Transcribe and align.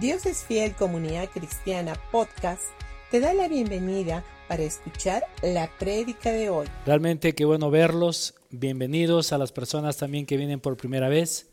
Dios 0.00 0.26
es 0.26 0.44
Fiel 0.44 0.74
Comunidad 0.74 1.30
Cristiana 1.30 1.94
Podcast 2.12 2.64
te 3.10 3.18
da 3.18 3.32
la 3.32 3.48
bienvenida 3.48 4.22
para 4.46 4.62
escuchar 4.62 5.24
la 5.42 5.70
prédica 5.78 6.32
de 6.32 6.50
hoy. 6.50 6.66
Realmente 6.84 7.34
qué 7.34 7.46
bueno 7.46 7.70
verlos. 7.70 8.34
Bienvenidos 8.50 9.32
a 9.32 9.38
las 9.38 9.52
personas 9.52 9.96
también 9.96 10.26
que 10.26 10.36
vienen 10.36 10.60
por 10.60 10.76
primera 10.76 11.08
vez. 11.08 11.48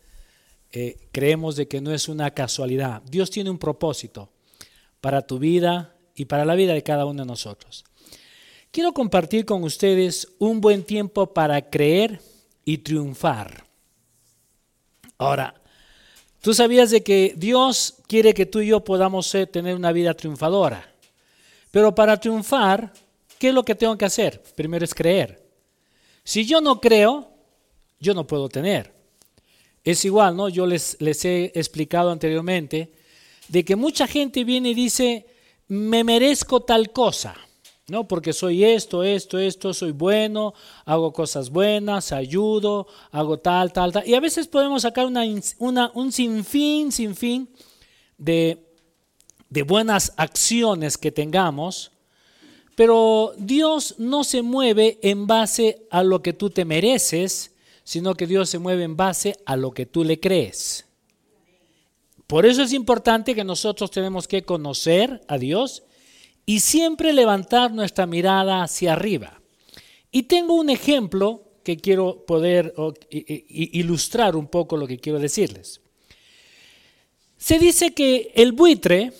Eh, 0.74 0.98
creemos 1.14 1.56
de 1.56 1.70
que 1.70 1.79
no 1.79 1.94
es 1.94 2.10
una 2.10 2.32
casualidad. 2.32 3.02
Dios 3.04 3.32
tiene 3.32 3.50
un 3.50 3.60
propósito 3.60 4.29
para 5.00 5.21
tu 5.21 5.39
vida 5.39 5.96
y 6.14 6.25
para 6.25 6.44
la 6.44 6.55
vida 6.55 6.73
de 6.73 6.84
cada 6.84 7.05
uno 7.05 7.23
de 7.23 7.28
nosotros. 7.28 7.86
Quiero 8.71 8.94
compartir 8.94 9.46
con 9.46 9.64
ustedes 9.64 10.34
un 10.39 10.60
buen 10.60 10.84
tiempo 10.84 11.34
para 11.34 11.70
creer 11.70 12.20
y 12.66 12.80
triunfar. 12.80 13.64
Ahora, 15.18 15.62
tú 16.44 16.54
sabías 16.54 16.91
de 16.91 17.02
que 17.02 17.34
Dios 17.38 17.96
quiere 18.05 18.34
que 18.34 18.46
tú 18.46 18.60
y 18.60 18.68
yo 18.68 18.84
podamos 18.84 19.32
tener 19.50 19.78
una 19.78 19.93
vida 19.93 20.14
triunfadora. 20.14 20.93
Pero 21.71 21.96
para 21.96 22.19
triunfar, 22.19 22.92
¿qué 23.39 23.47
es 23.47 23.54
lo 23.54 23.64
que 23.64 23.75
tengo 23.75 23.97
que 23.97 24.04
hacer? 24.04 24.43
Primero 24.54 24.83
es 24.83 24.93
creer. 24.93 25.42
Si 26.21 26.46
yo 26.46 26.60
no 26.60 26.82
creo, 26.82 27.32
yo 27.97 28.14
no 28.14 28.28
puedo 28.28 28.50
tener. 28.50 28.92
Es 29.86 30.04
igual, 30.04 30.36
¿no? 30.36 30.50
Yo 30.50 30.66
les, 30.66 30.97
les 31.00 31.24
he 31.24 31.46
explicado 31.56 32.11
anteriormente 32.11 32.91
de 33.47 33.64
que 33.64 33.78
mucha 33.78 34.05
gente 34.05 34.44
viene 34.44 34.72
y 34.72 34.73
dice, 34.73 35.25
me 35.69 36.03
merezco 36.03 36.59
tal 36.59 36.91
cosa. 36.91 37.38
¿No? 37.88 38.08
Porque 38.08 38.33
soy 38.33 38.64
esto, 38.64 39.03
esto, 39.03 39.39
esto, 39.39 39.73
soy 39.73 39.91
bueno, 39.91 40.53
hago 40.86 41.11
cosas 41.11 41.50
buenas, 41.50 42.11
ayudo, 42.11 42.88
hago 43.11 43.39
tal, 43.39 43.73
tal, 43.73 43.91
tal. 43.91 44.08
Y 44.08 44.14
a 44.14 44.19
veces 44.19 44.47
podemos 44.47 44.83
sacar 44.83 45.05
una, 45.05 45.91
un 45.94 46.11
sinfín, 46.11 46.91
sinfín 46.91 47.50
de, 48.17 48.66
de 49.50 49.64
buenas 49.64 50.14
acciones 50.17 50.97
que 50.97 51.11
tengamos, 51.11 51.91
pero 52.75 53.33
Dios 53.38 53.95
no 53.97 54.23
se 54.23 54.41
mueve 54.41 54.97
en 55.02 55.27
base 55.27 55.86
a 55.91 56.03
lo 56.03 56.21
que 56.21 56.33
tú 56.33 56.49
te 56.49 56.65
mereces, 56.65 57.52
sino 57.83 58.15
que 58.15 58.27
Dios 58.27 58.49
se 58.49 58.59
mueve 58.59 58.83
en 58.83 58.95
base 58.95 59.38
a 59.45 59.58
lo 59.58 59.71
que 59.71 59.86
tú 59.86 60.03
le 60.03 60.19
crees. 60.19 60.86
Por 62.27 62.45
eso 62.45 62.63
es 62.63 62.71
importante 62.71 63.36
que 63.36 63.43
nosotros 63.43 63.91
tenemos 63.91 64.27
que 64.27 64.43
conocer 64.43 65.21
a 65.27 65.38
Dios 65.38 65.83
y 66.45 66.59
siempre 66.59 67.13
levantar 67.13 67.72
nuestra 67.72 68.05
mirada 68.05 68.63
hacia 68.63 68.94
arriba. 68.94 69.41
Y 70.11 70.23
tengo 70.23 70.55
un 70.55 70.69
ejemplo 70.69 71.44
que 71.63 71.77
quiero 71.77 72.25
poder 72.25 72.73
ilustrar 73.09 74.36
un 74.36 74.47
poco 74.47 74.77
lo 74.77 74.86
que 74.86 74.99
quiero 74.99 75.19
decirles. 75.19 75.81
Se 77.38 77.59
dice 77.59 77.94
que 77.94 78.31
el 78.36 78.52
buitre, 78.52 79.14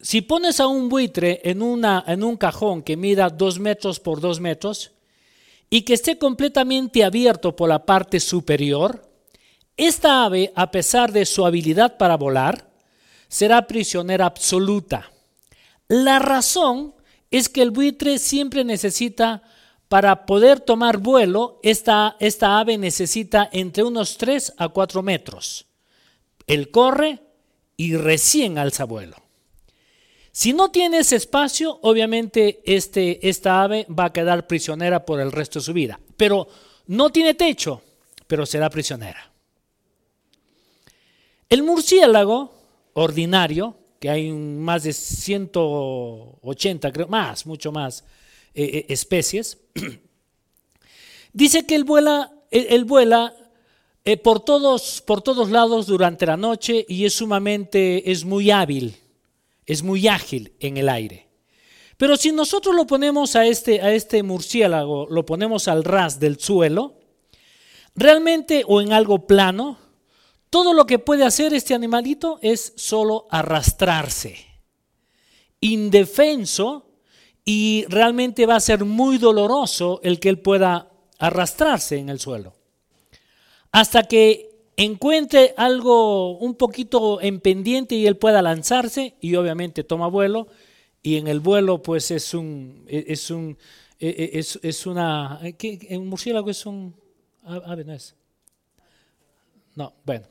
si 0.00 0.22
pones 0.22 0.60
a 0.60 0.66
un 0.66 0.88
buitre 0.88 1.40
en, 1.44 1.62
en 1.62 2.24
un 2.24 2.36
cajón 2.36 2.82
que 2.82 2.96
mida 2.96 3.28
dos 3.28 3.58
metros 3.58 4.00
por 4.00 4.20
dos 4.20 4.40
metros 4.40 4.92
y 5.68 5.82
que 5.82 5.94
esté 5.94 6.18
completamente 6.18 7.04
abierto 7.04 7.54
por 7.54 7.68
la 7.68 7.84
parte 7.84 8.18
superior, 8.20 9.08
esta 9.76 10.24
ave, 10.24 10.52
a 10.54 10.70
pesar 10.70 11.12
de 11.12 11.24
su 11.24 11.46
habilidad 11.46 11.96
para 11.96 12.16
volar, 12.16 12.70
será 13.28 13.66
prisionera 13.66 14.26
absoluta. 14.26 15.10
La 15.90 16.20
razón 16.20 16.94
es 17.32 17.48
que 17.48 17.62
el 17.62 17.72
buitre 17.72 18.20
siempre 18.20 18.62
necesita, 18.62 19.42
para 19.88 20.24
poder 20.24 20.60
tomar 20.60 20.98
vuelo, 20.98 21.58
esta, 21.64 22.16
esta 22.20 22.60
ave 22.60 22.78
necesita 22.78 23.48
entre 23.50 23.82
unos 23.82 24.16
3 24.16 24.54
a 24.56 24.68
4 24.68 25.02
metros. 25.02 25.66
Él 26.46 26.70
corre 26.70 27.18
y 27.76 27.96
recién 27.96 28.56
alza 28.56 28.84
vuelo. 28.84 29.16
Si 30.30 30.52
no 30.52 30.70
tiene 30.70 30.98
ese 30.98 31.16
espacio, 31.16 31.80
obviamente 31.82 32.60
este, 32.64 33.28
esta 33.28 33.60
ave 33.60 33.84
va 33.90 34.04
a 34.04 34.12
quedar 34.12 34.46
prisionera 34.46 35.04
por 35.04 35.18
el 35.18 35.32
resto 35.32 35.58
de 35.58 35.64
su 35.64 35.72
vida. 35.72 35.98
Pero 36.16 36.46
no 36.86 37.10
tiene 37.10 37.34
techo, 37.34 37.82
pero 38.28 38.46
será 38.46 38.70
prisionera. 38.70 39.28
El 41.48 41.64
murciélago 41.64 42.54
ordinario 42.92 43.79
que 44.00 44.08
hay 44.08 44.32
más 44.32 44.82
de 44.84 44.94
180, 44.94 46.90
creo, 46.90 47.06
más, 47.06 47.44
mucho 47.44 47.70
más 47.70 48.02
eh, 48.54 48.64
eh, 48.64 48.86
especies. 48.88 49.58
Dice 51.34 51.66
que 51.66 51.74
él 51.74 51.84
vuela, 51.84 52.32
él, 52.50 52.86
vuela 52.86 53.36
eh, 54.06 54.16
por, 54.16 54.40
todos, 54.40 55.02
por 55.02 55.20
todos 55.20 55.50
lados 55.50 55.86
durante 55.86 56.24
la 56.24 56.38
noche 56.38 56.86
y 56.88 57.04
es 57.04 57.12
sumamente, 57.12 58.10
es 58.10 58.24
muy 58.24 58.50
hábil, 58.50 58.96
es 59.66 59.82
muy 59.82 60.08
ágil 60.08 60.54
en 60.60 60.78
el 60.78 60.88
aire. 60.88 61.28
Pero 61.98 62.16
si 62.16 62.32
nosotros 62.32 62.74
lo 62.74 62.86
ponemos 62.86 63.36
a 63.36 63.46
este, 63.46 63.82
a 63.82 63.92
este 63.92 64.22
murciélago, 64.22 65.08
lo 65.10 65.26
ponemos 65.26 65.68
al 65.68 65.84
ras 65.84 66.18
del 66.18 66.40
suelo, 66.40 66.94
realmente 67.94 68.64
o 68.66 68.80
en 68.80 68.94
algo 68.94 69.26
plano, 69.26 69.78
todo 70.50 70.74
lo 70.74 70.84
que 70.84 70.98
puede 70.98 71.24
hacer 71.24 71.54
este 71.54 71.74
animalito 71.74 72.38
es 72.42 72.72
solo 72.76 73.26
arrastrarse, 73.30 74.36
indefenso, 75.60 76.90
y 77.44 77.84
realmente 77.88 78.46
va 78.46 78.56
a 78.56 78.60
ser 78.60 78.84
muy 78.84 79.18
doloroso 79.18 80.00
el 80.02 80.20
que 80.20 80.28
él 80.28 80.38
pueda 80.40 80.90
arrastrarse 81.18 81.96
en 81.96 82.08
el 82.08 82.20
suelo. 82.20 82.54
Hasta 83.72 84.04
que 84.04 84.50
encuentre 84.76 85.54
algo 85.56 86.38
un 86.38 86.54
poquito 86.54 87.20
en 87.20 87.40
pendiente 87.40 87.94
y 87.94 88.06
él 88.06 88.16
pueda 88.16 88.42
lanzarse 88.42 89.14
y 89.20 89.34
obviamente 89.34 89.84
toma 89.84 90.08
vuelo 90.08 90.48
y 91.02 91.16
en 91.16 91.28
el 91.28 91.40
vuelo 91.40 91.82
pues 91.82 92.10
es 92.10 92.34
un 92.34 92.84
es 92.88 93.30
un 93.30 93.58
es, 93.98 94.58
es 94.62 94.86
una 94.86 95.40
¿qué? 95.58 95.86
un 95.90 96.08
murciélago 96.08 96.48
es 96.50 96.64
un 96.64 96.94
ave 97.44 97.84
no 97.84 97.92
es 97.92 98.14
no 99.74 99.94
bueno 100.04 100.26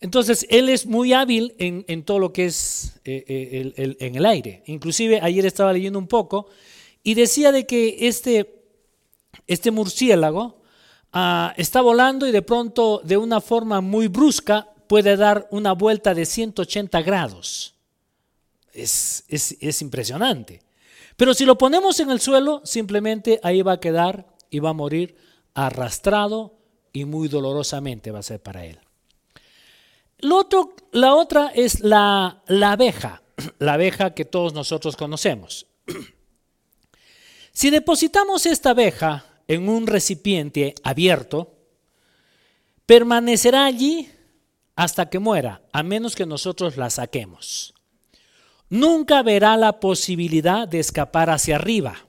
entonces, 0.00 0.46
él 0.48 0.70
es 0.70 0.86
muy 0.86 1.12
hábil 1.12 1.54
en, 1.58 2.04
todo 2.04 2.18
lo 2.18 2.32
que 2.32 2.46
es 2.46 2.94
eh, 3.04 3.22
eh, 3.76 3.96
en 4.00 4.14
el 4.16 4.24
aire. 4.24 4.62
Inclusive 4.66 5.20
ayer 5.22 5.44
estaba 5.44 5.74
leyendo 5.74 5.98
un 5.98 6.06
poco 6.06 6.48
y 7.02 7.12
decía 7.12 7.52
de 7.52 7.66
que 7.66 8.08
este, 8.08 8.62
este 9.46 9.70
murciélago 9.70 10.62
ah, 11.12 11.52
está 11.58 11.82
volando 11.82 12.26
y 12.26 12.32
de 12.32 12.40
pronto 12.40 13.02
de 13.04 13.18
una 13.18 13.42
forma 13.42 13.82
muy 13.82 14.08
brusca 14.08 14.68
puede 14.86 15.16
dar 15.18 15.46
una 15.50 15.72
vuelta 15.72 16.14
de 16.14 16.24
180 16.24 17.02
grados. 17.02 17.74
Es, 18.72 19.24
es 19.28 19.82
impresionante. 19.82 20.62
Pero 21.16 21.34
si 21.34 21.44
lo 21.44 21.58
ponemos 21.58 22.00
en 22.00 22.10
el 22.10 22.20
suelo, 22.20 22.62
simplemente 22.64 23.38
ahí 23.42 23.60
va 23.60 23.72
a 23.72 23.80
quedar 23.80 24.26
y 24.48 24.60
va 24.60 24.70
a 24.70 24.74
morir 24.74 25.14
arrastrado 25.52 26.59
y 26.92 27.04
muy 27.04 27.28
dolorosamente 27.28 28.10
va 28.10 28.20
a 28.20 28.22
ser 28.22 28.40
para 28.40 28.64
él 28.66 28.78
la 30.92 31.14
otra 31.14 31.52
es 31.54 31.80
la, 31.80 32.42
la 32.46 32.72
abeja, 32.72 33.22
la 33.58 33.74
abeja 33.74 34.14
que 34.14 34.24
todos 34.24 34.54
nosotros 34.54 34.96
conocemos. 34.96 35.66
Si 37.52 37.68
depositamos 37.68 38.46
esta 38.46 38.70
abeja 38.70 39.24
en 39.48 39.68
un 39.68 39.88
recipiente 39.88 40.76
abierto, 40.84 41.58
permanecerá 42.86 43.64
allí 43.64 44.08
hasta 44.76 45.10
que 45.10 45.18
muera, 45.18 45.60
a 45.72 45.82
menos 45.82 46.14
que 46.14 46.26
nosotros 46.26 46.76
la 46.76 46.88
saquemos. 46.90 47.74
Nunca 48.68 49.22
verá 49.24 49.56
la 49.56 49.80
posibilidad 49.80 50.68
de 50.68 50.78
escapar 50.78 51.28
hacia 51.28 51.56
arriba. 51.56 52.06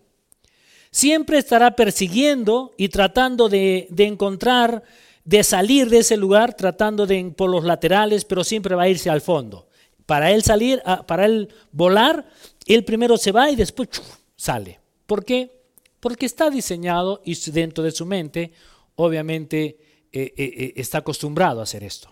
Siempre 0.92 1.38
estará 1.38 1.76
persiguiendo 1.76 2.74
y 2.78 2.90
tratando 2.90 3.50
de, 3.50 3.88
de 3.90 4.06
encontrar 4.06 4.84
de 5.24 5.44
salir 5.44 5.90
de 5.90 6.00
ese 6.00 6.18
lugar 6.18 6.56
tratando 6.56 7.06
de 7.06 7.34
por 7.36 7.50
los 7.50 7.64
laterales, 7.64 8.26
pero 8.26 8.44
siempre 8.44 8.76
va 8.76 8.84
a 8.84 8.90
irse 8.90 9.10
al 9.10 9.22
fondo. 9.22 9.68
Para 10.06 10.32
él 10.32 10.44
salir, 10.44 10.82
ah, 10.86 11.06
para 11.06 11.26
él 11.26 11.50
volar, 11.72 12.28
él 12.66 12.84
primero 12.84 13.18
se 13.18 13.32
va 13.32 13.50
y 13.50 13.56
después 13.56 13.90
sale. 14.36 14.80
¿Por 15.06 15.24
qué? 15.24 15.62
Porque 16.00 16.26
está 16.26 16.50
diseñado 16.50 17.22
y 17.24 17.36
dentro 17.52 17.84
de 17.84 17.92
su 17.92 18.06
mente, 18.06 18.52
obviamente, 18.96 19.78
eh, 20.12 20.34
eh, 20.36 20.54
eh, 20.58 20.74
está 20.76 21.00
acostumbrado 21.00 21.60
a 21.60 21.64
hacer 21.64 21.84
esto. 21.84 22.10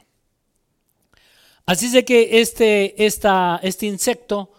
Así 1.66 1.88
es 1.88 1.94
de 1.94 2.06
que 2.06 2.40
este, 2.40 3.06
este 3.06 3.86
insecto, 3.86 4.52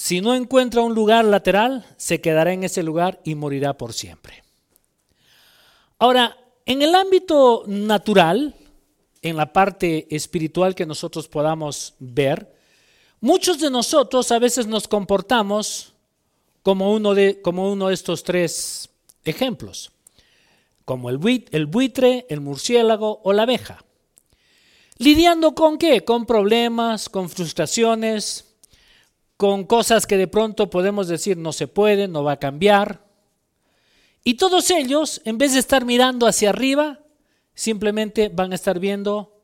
si 0.00 0.22
no 0.22 0.34
encuentra 0.34 0.80
un 0.80 0.94
lugar 0.94 1.26
lateral, 1.26 1.84
se 1.98 2.22
quedará 2.22 2.54
en 2.54 2.64
ese 2.64 2.82
lugar 2.82 3.20
y 3.22 3.34
morirá 3.34 3.76
por 3.76 3.92
siempre. 3.92 4.42
Ahora, 5.98 6.38
en 6.64 6.80
el 6.80 6.94
ámbito 6.94 7.64
natural, 7.66 8.54
en 9.20 9.36
la 9.36 9.52
parte 9.52 10.06
espiritual 10.08 10.74
que 10.74 10.86
nosotros 10.86 11.28
podamos 11.28 11.96
ver, 11.98 12.50
muchos 13.20 13.60
de 13.60 13.68
nosotros 13.68 14.32
a 14.32 14.38
veces 14.38 14.66
nos 14.66 14.88
comportamos 14.88 15.92
como 16.62 16.94
uno 16.94 17.12
de, 17.12 17.42
como 17.42 17.70
uno 17.70 17.88
de 17.88 17.94
estos 17.94 18.24
tres 18.24 18.88
ejemplos, 19.26 19.92
como 20.86 21.10
el, 21.10 21.18
buitre, 21.18 22.24
el 22.30 22.40
murciélago 22.40 23.20
o 23.22 23.34
la 23.34 23.42
abeja. 23.42 23.84
lidiando 24.96 25.54
con 25.54 25.76
qué? 25.76 26.06
Con 26.06 26.24
problemas, 26.24 27.10
con 27.10 27.28
frustraciones, 27.28 28.49
con 29.40 29.64
cosas 29.64 30.06
que 30.06 30.18
de 30.18 30.28
pronto 30.28 30.68
podemos 30.68 31.08
decir 31.08 31.38
no 31.38 31.54
se 31.54 31.66
puede, 31.66 32.08
no 32.08 32.22
va 32.22 32.32
a 32.32 32.38
cambiar. 32.38 33.06
Y 34.22 34.34
todos 34.34 34.70
ellos, 34.70 35.22
en 35.24 35.38
vez 35.38 35.54
de 35.54 35.60
estar 35.60 35.86
mirando 35.86 36.26
hacia 36.26 36.50
arriba, 36.50 37.00
simplemente 37.54 38.28
van 38.28 38.52
a 38.52 38.54
estar 38.54 38.78
viendo, 38.78 39.40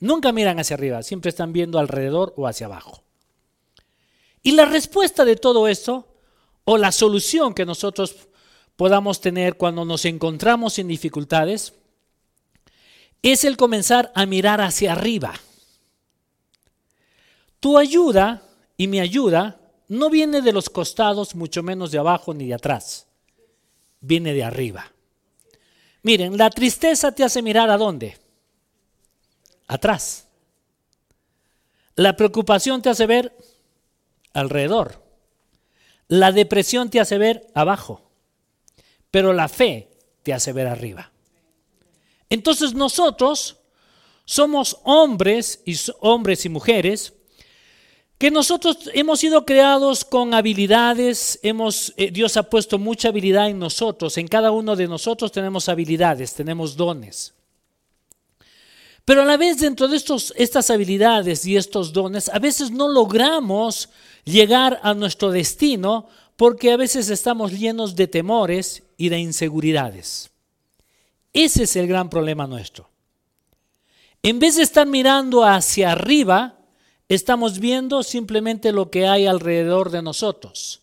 nunca 0.00 0.32
miran 0.32 0.58
hacia 0.58 0.74
arriba, 0.74 1.02
siempre 1.02 1.30
están 1.30 1.54
viendo 1.54 1.78
alrededor 1.78 2.34
o 2.36 2.46
hacia 2.46 2.66
abajo. 2.66 3.04
Y 4.42 4.52
la 4.52 4.66
respuesta 4.66 5.24
de 5.24 5.36
todo 5.36 5.66
esto, 5.66 6.14
o 6.64 6.76
la 6.76 6.92
solución 6.92 7.54
que 7.54 7.64
nosotros 7.64 8.28
podamos 8.76 9.22
tener 9.22 9.56
cuando 9.56 9.86
nos 9.86 10.04
encontramos 10.04 10.78
en 10.78 10.88
dificultades, 10.88 11.72
es 13.22 13.44
el 13.44 13.56
comenzar 13.56 14.12
a 14.14 14.26
mirar 14.26 14.60
hacia 14.60 14.92
arriba. 14.92 15.32
Tu 17.60 17.78
ayuda 17.78 18.42
y 18.76 18.86
mi 18.88 19.00
ayuda 19.00 19.60
no 19.88 20.10
viene 20.10 20.42
de 20.42 20.52
los 20.52 20.68
costados, 20.68 21.34
mucho 21.34 21.62
menos 21.62 21.90
de 21.90 21.98
abajo 21.98 22.34
ni 22.34 22.48
de 22.48 22.54
atrás. 22.54 23.06
Viene 24.00 24.32
de 24.32 24.44
arriba. 24.44 24.92
Miren, 26.02 26.36
la 26.36 26.50
tristeza 26.50 27.12
te 27.12 27.24
hace 27.24 27.42
mirar 27.42 27.70
a 27.70 27.76
dónde? 27.76 28.16
Atrás. 29.66 30.28
La 31.94 32.16
preocupación 32.16 32.82
te 32.82 32.90
hace 32.90 33.06
ver 33.06 33.36
alrededor. 34.32 35.02
La 36.08 36.30
depresión 36.30 36.90
te 36.90 37.00
hace 37.00 37.18
ver 37.18 37.50
abajo. 37.54 38.02
Pero 39.10 39.32
la 39.32 39.48
fe 39.48 39.90
te 40.22 40.34
hace 40.34 40.52
ver 40.52 40.66
arriba. 40.66 41.10
Entonces 42.28 42.74
nosotros 42.74 43.56
somos 44.24 44.78
hombres 44.84 45.62
y 45.64 45.76
hombres 46.00 46.44
y 46.44 46.48
mujeres 46.48 47.15
que 48.18 48.30
nosotros 48.30 48.90
hemos 48.94 49.20
sido 49.20 49.44
creados 49.44 50.04
con 50.04 50.32
habilidades, 50.32 51.38
eh, 51.42 52.10
Dios 52.10 52.36
ha 52.36 52.44
puesto 52.44 52.78
mucha 52.78 53.08
habilidad 53.08 53.50
en 53.50 53.58
nosotros, 53.58 54.16
en 54.16 54.26
cada 54.26 54.50
uno 54.52 54.74
de 54.74 54.88
nosotros 54.88 55.30
tenemos 55.32 55.68
habilidades, 55.68 56.32
tenemos 56.32 56.76
dones. 56.76 57.34
Pero 59.04 59.22
a 59.22 59.24
la 59.24 59.36
vez 59.36 59.58
dentro 59.58 59.86
de 59.86 59.96
estos, 59.96 60.32
estas 60.36 60.70
habilidades 60.70 61.46
y 61.46 61.56
estos 61.56 61.92
dones, 61.92 62.28
a 62.28 62.38
veces 62.38 62.70
no 62.70 62.88
logramos 62.88 63.90
llegar 64.24 64.80
a 64.82 64.94
nuestro 64.94 65.30
destino 65.30 66.08
porque 66.36 66.72
a 66.72 66.76
veces 66.76 67.08
estamos 67.10 67.52
llenos 67.52 67.94
de 67.94 68.08
temores 68.08 68.82
y 68.96 69.10
de 69.10 69.18
inseguridades. 69.18 70.30
Ese 71.32 71.64
es 71.64 71.76
el 71.76 71.86
gran 71.86 72.08
problema 72.08 72.46
nuestro. 72.46 72.88
En 74.22 74.38
vez 74.38 74.56
de 74.56 74.62
estar 74.62 74.86
mirando 74.86 75.44
hacia 75.44 75.92
arriba, 75.92 76.55
estamos 77.08 77.58
viendo 77.58 78.02
simplemente 78.02 78.72
lo 78.72 78.90
que 78.90 79.06
hay 79.06 79.26
alrededor 79.26 79.90
de 79.90 80.02
nosotros. 80.02 80.82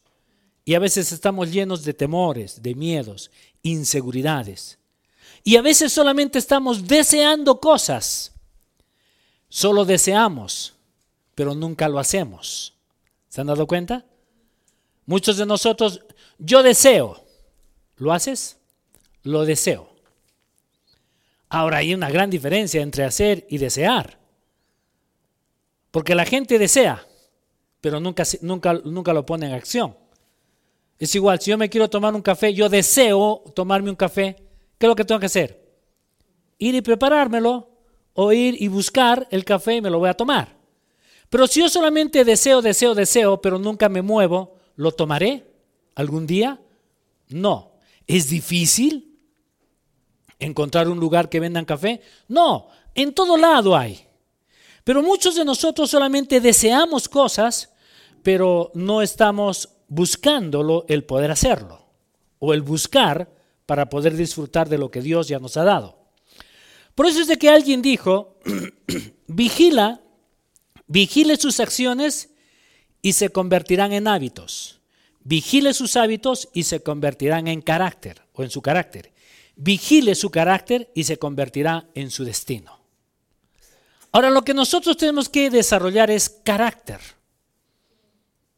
Y 0.66 0.76
a 0.76 0.80
veces 0.80 1.12
estamos 1.12 1.52
llenos 1.52 1.84
de 1.84 1.94
temores, 1.94 2.62
de 2.62 2.74
miedos, 2.76 3.32
inseguridades. 3.64 4.80
Y 5.44 5.58
a 5.58 5.62
veces 5.62 5.92
solamente 5.92 6.40
estamos 6.40 6.88
deseando 6.88 7.60
cosas. 7.60 8.32
Solo 9.50 9.84
deseamos, 9.84 10.74
pero 11.36 11.54
nunca 11.54 11.90
lo 11.90 12.00
hacemos. 12.00 12.74
¿Se 13.28 13.42
han 13.42 13.48
dado 13.48 13.68
cuenta? 13.68 14.06
Muchos 15.06 15.38
de 15.38 15.46
nosotros, 15.46 16.02
yo 16.38 16.64
deseo. 16.64 17.22
¿Lo 17.98 18.14
haces? 18.14 18.58
Lo 19.24 19.44
deseo. 19.44 19.90
Ahora 21.50 21.78
hay 21.78 21.94
una 21.94 22.10
gran 22.10 22.30
diferencia 22.30 22.82
entre 22.82 23.04
hacer 23.04 23.46
y 23.50 23.58
desear. 23.58 24.23
Porque 25.94 26.16
la 26.16 26.26
gente 26.26 26.58
desea, 26.58 27.06
pero 27.80 28.00
nunca, 28.00 28.24
nunca, 28.42 28.74
nunca 28.74 29.14
lo 29.14 29.24
pone 29.28 29.46
en 29.46 29.54
acción. 29.54 29.96
Es 30.98 31.14
igual, 31.14 31.40
si 31.40 31.52
yo 31.52 31.58
me 31.60 31.70
quiero 31.70 31.88
tomar 31.88 32.16
un 32.16 32.24
café, 32.24 32.52
yo 32.52 32.68
deseo 32.68 33.44
tomarme 33.56 33.92
un 33.92 33.96
café, 33.96 34.36
¿qué 34.80 34.88
es 34.88 34.90
lo 34.90 34.96
que 34.96 35.06
tengo 35.06 35.20
que 35.20 35.28
hacer? 35.28 35.64
Ir 36.58 36.74
y 36.74 36.82
preparármelo 36.82 37.70
o 38.14 38.34
ir 38.34 38.60
y 38.60 38.68
buscar 38.70 39.28
el 39.30 39.46
café 39.46 39.76
y 39.76 39.82
me 39.82 39.92
lo 39.92 40.00
voy 40.00 40.10
a 40.10 40.16
tomar. 40.16 40.58
Pero 41.30 41.46
si 41.46 41.60
yo 41.60 41.70
solamente 41.70 42.26
deseo, 42.26 42.64
deseo, 42.64 42.96
deseo, 42.96 43.40
pero 43.40 43.60
nunca 43.60 43.88
me 43.88 44.02
muevo, 44.02 44.56
¿lo 44.76 44.94
tomaré 44.94 45.46
algún 45.94 46.26
día? 46.26 46.60
No. 47.28 47.74
¿Es 48.08 48.30
difícil? 48.30 49.14
encontrar 50.40 50.90
un 50.90 51.00
lugar 51.00 51.30
que 51.30 51.40
vendan 51.40 51.66
café. 51.66 52.02
No, 52.28 52.68
en 52.96 53.14
todo 53.14 53.38
lado 53.38 53.78
hay. 53.78 54.06
Pero 54.84 55.02
muchos 55.02 55.36
de 55.36 55.46
nosotros 55.46 55.90
solamente 55.90 56.42
deseamos 56.42 57.08
cosas, 57.08 57.74
pero 58.22 58.72
no 58.74 59.02
estamos 59.02 59.70
buscándolo 59.88 60.86
el 60.88 61.04
poder 61.04 61.32
hacerlo 61.32 61.86
o 62.40 62.54
el 62.54 62.62
buscar 62.62 63.32
para 63.66 63.90
poder 63.90 64.16
disfrutar 64.16 64.68
de 64.68 64.78
lo 64.78 64.92
que 64.92 65.02
Dios 65.02 65.28
ya 65.28 65.40
nos 65.40 65.58
ha 65.58 65.64
dado. 65.64 65.98
Por 66.96 67.06
eso 67.06 67.22
es 67.22 67.28
de 67.28 67.38
que 67.38 67.50
alguien 67.50 67.82
dijo, 67.82 68.38
vigila, 69.28 70.02
vigile 70.88 71.38
sus 71.38 71.60
acciones 71.60 72.30
y 73.02 73.14
se 73.14 73.30
convertirán 73.30 73.94
en 73.94 74.08
hábitos. 74.08 74.82
Vigile 75.24 75.74
sus 75.74 75.96
hábitos 75.96 76.50
y 76.54 76.64
se 76.64 76.82
convertirán 76.82 77.48
en 77.48 77.62
carácter 77.62 78.22
o 78.34 78.44
en 78.44 78.50
su 78.50 78.62
carácter 78.62 79.14
vigile 79.56 80.16
su 80.16 80.30
carácter 80.30 80.92
y 80.94 81.04
se 81.04 81.18
convertirá 81.18 81.90
en 81.94 82.12
su 82.12 82.26
destino. 82.26 82.83
Ahora, 84.14 84.30
lo 84.30 84.44
que 84.44 84.54
nosotros 84.54 84.96
tenemos 84.96 85.28
que 85.28 85.50
desarrollar 85.50 86.12
es 86.12 86.30
carácter. 86.30 87.02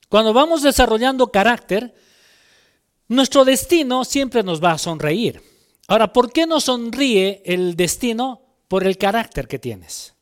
Cuando 0.09 0.33
vamos 0.33 0.61
desarrollando 0.61 1.31
carácter, 1.31 1.95
nuestro 3.07 3.45
destino 3.45 4.03
siempre 4.03 4.43
nos 4.43 4.63
va 4.63 4.73
a 4.73 4.77
sonreír. 4.77 5.41
Ahora, 5.87 6.11
¿por 6.11 6.31
qué 6.31 6.45
no 6.45 6.59
sonríe 6.59 7.41
el 7.45 7.75
destino? 7.75 8.41
Por 8.67 8.85
el 8.85 8.97
carácter 8.97 9.47
que 9.47 9.59
tienes. 9.59 10.13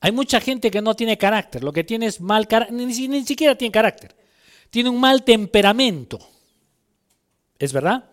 Hay 0.00 0.12
mucha 0.12 0.40
gente 0.40 0.70
que 0.70 0.80
no 0.80 0.94
tiene 0.94 1.18
carácter, 1.18 1.64
lo 1.64 1.72
que 1.72 1.84
tiene 1.84 2.06
es 2.06 2.20
mal 2.20 2.46
carácter, 2.46 2.76
ni, 2.76 3.08
ni 3.08 3.24
siquiera 3.24 3.56
tiene 3.56 3.72
carácter, 3.72 4.14
tiene 4.70 4.90
un 4.90 5.00
mal 5.00 5.24
temperamento. 5.24 6.18
¿Es 7.58 7.72
verdad? 7.72 8.10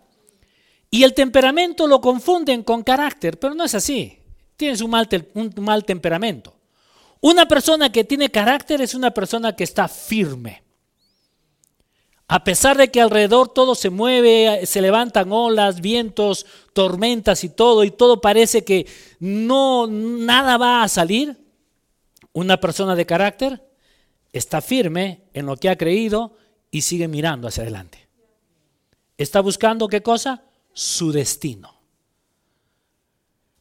Y 0.90 1.04
el 1.04 1.14
temperamento 1.14 1.86
lo 1.86 2.00
confunden 2.00 2.62
con 2.62 2.82
carácter, 2.82 3.38
pero 3.38 3.54
no 3.54 3.64
es 3.64 3.74
así. 3.74 4.17
Tienes 4.58 4.82
un 4.82 4.90
mal, 4.90 5.08
mal 5.56 5.84
temperamento. 5.86 6.54
Una 7.20 7.48
persona 7.48 7.90
que 7.90 8.04
tiene 8.04 8.28
carácter 8.30 8.82
es 8.82 8.94
una 8.94 9.12
persona 9.12 9.56
que 9.56 9.64
está 9.64 9.88
firme. 9.88 10.62
A 12.26 12.44
pesar 12.44 12.76
de 12.76 12.90
que 12.90 13.00
alrededor 13.00 13.48
todo 13.48 13.74
se 13.74 13.88
mueve, 13.88 14.66
se 14.66 14.82
levantan 14.82 15.32
olas, 15.32 15.80
vientos, 15.80 16.44
tormentas 16.74 17.42
y 17.44 17.48
todo, 17.48 17.84
y 17.84 17.90
todo 17.90 18.20
parece 18.20 18.64
que 18.64 18.86
no 19.20 19.86
nada 19.86 20.58
va 20.58 20.82
a 20.82 20.88
salir, 20.88 21.38
una 22.34 22.60
persona 22.60 22.94
de 22.94 23.06
carácter 23.06 23.66
está 24.32 24.60
firme 24.60 25.22
en 25.32 25.46
lo 25.46 25.56
que 25.56 25.70
ha 25.70 25.78
creído 25.78 26.36
y 26.70 26.82
sigue 26.82 27.08
mirando 27.08 27.48
hacia 27.48 27.62
adelante. 27.62 28.06
¿Está 29.16 29.40
buscando 29.40 29.88
qué 29.88 30.02
cosa? 30.02 30.42
su 30.74 31.10
destino. 31.10 31.77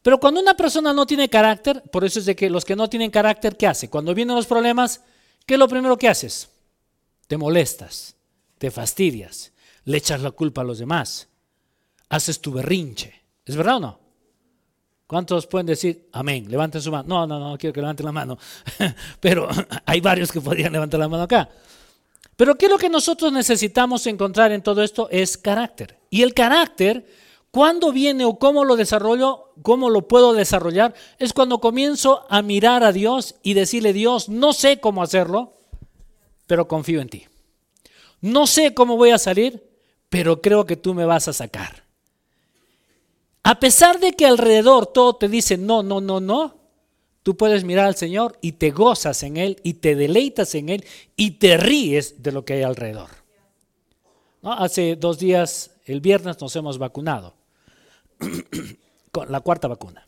Pero 0.07 0.21
cuando 0.21 0.39
una 0.39 0.55
persona 0.55 0.93
no 0.93 1.05
tiene 1.05 1.27
carácter, 1.27 1.83
por 1.91 2.05
eso 2.05 2.19
es 2.19 2.25
de 2.25 2.33
que 2.33 2.49
los 2.49 2.63
que 2.63 2.77
no 2.77 2.89
tienen 2.89 3.11
carácter, 3.11 3.57
¿qué 3.57 3.67
hace? 3.67 3.89
Cuando 3.89 4.15
vienen 4.15 4.37
los 4.37 4.45
problemas, 4.45 5.01
¿qué 5.45 5.55
es 5.55 5.59
lo 5.59 5.67
primero 5.67 5.97
que 5.97 6.07
haces? 6.07 6.47
Te 7.27 7.35
molestas, 7.35 8.15
te 8.57 8.71
fastidias, 8.71 9.51
le 9.83 9.97
echas 9.97 10.21
la 10.21 10.31
culpa 10.31 10.61
a 10.61 10.63
los 10.63 10.79
demás, 10.79 11.27
haces 12.07 12.39
tu 12.39 12.53
berrinche. 12.53 13.21
¿Es 13.45 13.57
verdad 13.57 13.75
o 13.75 13.79
no? 13.81 13.99
¿Cuántos 15.07 15.45
pueden 15.45 15.67
decir 15.67 16.07
amén? 16.13 16.49
Levanten 16.49 16.81
su 16.81 16.89
mano. 16.89 17.03
No, 17.05 17.27
no, 17.27 17.37
no, 17.37 17.57
quiero 17.57 17.73
que 17.73 17.81
levanten 17.81 18.05
la 18.05 18.13
mano. 18.13 18.37
Pero 19.19 19.49
hay 19.85 19.99
varios 19.99 20.31
que 20.31 20.39
podrían 20.39 20.71
levantar 20.71 21.01
la 21.01 21.09
mano 21.09 21.23
acá. 21.23 21.49
Pero 22.37 22.55
¿qué 22.55 22.67
es 22.67 22.71
lo 22.71 22.77
que 22.77 22.87
nosotros 22.87 23.33
necesitamos 23.33 24.07
encontrar 24.07 24.53
en 24.53 24.61
todo 24.61 24.81
esto? 24.81 25.09
Es 25.11 25.37
carácter. 25.37 25.99
Y 26.09 26.21
el 26.21 26.33
carácter, 26.33 27.05
¿cuándo 27.51 27.91
viene 27.91 28.25
o 28.25 28.37
cómo 28.37 28.65
lo 28.65 28.75
desarrollo, 28.75 29.53
cómo 29.61 29.89
lo 29.89 30.07
puedo 30.07 30.33
desarrollar? 30.33 30.93
Es 31.19 31.33
cuando 31.33 31.59
comienzo 31.59 32.25
a 32.29 32.41
mirar 32.41 32.83
a 32.83 32.91
Dios 32.91 33.35
y 33.43 33.53
decirle, 33.53 33.93
Dios, 33.93 34.29
no 34.29 34.53
sé 34.53 34.79
cómo 34.79 35.03
hacerlo, 35.03 35.53
pero 36.45 36.67
confío 36.67 37.01
en 37.01 37.09
ti. 37.09 37.25
No 38.21 38.47
sé 38.47 38.73
cómo 38.73 38.97
voy 38.97 39.11
a 39.11 39.17
salir, 39.17 39.67
pero 40.09 40.41
creo 40.41 40.65
que 40.65 40.75
tú 40.75 40.93
me 40.93 41.05
vas 41.05 41.27
a 41.27 41.33
sacar. 41.33 41.83
A 43.43 43.59
pesar 43.59 43.99
de 43.99 44.13
que 44.13 44.25
alrededor 44.25 44.87
todo 44.87 45.15
te 45.15 45.29
dice 45.29 45.57
no, 45.57 45.83
no, 45.83 46.01
no, 46.01 46.19
no, 46.19 46.57
Tú 47.27 47.35
puedes 47.35 47.65
mirar 47.65 47.87
al 47.87 47.95
Señor 47.97 48.37
y 48.39 48.53
te 48.53 48.71
gozas 48.71 49.21
en 49.23 49.35
Él 49.35 49.59
y 49.61 49.73
te 49.73 49.97
deleitas 49.97 50.55
en 50.55 50.69
Él 50.69 50.85
y 51.17 51.31
te 51.31 51.57
ríes 51.57 52.23
de 52.23 52.31
lo 52.31 52.45
que 52.45 52.53
hay 52.53 52.63
alrededor. 52.63 53.09
Hace 54.43 54.95
dos 54.95 55.19
días, 55.19 55.71
el 55.83 55.99
viernes, 55.99 56.39
nos 56.39 56.55
hemos 56.55 56.77
vacunado 56.77 57.33
con 59.11 59.31
la 59.31 59.41
cuarta 59.41 59.67
vacuna. 59.67 60.07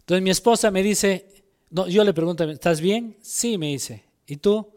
Entonces 0.00 0.22
mi 0.22 0.30
esposa 0.30 0.70
me 0.70 0.82
dice, 0.82 1.44
no, 1.70 1.86
yo 1.88 2.04
le 2.04 2.12
pregunto, 2.12 2.44
¿estás 2.44 2.80
bien? 2.80 3.16
Sí, 3.20 3.58
me 3.58 3.68
dice. 3.68 4.04
¿Y 4.26 4.36
tú? 4.36 4.72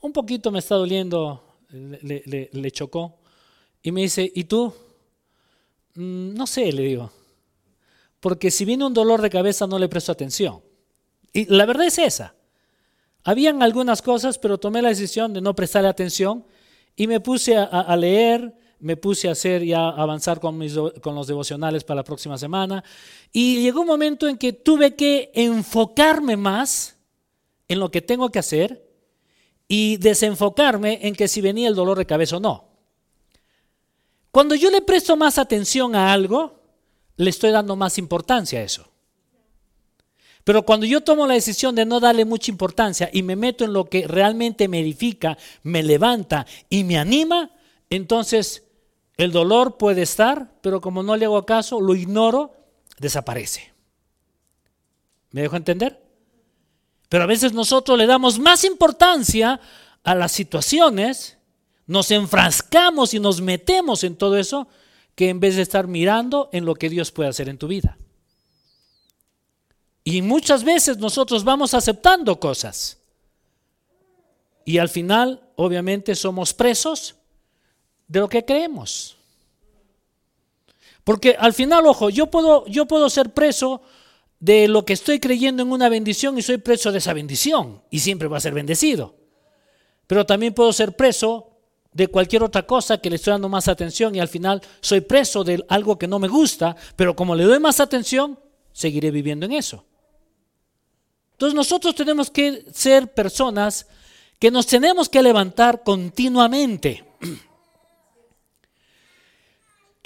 Un 0.00 0.12
poquito 0.12 0.50
me 0.50 0.60
está 0.60 0.76
doliendo, 0.76 1.58
le, 1.70 2.50
le 2.52 2.70
chocó. 2.70 3.18
Y 3.82 3.92
me 3.92 4.02
dice, 4.02 4.30
¿y 4.34 4.44
tú? 4.44 4.72
Mm, 5.94 6.34
no 6.34 6.46
sé, 6.46 6.72
le 6.72 6.82
digo. 6.82 7.10
Porque 8.20 8.50
si 8.50 8.64
viene 8.64 8.84
un 8.84 8.94
dolor 8.94 9.20
de 9.22 9.30
cabeza 9.30 9.66
no 9.66 9.78
le 9.78 9.88
presto 9.88 10.12
atención. 10.12 10.60
Y 11.32 11.44
la 11.46 11.66
verdad 11.66 11.86
es 11.86 11.98
esa. 11.98 12.34
Habían 13.24 13.62
algunas 13.62 14.02
cosas, 14.02 14.38
pero 14.38 14.58
tomé 14.58 14.82
la 14.82 14.88
decisión 14.88 15.32
de 15.32 15.40
no 15.40 15.54
prestarle 15.54 15.88
atención 15.88 16.44
y 16.94 17.06
me 17.06 17.20
puse 17.20 17.56
a, 17.56 17.96
leer, 17.96 18.54
me 18.78 18.96
puse 18.96 19.28
a 19.28 19.32
hacer 19.32 19.64
ya 19.64 19.88
avanzar 19.88 20.40
con, 20.40 20.58
mis, 20.58 20.74
con 21.02 21.14
los 21.14 21.26
devocionales 21.26 21.84
para 21.84 22.00
la 22.00 22.04
próxima 22.04 22.38
semana. 22.38 22.84
Y 23.32 23.62
llegó 23.62 23.80
un 23.80 23.86
momento 23.86 24.28
en 24.28 24.36
que 24.36 24.52
tuve 24.52 24.94
que 24.94 25.30
enfocarme 25.34 26.36
más 26.36 26.96
en 27.68 27.80
lo 27.80 27.90
que 27.90 28.02
tengo 28.02 28.30
que 28.30 28.38
hacer 28.38 28.86
y 29.68 29.96
desenfocarme 29.96 31.00
en 31.02 31.14
que 31.14 31.28
si 31.28 31.40
venía 31.40 31.68
el 31.68 31.74
dolor 31.74 31.98
de 31.98 32.06
cabeza 32.06 32.36
o 32.36 32.40
no. 32.40 32.68
Cuando 34.30 34.54
yo 34.54 34.70
le 34.70 34.82
presto 34.82 35.16
más 35.16 35.38
atención 35.38 35.94
a 35.94 36.12
algo, 36.12 36.60
le 37.16 37.30
estoy 37.30 37.50
dando 37.50 37.74
más 37.74 37.98
importancia 37.98 38.60
a 38.60 38.62
eso. 38.62 38.86
Pero 40.44 40.62
cuando 40.62 40.86
yo 40.86 41.00
tomo 41.00 41.26
la 41.26 41.34
decisión 41.34 41.74
de 41.74 41.84
no 41.84 41.98
darle 41.98 42.24
mucha 42.24 42.52
importancia 42.52 43.10
y 43.12 43.24
me 43.24 43.34
meto 43.34 43.64
en 43.64 43.72
lo 43.72 43.86
que 43.86 44.06
realmente 44.06 44.68
me 44.68 44.78
edifica, 44.80 45.36
me 45.64 45.82
levanta 45.82 46.46
y 46.68 46.84
me 46.84 46.98
anima, 46.98 47.50
entonces 47.90 48.65
el 49.16 49.32
dolor 49.32 49.78
puede 49.78 50.02
estar, 50.02 50.52
pero 50.60 50.80
como 50.80 51.02
no 51.02 51.16
le 51.16 51.24
hago 51.24 51.46
caso, 51.46 51.80
lo 51.80 51.94
ignoro, 51.94 52.54
desaparece. 52.98 53.72
¿Me 55.30 55.42
dejo 55.42 55.56
entender? 55.56 56.02
Pero 57.08 57.24
a 57.24 57.26
veces 57.26 57.52
nosotros 57.52 57.96
le 57.96 58.06
damos 58.06 58.38
más 58.38 58.64
importancia 58.64 59.60
a 60.02 60.14
las 60.14 60.32
situaciones, 60.32 61.38
nos 61.86 62.10
enfrascamos 62.10 63.14
y 63.14 63.20
nos 63.20 63.40
metemos 63.40 64.04
en 64.04 64.16
todo 64.16 64.36
eso, 64.36 64.68
que 65.14 65.30
en 65.30 65.40
vez 65.40 65.56
de 65.56 65.62
estar 65.62 65.86
mirando 65.86 66.50
en 66.52 66.64
lo 66.64 66.74
que 66.74 66.90
Dios 66.90 67.10
puede 67.10 67.30
hacer 67.30 67.48
en 67.48 67.58
tu 67.58 67.68
vida. 67.68 67.96
Y 70.04 70.22
muchas 70.22 70.62
veces 70.62 70.98
nosotros 70.98 71.42
vamos 71.42 71.74
aceptando 71.74 72.38
cosas. 72.38 72.98
Y 74.64 74.78
al 74.78 74.88
final, 74.88 75.48
obviamente, 75.56 76.14
somos 76.14 76.52
presos 76.54 77.15
de 78.08 78.20
lo 78.20 78.28
que 78.28 78.44
creemos. 78.44 79.16
Porque 81.04 81.36
al 81.38 81.52
final, 81.52 81.86
ojo, 81.86 82.10
yo 82.10 82.26
puedo, 82.26 82.66
yo 82.66 82.86
puedo 82.86 83.08
ser 83.10 83.32
preso 83.32 83.82
de 84.40 84.68
lo 84.68 84.84
que 84.84 84.92
estoy 84.92 85.20
creyendo 85.20 85.62
en 85.62 85.72
una 85.72 85.88
bendición 85.88 86.36
y 86.38 86.42
soy 86.42 86.58
preso 86.58 86.92
de 86.92 86.98
esa 86.98 87.12
bendición 87.12 87.82
y 87.90 88.00
siempre 88.00 88.28
va 88.28 88.38
a 88.38 88.40
ser 88.40 88.54
bendecido. 88.54 89.14
Pero 90.06 90.26
también 90.26 90.54
puedo 90.54 90.72
ser 90.72 90.94
preso 90.94 91.52
de 91.92 92.08
cualquier 92.08 92.42
otra 92.42 92.66
cosa 92.66 92.98
que 92.98 93.08
le 93.08 93.16
estoy 93.16 93.32
dando 93.32 93.48
más 93.48 93.68
atención 93.68 94.14
y 94.14 94.20
al 94.20 94.28
final 94.28 94.60
soy 94.80 95.00
preso 95.00 95.44
de 95.44 95.64
algo 95.68 95.98
que 95.98 96.06
no 96.06 96.18
me 96.18 96.28
gusta, 96.28 96.76
pero 96.94 97.16
como 97.16 97.34
le 97.34 97.44
doy 97.44 97.58
más 97.58 97.80
atención, 97.80 98.38
seguiré 98.72 99.10
viviendo 99.10 99.46
en 99.46 99.52
eso. 99.52 99.84
Entonces 101.32 101.54
nosotros 101.54 101.94
tenemos 101.94 102.30
que 102.30 102.66
ser 102.72 103.12
personas 103.14 103.86
que 104.38 104.50
nos 104.50 104.66
tenemos 104.66 105.08
que 105.08 105.22
levantar 105.22 105.82
continuamente. 105.82 107.04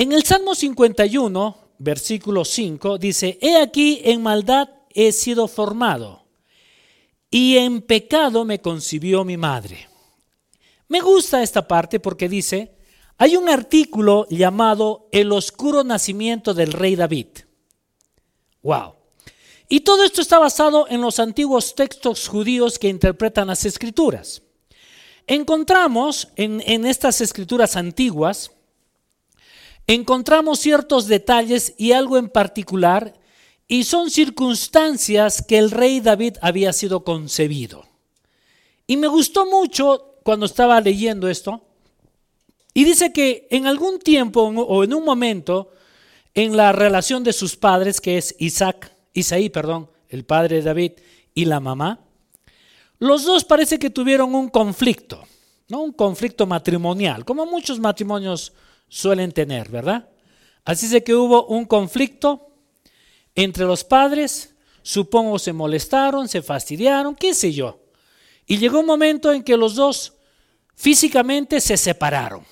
En 0.00 0.12
el 0.12 0.24
Salmo 0.24 0.54
51, 0.54 1.58
versículo 1.76 2.46
5, 2.46 2.96
dice, 2.96 3.36
He 3.42 3.60
aquí 3.60 4.00
en 4.02 4.22
maldad 4.22 4.70
he 4.88 5.12
sido 5.12 5.46
formado, 5.46 6.24
y 7.30 7.58
en 7.58 7.82
pecado 7.82 8.46
me 8.46 8.62
concibió 8.62 9.26
mi 9.26 9.36
madre. 9.36 9.90
Me 10.88 11.02
gusta 11.02 11.42
esta 11.42 11.68
parte 11.68 12.00
porque 12.00 12.30
dice, 12.30 12.78
hay 13.18 13.36
un 13.36 13.50
artículo 13.50 14.26
llamado 14.30 15.06
El 15.12 15.32
oscuro 15.32 15.84
nacimiento 15.84 16.54
del 16.54 16.72
rey 16.72 16.96
David. 16.96 17.26
Wow. 18.62 18.94
Y 19.68 19.80
todo 19.80 20.02
esto 20.02 20.22
está 20.22 20.38
basado 20.38 20.86
en 20.88 21.02
los 21.02 21.20
antiguos 21.20 21.74
textos 21.74 22.26
judíos 22.26 22.78
que 22.78 22.88
interpretan 22.88 23.48
las 23.48 23.66
escrituras. 23.66 24.40
Encontramos 25.26 26.28
en, 26.36 26.86
estas 26.86 27.20
escrituras 27.20 27.76
antiguas, 27.76 28.50
encontramos 29.94 30.60
ciertos 30.60 31.06
detalles 31.08 31.74
y 31.76 31.92
algo 31.92 32.16
en 32.16 32.28
particular, 32.28 33.14
y 33.66 33.84
son 33.84 34.10
circunstancias 34.10 35.42
que 35.42 35.58
el 35.58 35.70
rey 35.70 36.00
David 36.00 36.36
había 36.42 36.72
sido 36.72 37.04
concebido. 37.04 37.86
Y 38.86 38.96
me 38.96 39.08
gustó 39.08 39.46
mucho 39.46 40.16
cuando 40.22 40.46
estaba 40.46 40.80
leyendo 40.80 41.28
esto, 41.28 41.64
y 42.72 42.84
dice 42.84 43.12
que 43.12 43.48
en 43.50 43.66
algún 43.66 43.98
tiempo 43.98 44.42
o 44.42 44.84
en 44.84 44.94
un 44.94 45.04
momento, 45.04 45.72
en 46.34 46.56
la 46.56 46.70
relación 46.70 47.24
de 47.24 47.32
sus 47.32 47.56
padres, 47.56 48.00
que 48.00 48.16
es 48.16 48.36
Isaac 48.38 48.94
Isaí, 49.12 49.50
perdón, 49.50 49.90
el 50.08 50.24
padre 50.24 50.56
de 50.56 50.62
David 50.62 50.92
y 51.34 51.46
la 51.46 51.58
mamá, 51.58 51.98
los 53.00 53.24
dos 53.24 53.44
parece 53.44 53.78
que 53.78 53.90
tuvieron 53.90 54.34
un 54.34 54.48
conflicto, 54.48 55.24
¿no? 55.68 55.82
Un 55.82 55.92
conflicto 55.92 56.46
matrimonial, 56.46 57.24
como 57.24 57.46
muchos 57.46 57.80
matrimonios 57.80 58.52
suelen 58.90 59.32
tener, 59.32 59.70
¿verdad? 59.70 60.10
Así 60.64 60.94
es 60.94 61.02
que 61.02 61.14
hubo 61.14 61.46
un 61.46 61.64
conflicto 61.64 62.48
entre 63.34 63.64
los 63.64 63.84
padres, 63.84 64.54
supongo 64.82 65.38
se 65.38 65.54
molestaron, 65.54 66.28
se 66.28 66.42
fastidiaron, 66.42 67.14
qué 67.14 67.32
sé 67.32 67.52
yo. 67.52 67.80
Y 68.46 68.58
llegó 68.58 68.80
un 68.80 68.86
momento 68.86 69.32
en 69.32 69.42
que 69.42 69.56
los 69.56 69.76
dos 69.76 70.14
físicamente 70.74 71.60
se 71.60 71.76
separaron. 71.76 72.44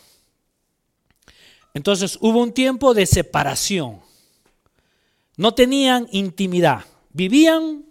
Entonces 1.75 2.16
hubo 2.21 2.42
un 2.42 2.52
tiempo 2.52 2.95
de 2.95 3.04
separación. 3.04 4.00
No 5.37 5.54
tenían 5.54 6.09
intimidad. 6.12 6.85
Vivían 7.12 7.85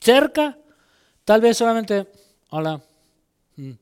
cerca, 0.00 0.58
tal 1.24 1.40
vez 1.40 1.56
solamente, 1.56 2.06
hola, 2.50 2.80
mm, 3.56 3.72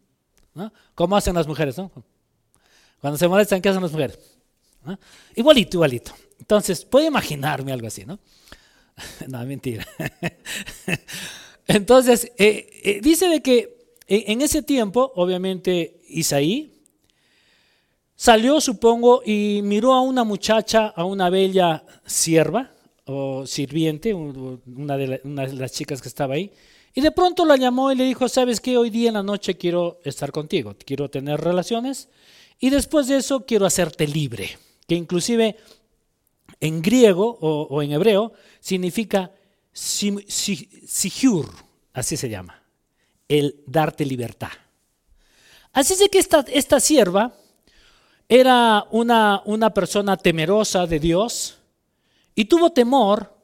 ¿no? 0.54 0.72
¿Cómo 0.94 1.16
hacen 1.16 1.34
las 1.34 1.46
mujeres? 1.46 1.76
No? 1.76 1.90
Cuando 3.06 3.18
se 3.18 3.28
molestan, 3.28 3.62
¿qué 3.62 3.68
hacen 3.68 3.82
las 3.82 3.92
mujeres? 3.92 4.18
Igualito, 5.36 5.76
igualito. 5.76 6.10
Entonces, 6.40 6.84
puedo 6.84 7.06
imaginarme 7.06 7.70
algo 7.70 7.86
así, 7.86 8.04
¿no? 8.04 8.18
no, 9.28 9.46
mentira. 9.46 9.86
Entonces, 11.68 12.32
eh, 12.36 12.68
eh, 12.82 13.00
dice 13.00 13.28
de 13.28 13.42
que 13.42 13.92
eh, 14.08 14.24
en 14.26 14.42
ese 14.42 14.60
tiempo, 14.60 15.12
obviamente, 15.14 16.00
Isaí 16.08 16.82
salió, 18.16 18.60
supongo, 18.60 19.22
y 19.24 19.60
miró 19.62 19.92
a 19.92 20.00
una 20.00 20.24
muchacha, 20.24 20.88
a 20.88 21.04
una 21.04 21.30
bella 21.30 21.84
sierva, 22.06 22.72
o 23.04 23.46
sirviente, 23.46 24.14
una 24.14 24.96
de, 24.96 25.20
las 25.22 25.70
chicas 25.70 26.02
que 26.02 26.08
estaba 26.08 26.34
ahí, 26.34 26.50
y 26.92 27.02
de 27.02 27.12
pronto 27.12 27.44
la 27.44 27.56
llamó 27.56 27.92
y 27.92 27.94
le 27.94 28.02
dijo, 28.02 28.28
sabes 28.28 28.58
que 28.60 28.76
hoy 28.76 28.90
día 28.90 29.10
en 29.10 29.14
la 29.14 29.22
noche 29.22 29.56
quiero 29.56 30.00
estar 30.02 30.32
contigo, 30.32 30.74
quiero 30.84 31.08
tener 31.08 31.40
relaciones, 31.40 32.08
y 32.58 32.70
después 32.70 33.06
de 33.08 33.16
eso 33.18 33.44
quiero 33.44 33.66
hacerte 33.66 34.06
libre, 34.06 34.58
que 34.86 34.94
inclusive 34.94 35.56
en 36.60 36.80
griego 36.80 37.38
o, 37.40 37.82
en 37.82 37.92
hebreo 37.92 38.32
significa 38.60 39.32
sigur, 39.72 41.50
así 41.92 42.16
se 42.16 42.28
llama, 42.28 42.62
el 43.28 43.62
darte 43.66 44.06
libertad. 44.06 44.52
Así 45.72 45.92
es 45.92 46.08
que 46.08 46.18
esta, 46.18 46.44
esta 46.48 46.80
sierva 46.80 47.34
era 48.28 48.86
una, 48.90 49.42
una 49.44 49.74
persona 49.74 50.16
temerosa 50.16 50.86
de 50.86 50.98
Dios, 50.98 51.58
y 52.38 52.44
tuvo 52.44 52.70
temor 52.70 53.34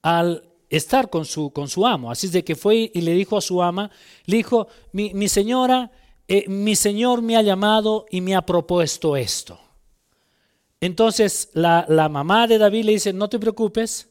al 0.00 0.44
estar 0.70 1.10
con 1.10 1.26
su, 1.26 1.50
con 1.50 1.68
su 1.68 1.86
amo. 1.86 2.10
Así 2.10 2.28
es 2.28 2.32
de 2.32 2.44
que 2.44 2.54
fue 2.54 2.90
y 2.94 3.00
le 3.02 3.12
dijo 3.12 3.36
a 3.36 3.42
su 3.42 3.60
ama, 3.62 3.90
le 4.24 4.38
dijo, 4.38 4.68
mi, 4.92 5.28
señora, 5.28 5.90
eh, 6.26 6.48
mi 6.48 6.74
señor 6.74 7.22
me 7.22 7.36
ha 7.36 7.42
llamado 7.42 8.06
y 8.10 8.20
me 8.20 8.34
ha 8.34 8.42
propuesto 8.42 9.16
esto. 9.16 9.58
Entonces 10.80 11.50
la, 11.54 11.86
mamá 12.10 12.46
de 12.46 12.58
David 12.58 12.84
le 12.84 12.92
dice, 12.92 13.12
no 13.12 13.28
te 13.28 13.38
preocupes, 13.38 14.08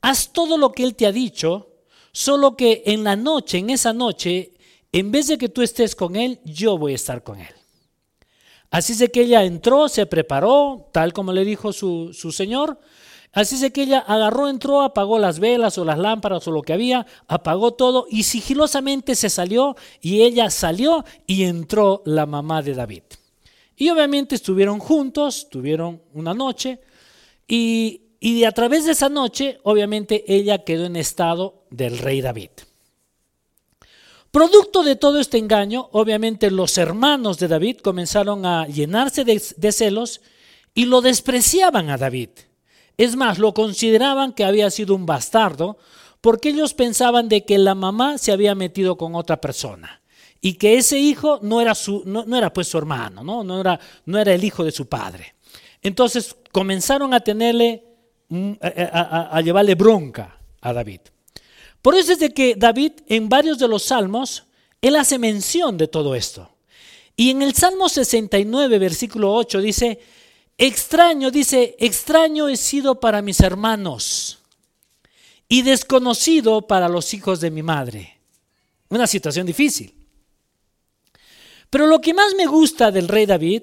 haz 0.00 0.32
todo 0.32 0.56
lo 0.56 0.72
que 0.72 0.84
él 0.84 0.94
te 0.94 1.06
ha 1.06 1.12
dicho, 1.12 1.68
solo 2.12 2.56
que 2.56 2.82
en 2.86 3.04
la 3.04 3.16
noche, 3.16 3.58
en 3.58 3.70
esa 3.70 3.92
noche, 3.92 4.54
en 4.92 5.10
vez 5.10 5.26
de 5.28 5.38
que 5.38 5.48
tú 5.48 5.62
estés 5.62 5.94
con 5.94 6.16
él, 6.16 6.40
yo 6.44 6.78
voy 6.78 6.92
a 6.92 6.96
estar 6.96 7.22
con 7.22 7.40
él. 7.40 7.54
Así 8.70 8.92
es 8.92 8.98
de 8.98 9.10
que 9.10 9.22
ella 9.22 9.44
entró, 9.44 9.88
se 9.88 10.06
preparó, 10.06 10.88
tal 10.92 11.12
como 11.12 11.32
le 11.32 11.44
dijo 11.44 11.72
su 11.72 12.12
señor, 12.32 12.78
Así 13.40 13.64
es 13.64 13.72
que 13.72 13.82
ella 13.82 14.00
agarró, 14.00 14.48
entró, 14.48 14.82
apagó 14.82 15.18
las 15.18 15.38
velas 15.38 15.78
o 15.78 15.84
las 15.84 15.98
lámparas 15.98 16.46
o 16.48 16.50
lo 16.50 16.62
que 16.62 16.72
había, 16.72 17.06
apagó 17.28 17.74
todo 17.74 18.06
y 18.10 18.24
sigilosamente 18.24 19.14
se 19.14 19.30
salió 19.30 19.76
y 20.00 20.22
ella 20.22 20.50
salió 20.50 21.04
y 21.26 21.44
entró 21.44 22.02
la 22.04 22.26
mamá 22.26 22.62
de 22.62 22.74
David. 22.74 23.02
Y 23.76 23.90
obviamente 23.90 24.34
estuvieron 24.34 24.80
juntos, 24.80 25.48
tuvieron 25.50 26.02
una 26.14 26.34
noche 26.34 26.80
y 27.46 28.02
y 28.20 28.44
a 28.44 28.52
través 28.52 28.84
de 28.84 28.92
esa 28.92 29.08
noche, 29.08 29.60
obviamente, 29.62 30.24
ella 30.26 30.64
quedó 30.64 30.86
en 30.86 30.96
estado 30.96 31.62
del 31.70 31.98
rey 31.98 32.20
David. 32.20 32.50
Producto 34.32 34.82
de 34.82 34.96
todo 34.96 35.20
este 35.20 35.38
engaño, 35.38 35.88
obviamente 35.92 36.50
los 36.50 36.76
hermanos 36.78 37.38
de 37.38 37.46
David 37.48 37.78
comenzaron 37.78 38.44
a 38.44 38.66
llenarse 38.66 39.24
de, 39.24 39.40
de, 39.56 39.72
celos 39.72 40.20
y 40.74 40.86
lo 40.86 41.00
despreciaban 41.00 41.90
a 41.90 41.96
David. 41.96 42.30
Es 42.98 43.16
más, 43.16 43.38
lo 43.38 43.54
consideraban 43.54 44.32
que 44.32 44.44
había 44.44 44.70
sido 44.70 44.94
un 44.94 45.06
bastardo 45.06 45.78
porque 46.20 46.50
ellos 46.50 46.74
pensaban 46.74 47.28
de 47.28 47.44
que 47.44 47.56
la 47.56 47.74
mamá 47.74 48.18
se 48.18 48.32
había 48.32 48.54
metido 48.54 48.98
con 48.98 49.14
otra 49.14 49.40
persona 49.40 50.02
y 50.40 50.54
que 50.54 50.76
ese 50.76 50.98
hijo 50.98 51.38
no 51.42 51.60
era, 51.60 51.74
su, 51.74 52.02
no, 52.04 52.36
era 52.36 52.52
pues 52.52 52.68
su 52.68 52.76
hermano, 52.76 53.24
¿no? 53.24 53.42
No, 53.44 53.60
era, 53.60 53.80
el 54.34 54.44
hijo 54.44 54.64
de 54.64 54.72
su 54.72 54.88
padre. 54.88 55.34
Entonces 55.80 56.36
comenzaron 56.52 57.14
a 57.14 57.20
tenerle, 57.20 57.84
mm, 58.28 58.52
a 58.60 59.40
llevarle 59.40 59.74
bronca 59.74 60.38
a 60.60 60.72
David. 60.72 61.00
Por 61.82 61.94
eso 61.94 62.12
es 62.12 62.18
de 62.18 62.34
que 62.34 62.54
David 62.56 62.92
en 63.06 63.28
varios 63.28 63.58
de 63.58 63.68
los 63.68 63.84
salmos, 63.84 64.44
él 64.80 64.96
hace 64.96 65.18
mención 65.18 65.78
de 65.78 65.88
todo 65.88 66.14
esto. 66.14 66.50
Y 67.16 67.30
en 67.30 67.42
el 67.42 67.54
Salmo 67.54 67.88
69, 67.88 68.78
versículo 68.78 69.34
8 69.34 69.60
dice, 69.60 69.98
extraño, 70.58 71.30
dice, 71.30 71.76
extraño 71.78 72.48
he 72.48 72.56
sido 72.56 73.00
para 73.00 73.22
mis 73.22 73.40
hermanos 73.40 74.40
y 75.48 75.62
desconocido 75.62 76.66
para 76.66 76.88
los 76.88 77.14
hijos 77.14 77.40
de 77.40 77.50
mi 77.50 77.62
madre. 77.62 78.18
Una 78.90 79.06
situación 79.06 79.46
difícil. 79.46 79.94
Pero 81.70 81.86
lo 81.86 82.00
que 82.00 82.14
más 82.14 82.34
me 82.34 82.46
gusta 82.46 82.90
del 82.90 83.08
rey 83.08 83.26
David 83.26 83.62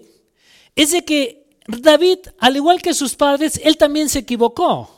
es 0.75 0.91
de 0.91 1.03
que 1.03 1.59
David, 1.67 2.19
al 2.39 2.55
igual 2.55 2.81
que 2.81 2.93
sus 2.93 3.15
padres, 3.15 3.59
él 3.63 3.77
también 3.77 4.09
se 4.09 4.19
equivocó. 4.19 4.89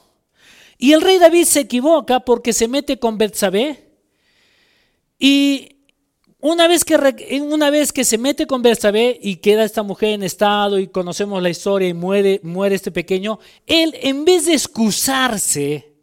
Y 0.77 0.93
el 0.93 1.01
rey 1.01 1.17
David 1.17 1.45
se 1.45 1.61
equivoca 1.61 2.19
porque 2.19 2.53
se 2.53 2.67
mete 2.67 2.99
con 2.99 3.17
Betsabé 3.17 3.87
y 5.17 5.76
una 6.39 6.67
vez, 6.67 6.85
que, 6.85 7.41
una 7.41 7.69
vez 7.69 7.91
que 7.91 8.03
se 8.03 8.17
mete 8.17 8.45
con 8.45 8.61
Betsabé 8.61 9.19
y 9.21 9.37
queda 9.37 9.63
esta 9.63 9.81
mujer 9.83 10.09
en 10.09 10.23
estado 10.23 10.77
y 10.77 10.87
conocemos 10.87 11.41
la 11.41 11.49
historia 11.49 11.89
y 11.89 11.93
muere, 11.93 12.39
muere 12.43 12.75
este 12.75 12.91
pequeño, 12.91 13.39
él 13.65 13.95
en 14.01 14.23
vez 14.23 14.45
de 14.45 14.53
excusarse 14.53 15.93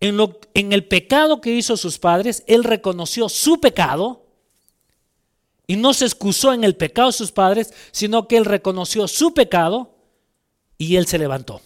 en, 0.00 0.16
lo, 0.16 0.40
en 0.54 0.72
el 0.72 0.84
pecado 0.86 1.40
que 1.40 1.54
hizo 1.54 1.76
sus 1.76 1.98
padres, 1.98 2.42
él 2.48 2.64
reconoció 2.64 3.28
su 3.28 3.60
pecado 3.60 4.26
y 5.68 5.76
no 5.76 5.94
se 5.94 6.04
excusó 6.06 6.52
en 6.52 6.64
el 6.64 6.76
pecado 6.76 7.08
de 7.08 7.16
sus 7.16 7.30
padres, 7.30 7.72
sino 7.92 8.26
que 8.26 8.36
él 8.36 8.44
reconoció 8.44 9.06
su 9.06 9.32
pecado 9.32 9.94
y 10.76 10.96
él 10.96 11.06
se 11.06 11.18
levantó. 11.18 11.60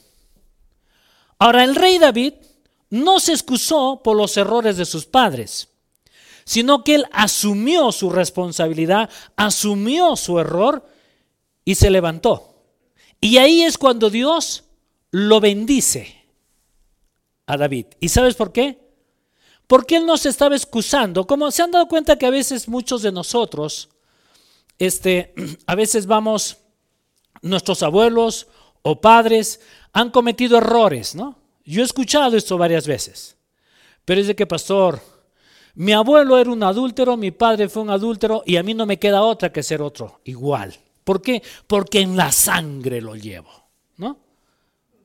Ahora, 1.38 1.64
el 1.64 1.74
rey 1.74 1.98
David 1.98 2.34
no 2.90 3.18
se 3.18 3.32
excusó 3.32 4.02
por 4.04 4.16
los 4.16 4.36
errores 4.36 4.76
de 4.76 4.84
sus 4.84 5.06
padres, 5.06 5.68
sino 6.46 6.84
que 6.84 6.94
él 6.94 7.06
asumió 7.12 7.90
su 7.90 8.08
responsabilidad, 8.08 9.10
asumió 9.34 10.14
su 10.14 10.38
error 10.38 10.88
y 11.64 11.74
se 11.74 11.90
levantó. 11.90 12.54
Y 13.20 13.38
ahí 13.38 13.62
es 13.62 13.76
cuando 13.76 14.10
Dios 14.10 14.62
lo 15.10 15.40
bendice 15.40 16.24
a 17.46 17.56
David. 17.56 17.86
¿Y 17.98 18.08
sabes 18.10 18.36
por 18.36 18.52
qué? 18.52 18.78
Porque 19.66 19.96
él 19.96 20.06
no 20.06 20.16
se 20.16 20.28
estaba 20.28 20.54
excusando. 20.54 21.26
Como 21.26 21.50
se 21.50 21.62
han 21.64 21.72
dado 21.72 21.88
cuenta 21.88 22.16
que 22.16 22.26
a 22.26 22.30
veces 22.30 22.68
muchos 22.68 23.02
de 23.02 23.10
nosotros, 23.10 23.88
este, 24.78 25.34
a 25.66 25.74
veces 25.74 26.06
vamos, 26.06 26.58
nuestros 27.42 27.82
abuelos 27.82 28.46
o 28.82 29.00
padres 29.00 29.60
han 29.92 30.10
cometido 30.10 30.58
errores, 30.58 31.16
¿no? 31.16 31.40
Yo 31.64 31.82
he 31.82 31.84
escuchado 31.84 32.36
esto 32.36 32.56
varias 32.56 32.86
veces. 32.86 33.36
Pero 34.04 34.20
es 34.20 34.28
de 34.28 34.36
que, 34.36 34.46
pastor, 34.46 35.00
mi 35.76 35.92
abuelo 35.92 36.38
era 36.38 36.50
un 36.50 36.62
adúltero, 36.62 37.16
mi 37.16 37.30
padre 37.30 37.68
fue 37.68 37.82
un 37.82 37.90
adúltero 37.90 38.42
y 38.46 38.56
a 38.56 38.62
mí 38.62 38.72
no 38.72 38.86
me 38.86 38.98
queda 38.98 39.22
otra 39.22 39.52
que 39.52 39.62
ser 39.62 39.82
otro, 39.82 40.20
igual. 40.24 40.74
¿Por 41.04 41.20
qué? 41.20 41.42
Porque 41.66 42.00
en 42.00 42.16
la 42.16 42.32
sangre 42.32 43.02
lo 43.02 43.14
llevo, 43.14 43.50
¿no? 43.98 44.18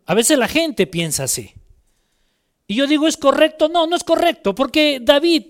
A 0.05 0.13
veces 0.13 0.39
la 0.39 0.47
gente 0.47 0.87
piensa 0.87 1.25
así. 1.25 1.53
Y 2.67 2.75
yo 2.75 2.87
digo, 2.87 3.05
¿es 3.05 3.17
correcto? 3.17 3.67
No, 3.67 3.85
no 3.85 3.97
es 3.97 4.03
correcto, 4.05 4.55
porque 4.55 4.99
David 5.01 5.47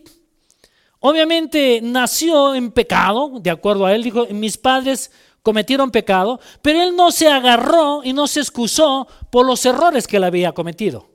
obviamente 1.00 1.82
nació 1.84 2.56
en 2.56 2.72
pecado, 2.72 3.40
de 3.40 3.52
acuerdo 3.52 3.86
a 3.86 3.94
él, 3.94 4.02
dijo, 4.04 4.26
mis 4.32 4.58
padres 4.58 5.12
cometieron 5.44 5.92
pecado, 5.92 6.40
pero 6.64 6.82
él 6.82 6.96
no 6.96 7.12
se 7.12 7.28
agarró 7.28 8.02
y 8.04 8.14
no 8.14 8.26
se 8.26 8.40
excusó 8.40 9.08
por 9.30 9.46
los 9.46 9.64
errores 9.68 10.08
que 10.08 10.18
él 10.18 10.24
había 10.24 10.54
cometido, 10.54 11.10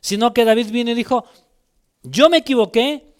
sino 0.00 0.32
que 0.32 0.46
David 0.46 0.70
vino 0.70 0.90
y 0.90 0.94
dijo, 0.94 1.26
yo 2.02 2.30
me 2.30 2.38
equivoqué, 2.38 3.15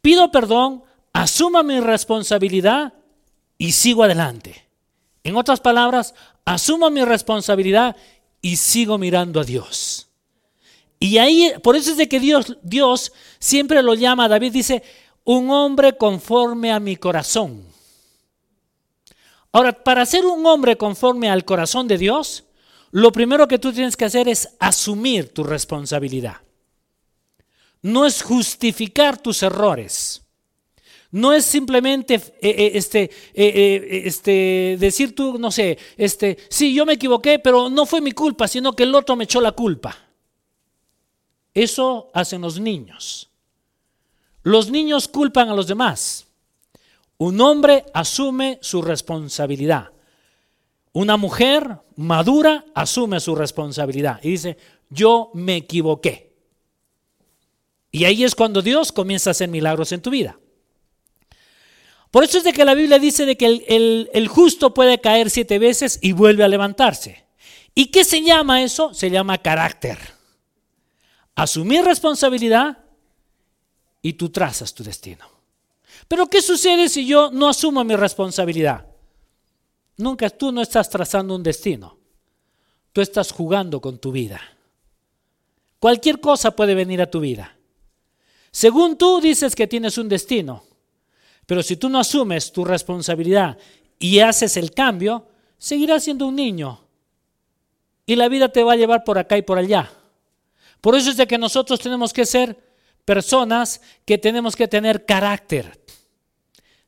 pido 0.00 0.30
perdón, 0.30 0.82
asuma 1.12 1.62
mi 1.62 1.80
responsabilidad 1.80 2.94
y 3.58 3.72
sigo 3.72 4.04
adelante. 4.04 4.66
En 5.22 5.36
otras 5.36 5.60
palabras, 5.60 6.14
asumo 6.44 6.90
mi 6.90 7.04
responsabilidad 7.04 7.96
y 8.40 8.56
sigo 8.56 8.98
mirando 8.98 9.40
a 9.40 9.44
Dios. 9.44 10.08
Y 10.98 11.18
ahí, 11.18 11.52
por 11.62 11.76
eso 11.76 11.90
es 11.90 11.96
de 11.96 12.08
que 12.08 12.20
Dios, 12.20 12.58
Dios 12.62 13.12
siempre 13.38 13.82
lo 13.82 13.94
llama, 13.94 14.28
David 14.28 14.52
dice, 14.52 14.82
un 15.24 15.50
hombre 15.50 15.96
conforme 15.96 16.72
a 16.72 16.80
mi 16.80 16.96
corazón. 16.96 17.64
Ahora, 19.52 19.72
para 19.72 20.06
ser 20.06 20.24
un 20.26 20.44
hombre 20.46 20.76
conforme 20.76 21.30
al 21.30 21.44
corazón 21.44 21.88
de 21.88 21.98
Dios, 21.98 22.44
lo 22.92 23.12
primero 23.12 23.48
que 23.48 23.58
tú 23.58 23.72
tienes 23.72 23.96
que 23.96 24.04
hacer 24.04 24.28
es 24.28 24.56
asumir 24.58 25.32
tu 25.32 25.42
responsabilidad. 25.42 26.36
No 27.82 28.06
es 28.06 28.22
justificar 28.22 29.20
tus 29.20 29.42
errores. 29.42 30.22
No 31.12 31.32
es 31.32 31.44
simplemente 31.44 32.14
eh, 32.14 32.20
eh, 32.40 32.70
este, 32.74 33.10
eh, 33.34 34.02
este, 34.04 34.76
decir 34.78 35.14
tú, 35.14 35.38
no 35.38 35.50
sé, 35.50 35.76
este, 35.96 36.38
sí, 36.48 36.72
yo 36.72 36.86
me 36.86 36.92
equivoqué, 36.92 37.40
pero 37.40 37.68
no 37.68 37.84
fue 37.84 38.00
mi 38.00 38.12
culpa, 38.12 38.46
sino 38.46 38.74
que 38.74 38.84
el 38.84 38.94
otro 38.94 39.16
me 39.16 39.24
echó 39.24 39.40
la 39.40 39.52
culpa. 39.52 39.96
Eso 41.52 42.10
hacen 42.14 42.42
los 42.42 42.60
niños. 42.60 43.28
Los 44.42 44.70
niños 44.70 45.08
culpan 45.08 45.48
a 45.48 45.54
los 45.54 45.66
demás. 45.66 46.26
Un 47.18 47.40
hombre 47.40 47.84
asume 47.92 48.58
su 48.62 48.80
responsabilidad. 48.80 49.90
Una 50.92 51.16
mujer 51.16 51.78
madura 51.96 52.64
asume 52.74 53.20
su 53.20 53.34
responsabilidad 53.34 54.20
y 54.22 54.30
dice, 54.30 54.56
yo 54.88 55.30
me 55.34 55.56
equivoqué. 55.56 56.29
Y 57.90 58.04
ahí 58.04 58.24
es 58.24 58.34
cuando 58.34 58.62
Dios 58.62 58.92
comienza 58.92 59.30
a 59.30 59.32
hacer 59.32 59.48
milagros 59.48 59.92
en 59.92 60.02
tu 60.02 60.10
vida. 60.10 60.38
Por 62.10 62.24
eso 62.24 62.38
es 62.38 62.44
de 62.44 62.52
que 62.52 62.64
la 62.64 62.74
Biblia 62.74 62.98
dice 62.98 63.24
de 63.24 63.36
que 63.36 63.46
el, 63.46 63.64
el, 63.68 64.10
el 64.12 64.28
justo 64.28 64.74
puede 64.74 65.00
caer 65.00 65.30
siete 65.30 65.58
veces 65.58 65.98
y 66.02 66.12
vuelve 66.12 66.44
a 66.44 66.48
levantarse. 66.48 67.24
¿Y 67.74 67.86
qué 67.86 68.04
se 68.04 68.22
llama 68.22 68.62
eso? 68.62 68.92
Se 68.94 69.10
llama 69.10 69.38
carácter. 69.38 69.98
Asumir 71.34 71.84
responsabilidad 71.84 72.78
y 74.02 74.14
tú 74.14 74.30
trazas 74.30 74.74
tu 74.74 74.82
destino. 74.82 75.24
Pero 76.08 76.26
¿qué 76.26 76.42
sucede 76.42 76.88
si 76.88 77.06
yo 77.06 77.30
no 77.30 77.48
asumo 77.48 77.84
mi 77.84 77.94
responsabilidad? 77.94 78.86
Nunca 79.96 80.30
tú 80.30 80.50
no 80.50 80.62
estás 80.62 80.90
trazando 80.90 81.34
un 81.34 81.42
destino. 81.42 81.98
Tú 82.92 83.00
estás 83.00 83.30
jugando 83.30 83.80
con 83.80 83.98
tu 83.98 84.10
vida. 84.10 84.40
Cualquier 85.78 86.20
cosa 86.20 86.50
puede 86.50 86.74
venir 86.74 87.00
a 87.00 87.10
tu 87.10 87.20
vida. 87.20 87.56
Según 88.50 88.96
tú 88.96 89.20
dices 89.20 89.54
que 89.54 89.66
tienes 89.66 89.98
un 89.98 90.08
destino, 90.08 90.64
pero 91.46 91.62
si 91.62 91.76
tú 91.76 91.88
no 91.88 91.98
asumes 91.98 92.52
tu 92.52 92.64
responsabilidad 92.64 93.58
y 93.98 94.20
haces 94.20 94.56
el 94.56 94.72
cambio, 94.72 95.26
seguirás 95.58 96.04
siendo 96.04 96.26
un 96.26 96.36
niño. 96.36 96.80
Y 98.06 98.16
la 98.16 98.28
vida 98.28 98.48
te 98.48 98.64
va 98.64 98.72
a 98.72 98.76
llevar 98.76 99.04
por 99.04 99.18
acá 99.18 99.36
y 99.36 99.42
por 99.42 99.58
allá. 99.58 99.90
Por 100.80 100.94
eso 100.94 101.10
es 101.10 101.16
de 101.16 101.26
que 101.26 101.38
nosotros 101.38 101.78
tenemos 101.80 102.12
que 102.12 102.26
ser 102.26 102.58
personas 103.04 103.80
que 104.04 104.18
tenemos 104.18 104.56
que 104.56 104.68
tener 104.68 105.04
carácter 105.04 105.80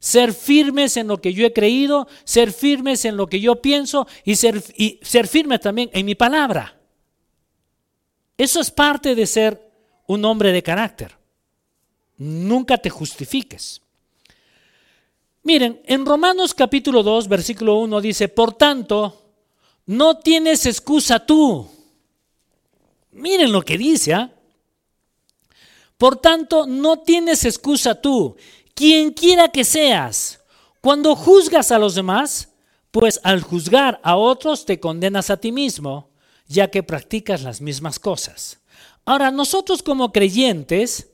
ser 0.02 0.34
firmes 0.34 0.96
en 0.96 1.06
lo 1.06 1.20
que 1.20 1.32
yo 1.32 1.46
he 1.46 1.52
creído, 1.52 2.08
ser 2.24 2.52
firmes 2.52 3.04
en 3.04 3.16
lo 3.16 3.28
que 3.28 3.38
yo 3.38 3.62
pienso 3.62 4.08
y 4.24 4.34
ser, 4.34 4.60
y 4.76 4.98
ser 5.00 5.28
firmes 5.28 5.60
también 5.60 5.90
en 5.92 6.04
mi 6.04 6.16
palabra. 6.16 6.76
Eso 8.36 8.60
es 8.60 8.72
parte 8.72 9.14
de 9.14 9.28
ser 9.28 9.70
un 10.08 10.24
hombre 10.24 10.50
de 10.50 10.60
carácter. 10.60 11.21
Nunca 12.22 12.78
te 12.78 12.88
justifiques. 12.88 13.82
Miren, 15.42 15.82
en 15.86 16.06
Romanos 16.06 16.54
capítulo 16.54 17.02
2, 17.02 17.26
versículo 17.26 17.80
1 17.80 18.00
dice, 18.00 18.28
por 18.28 18.54
tanto, 18.54 19.20
no 19.86 20.18
tienes 20.18 20.64
excusa 20.66 21.26
tú. 21.26 21.66
Miren 23.10 23.50
lo 23.50 23.62
que 23.62 23.76
dice. 23.76 24.14
¿ah? 24.14 24.30
Por 25.98 26.16
tanto, 26.16 26.64
no 26.64 27.00
tienes 27.00 27.44
excusa 27.44 28.00
tú 28.00 28.36
quien 28.72 29.10
quiera 29.10 29.48
que 29.48 29.64
seas. 29.64 30.40
Cuando 30.80 31.16
juzgas 31.16 31.72
a 31.72 31.78
los 31.80 31.96
demás, 31.96 32.50
pues 32.92 33.18
al 33.24 33.42
juzgar 33.42 34.00
a 34.04 34.16
otros 34.16 34.64
te 34.64 34.78
condenas 34.78 35.28
a 35.28 35.38
ti 35.38 35.50
mismo, 35.50 36.10
ya 36.46 36.70
que 36.70 36.84
practicas 36.84 37.42
las 37.42 37.60
mismas 37.60 37.98
cosas. 37.98 38.60
Ahora, 39.04 39.32
nosotros 39.32 39.82
como 39.82 40.12
creyentes, 40.12 41.11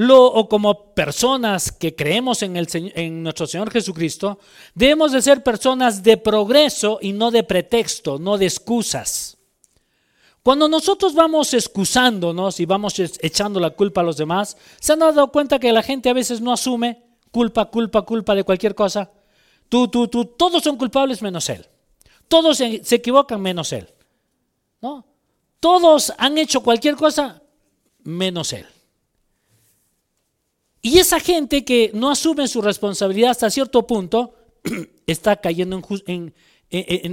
lo, 0.00 0.24
o 0.24 0.48
como 0.48 0.94
personas 0.94 1.70
que 1.70 1.94
creemos 1.94 2.42
en, 2.42 2.56
el, 2.56 2.66
en 2.72 3.22
nuestro 3.22 3.46
Señor 3.46 3.70
Jesucristo, 3.70 4.38
debemos 4.74 5.12
de 5.12 5.20
ser 5.20 5.42
personas 5.42 6.02
de 6.02 6.16
progreso 6.16 6.98
y 7.02 7.12
no 7.12 7.30
de 7.30 7.44
pretexto, 7.44 8.18
no 8.18 8.38
de 8.38 8.46
excusas. 8.46 9.36
Cuando 10.42 10.68
nosotros 10.68 11.12
vamos 11.12 11.52
excusándonos 11.52 12.60
y 12.60 12.64
vamos 12.64 12.98
echando 12.98 13.60
la 13.60 13.68
culpa 13.72 14.00
a 14.00 14.04
los 14.04 14.16
demás, 14.16 14.56
¿se 14.80 14.94
han 14.94 15.00
dado 15.00 15.30
cuenta 15.30 15.58
que 15.58 15.70
la 15.70 15.82
gente 15.82 16.08
a 16.08 16.14
veces 16.14 16.40
no 16.40 16.50
asume 16.50 17.04
culpa, 17.30 17.66
culpa, 17.66 18.00
culpa 18.00 18.34
de 18.34 18.44
cualquier 18.44 18.74
cosa? 18.74 19.10
Tú, 19.68 19.88
tú, 19.88 20.08
tú, 20.08 20.24
todos 20.24 20.62
son 20.62 20.78
culpables 20.78 21.20
menos 21.20 21.46
él. 21.50 21.66
Todos 22.26 22.56
se, 22.56 22.82
se 22.84 22.94
equivocan 22.94 23.42
menos 23.42 23.70
él. 23.74 23.86
¿No? 24.80 25.04
Todos 25.60 26.10
han 26.16 26.38
hecho 26.38 26.62
cualquier 26.62 26.96
cosa 26.96 27.42
menos 28.02 28.54
él. 28.54 28.66
Y 30.82 30.98
esa 30.98 31.20
gente 31.20 31.64
que 31.64 31.90
no 31.94 32.10
asume 32.10 32.48
su 32.48 32.62
responsabilidad 32.62 33.32
hasta 33.32 33.50
cierto 33.50 33.86
punto 33.86 34.34
está 35.06 35.36
cayendo 35.36 35.80
en, 36.06 36.34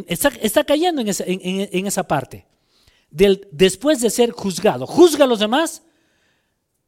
esa, 0.07 2.07
parte. 2.07 2.45
Después 3.09 4.01
de 4.01 4.09
ser 4.09 4.31
juzgado, 4.31 4.87
juzga 4.87 5.25
a 5.25 5.27
los 5.27 5.39
demás, 5.39 5.83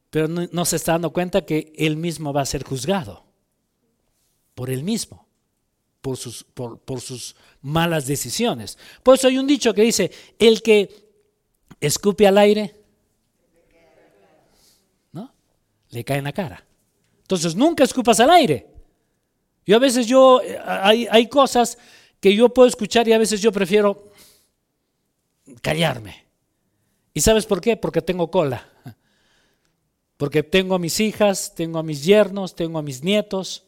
pero 0.10 0.28
no, 0.28 0.65
se 0.65 0.78
está 0.78 0.94
dando 0.94 1.12
cuenta 1.12 1.46
que 1.46 1.74
él 1.78 1.98
mismo 1.98 2.34
va 2.34 2.42
a 2.42 2.46
ser 2.46 2.63
juzgado 2.63 3.26
por 4.56 4.70
él 4.70 4.84
mismo, 4.84 5.28
por 6.02 6.18
sus, 6.18 6.44
por, 6.44 6.80
por 6.80 7.02
sus 7.02 7.36
malas 7.62 8.08
decisiones. 8.08 8.78
Por 9.04 9.15
eso 9.15 9.28
hay 9.28 9.38
un 9.38 9.48
dicho 9.48 9.74
que 9.74 9.84
dice, 9.84 10.12
el 10.38 10.62
que 10.62 11.10
escupe 11.82 12.26
al 12.26 12.38
aire, 12.38 12.76
¿no? 15.12 15.34
Le 15.89 16.04
cae 16.04 16.18
en 16.18 16.24
la 16.24 16.34
cara. 16.34 16.69
Entonces 17.30 17.56
nunca 17.56 17.84
escupas 17.84 18.20
al 18.20 18.32
aire. 18.32 18.65
Yo 19.63 19.76
a 19.76 19.80
veces 19.80 20.08
yo, 20.08 20.42
hay, 20.65 21.08
hay 21.12 21.30
cosas 21.30 21.78
que 22.20 22.36
yo 22.36 22.50
puedo 22.50 22.68
escuchar 22.68 23.08
y 23.08 23.13
a 23.13 23.20
veces 23.20 23.39
yo 23.39 23.52
prefiero 23.52 24.12
callarme. 25.62 26.26
¿Y 27.13 27.22
sabes 27.22 27.46
por 27.46 27.62
qué? 27.62 27.78
Porque 27.78 28.02
tengo 28.02 28.32
cola. 28.32 28.68
Porque 30.18 30.42
tengo 30.42 30.74
a 30.74 30.80
mis 30.80 31.00
hijas, 31.00 31.54
tengo 31.54 31.78
a 31.78 31.84
mis 31.84 32.04
yernos, 32.04 32.56
tengo 32.56 32.80
a 32.80 32.82
mis 32.82 33.04
nietos. 33.04 33.68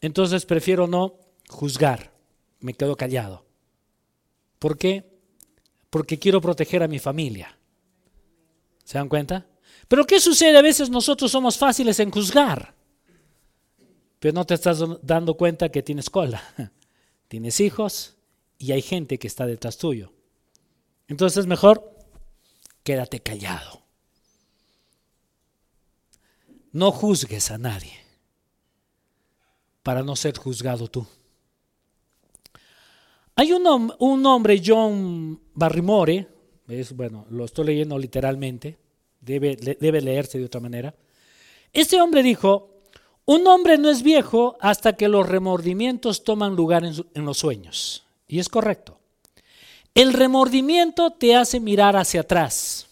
Entonces 0.00 0.44
prefiero 0.44 0.88
no 0.88 1.20
juzgar. 1.48 2.12
Me 2.58 2.74
quedo 2.74 2.96
callado. 2.96 3.46
¿Por 4.58 4.76
qué? 4.76 5.20
Porque 5.88 6.18
quiero 6.18 6.40
proteger 6.40 6.82
a 6.82 6.88
mi 6.88 6.98
familia. 6.98 7.56
¿Se 8.82 8.98
dan 8.98 9.08
cuenta? 9.08 9.46
Pero 9.88 10.06
¿qué 10.06 10.20
sucede? 10.20 10.56
A 10.58 10.62
veces 10.62 10.90
nosotros 10.90 11.30
somos 11.30 11.58
fáciles 11.58 12.00
en 12.00 12.10
juzgar, 12.10 12.74
pero 14.18 14.34
no 14.34 14.44
te 14.44 14.54
estás 14.54 14.82
dando 15.02 15.36
cuenta 15.36 15.70
que 15.70 15.82
tienes 15.82 16.08
cola, 16.08 16.42
tienes 17.28 17.60
hijos 17.60 18.16
y 18.58 18.72
hay 18.72 18.82
gente 18.82 19.18
que 19.18 19.26
está 19.26 19.46
detrás 19.46 19.76
tuyo. 19.78 20.12
Entonces 21.08 21.46
mejor 21.46 21.96
quédate 22.82 23.20
callado. 23.20 23.82
No 26.72 26.90
juzgues 26.90 27.50
a 27.50 27.58
nadie 27.58 27.92
para 29.82 30.02
no 30.02 30.16
ser 30.16 30.38
juzgado 30.38 30.88
tú. 30.88 31.06
Hay 33.34 33.52
un, 33.52 33.92
un 33.98 34.26
hombre, 34.26 34.62
John 34.64 35.40
Barrymore, 35.54 36.28
es, 36.68 36.94
bueno, 36.94 37.26
lo 37.30 37.44
estoy 37.44 37.66
leyendo 37.66 37.98
literalmente, 37.98 38.78
debe, 39.22 39.56
debe 39.56 40.00
leerse 40.02 40.38
de 40.38 40.44
otra 40.44 40.60
manera. 40.60 40.94
Este 41.72 42.00
hombre 42.00 42.22
dijo, 42.22 42.68
un 43.24 43.46
hombre 43.46 43.78
no 43.78 43.88
es 43.88 44.02
viejo 44.02 44.58
hasta 44.60 44.94
que 44.94 45.08
los 45.08 45.26
remordimientos 45.26 46.24
toman 46.24 46.54
lugar 46.54 46.84
en, 46.84 46.94
en 47.14 47.24
los 47.24 47.38
sueños. 47.38 48.04
Y 48.28 48.40
es 48.40 48.48
correcto. 48.48 48.98
El 49.94 50.12
remordimiento 50.12 51.10
te 51.12 51.34
hace 51.34 51.60
mirar 51.60 51.96
hacia 51.96 52.22
atrás. 52.22 52.88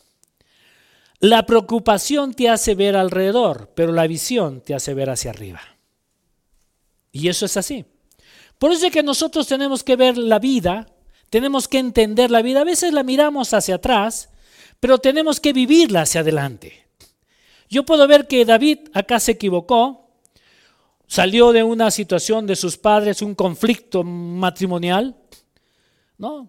La 1.19 1.45
preocupación 1.45 2.33
te 2.33 2.49
hace 2.49 2.75
ver 2.75 2.97
alrededor, 2.97 3.71
pero 3.75 3.93
la 3.93 4.07
visión 4.07 4.63
te 4.63 4.75
hace 4.75 4.95
ver 4.95 5.11
hacia 5.11 5.31
arriba. 5.31 5.61
Y 7.13 7.29
eso 7.29 7.45
es 7.45 7.57
así. 7.57 7.85
Por 8.59 8.73
eso 8.73 8.87
es 8.87 8.93
que 8.93 9.03
nosotros 9.03 9.47
tenemos 9.47 9.83
que 9.83 9.97
ver 9.97 10.17
la 10.17 10.39
vida, 10.39 10.87
tenemos 11.29 11.69
que 11.69 11.79
entender 11.79 12.31
la 12.31 12.43
vida. 12.43 12.61
A 12.61 12.65
veces 12.65 12.93
la 12.93 13.03
miramos 13.03 13.53
hacia 13.53 13.77
atrás 13.77 14.30
pero 14.81 14.99
tenemos 14.99 15.39
que 15.39 15.53
vivirla 15.53 16.03
hacia 16.03 16.23
adelante. 16.23 16.87
Yo 17.69 17.85
puedo 17.85 18.09
ver 18.09 18.27
que 18.27 18.45
David 18.45 18.79
acá 18.95 19.21
se 19.21 19.33
equivocó, 19.33 20.09
salió 21.07 21.53
de 21.53 21.63
una 21.63 21.91
situación 21.91 22.47
de 22.47 22.57
sus 22.57 22.77
padres, 22.77 23.23
un 23.23 23.35
conflicto 23.35 24.03
matrimonial, 24.03 25.15
¿no? 26.19 26.49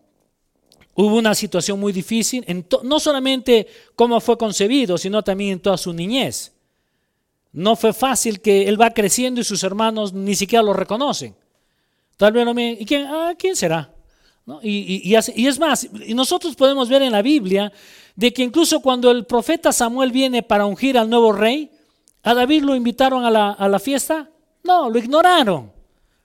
Hubo 0.94 1.15
una 1.15 1.36
situación 1.36 1.80
muy 1.80 1.94
difícil, 1.94 2.46
no 2.84 3.00
solamente 3.00 3.67
cómo 3.96 4.20
fue 4.20 4.38
concebido, 4.38 4.98
sino 4.98 5.24
también 5.24 5.54
en 5.54 5.60
toda 5.60 5.78
su 5.78 5.94
niñez. 5.94 6.54
No 7.54 7.76
fue 7.76 7.94
fácil 7.94 8.41
que 8.41 8.67
él 8.67 8.80
va 8.80 8.91
creciendo 8.91 9.41
y 9.41 9.44
sus 9.44 9.63
hermanos 9.63 10.13
ni 10.13 10.36
siquiera 10.36 10.63
lo 10.63 10.74
reconocen. 10.74 11.36
Tal 12.17 12.34
vez 12.34 12.46
no 12.46 12.54
me... 12.54 12.74
¿Y 12.74 12.86
quién, 12.86 13.08
ah, 13.08 13.34
¿quién 13.38 13.56
será? 13.56 13.94
Y, 14.63 15.15
es 15.15 15.60
más, 15.60 15.88
nosotros 16.10 16.56
podemos 16.56 16.89
ver 16.89 17.04
en 17.04 17.12
la 17.12 17.21
Biblia 17.21 17.71
de 18.15 18.34
que 18.34 18.43
incluso 18.43 18.82
cuando 18.82 19.12
el 19.12 19.25
profeta 19.25 19.71
Samuel 19.71 20.12
viene 20.12 20.43
para 20.43 20.65
ungir 20.65 20.97
al 20.97 21.10
nuevo 21.10 21.32
rey, 21.32 21.71
a 22.23 22.34
David 22.34 22.63
lo 22.63 22.75
invitaron 22.75 23.23
a 23.23 23.30
la, 23.30 23.80
fiesta. 23.80 24.30
No, 24.63 24.89
lo 24.89 24.99
ignoraron, 24.99 25.71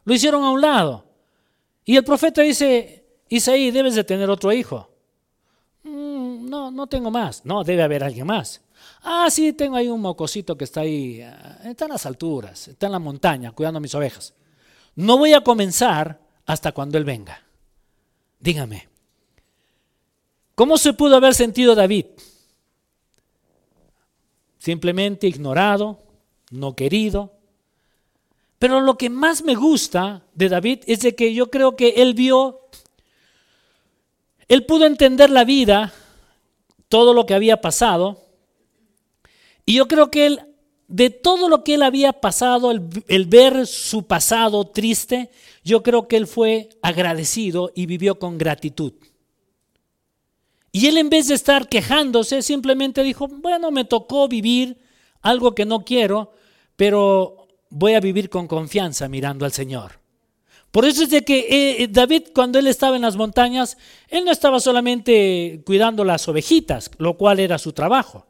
lo 0.05 0.15
hicieron 0.15 0.45
a 0.45 0.51
un 0.51 0.61
lado. 0.61 1.05
Y 1.85 1.97
el 1.97 2.05
profeta 2.05 2.43
dice, 2.43 3.05
Isaí, 3.29 3.71
debes 3.71 3.95
de 3.95 4.05
tener 4.05 4.29
otro 4.29 4.53
hijo. 4.53 4.91
Mm, 5.85 6.49
no, 6.49 6.71
no 6.71 6.87
tengo 6.87 7.11
más. 7.11 7.45
No, 7.45 7.63
debe 7.63 7.83
haber 7.83 8.03
alguien 8.03 8.27
más. 8.27 8.61
Ah, 9.03 9.29
sí, 9.31 9.53
tengo 9.53 9.77
ahí 9.77 9.89
un 9.89 10.01
mocosito 10.01 10.57
que 10.57 10.65
está 10.65 10.81
ahí, 10.81 11.23
ah, 11.23 11.61
está 11.65 11.85
en 11.85 11.93
las 11.93 12.07
alturas, 12.07 12.69
está 12.69 12.87
en 12.87 12.93
la 12.93 12.99
montaña, 12.99 13.53
cuidando 13.53 13.79
mis 13.79 13.95
ovejas. 13.95 14.35
No 14.97 15.17
voy 15.17 15.33
a 15.33 15.43
comenzar 15.43 16.19
hasta 16.45 16.73
cuando 16.73 16.99
él 16.99 17.05
venga. 17.05 17.46
Dígame, 18.39 18.89
¿cómo 20.55 20.79
se 20.79 20.93
pudo 20.93 21.17
haber 21.17 21.35
sentido 21.35 21.75
David? 21.75 22.07
Simplemente 24.59 25.27
ignorado, 25.27 25.99
no 26.51 26.75
querido. 26.75 27.33
Pero 28.59 28.81
lo 28.81 28.97
que 28.97 29.11
más 29.11 29.43
me 29.43 29.55
gusta 29.55 30.23
de 30.35 30.49
David 30.49 30.81
es 30.87 31.01
de 31.01 31.15
que 31.15 31.35
yo 31.35 31.51
creo 31.51 31.77
que 31.77 31.91
él 31.97 32.15
vio, 32.15 32.61
él 34.49 34.65
pudo 34.65 34.87
entender 34.87 35.31
la 35.31 35.45
vida, 35.45 35.93
todo 36.89 37.13
lo 37.13 37.27
que 37.27 37.35
había 37.35 37.61
pasado, 37.61 38.23
y 39.67 39.75
yo 39.75 39.89
creo 39.89 40.11
que 40.11 40.27
él, 40.27 40.41
de 40.89 41.11
todo 41.11 41.49
lo 41.49 41.65
que 41.65 41.75
él 41.75 41.83
había 41.83 42.13
pasado, 42.13 42.71
el, 42.71 43.27
ver 43.27 43.67
su 43.67 44.05
pasado 44.05 44.67
triste, 44.67 45.31
yo 45.65 45.83
creo 45.83 46.07
que 46.07 46.17
él 46.17 46.27
fue 46.27 46.69
agradecido 46.83 47.73
y 47.75 47.87
vivió 47.87 48.19
con 48.19 48.39
gratitud. 48.39 48.93
Y 50.71 50.87
él 50.87 50.99
en 50.99 51.09
vez 51.09 51.29
de 51.29 51.35
estar 51.35 51.69
quejándose, 51.69 52.43
simplemente 52.43 53.03
dijo, 53.03 53.29
bueno, 53.29 53.71
me 53.71 53.85
tocó 53.85 54.29
vivir 54.29 54.79
algo 55.23 55.55
que 55.55 55.65
no 55.65 55.85
quiero, 55.85 56.33
pero 56.77 57.49
voy 57.71 57.95
a 57.95 58.01
vivir 58.01 58.29
con 58.29 58.47
confianza 58.47 59.09
mirando 59.09 59.45
al 59.45 59.53
Señor. 59.53 60.01
Por 60.71 60.85
eso 60.85 61.05
es 61.05 61.11
de 61.11 61.25
que 61.25 61.39
eh, 61.39 61.83
eh, 61.83 61.89
David 61.89 62.25
cuando 62.35 62.59
él 62.59 62.67
estaba 62.67 62.97
en 62.97 63.03
las 63.03 63.17
montañas, 63.17 63.79
él 64.09 64.25
no 64.25 64.31
estaba 64.31 64.61
solamente 64.61 65.63
cuidando 65.65 66.05
las 66.05 66.29
ovejitas, 66.29 66.91
lo 66.99 67.17
cual 67.17 67.41
era 67.41 67.59
su 67.59 67.73
trabajo, 67.73 68.27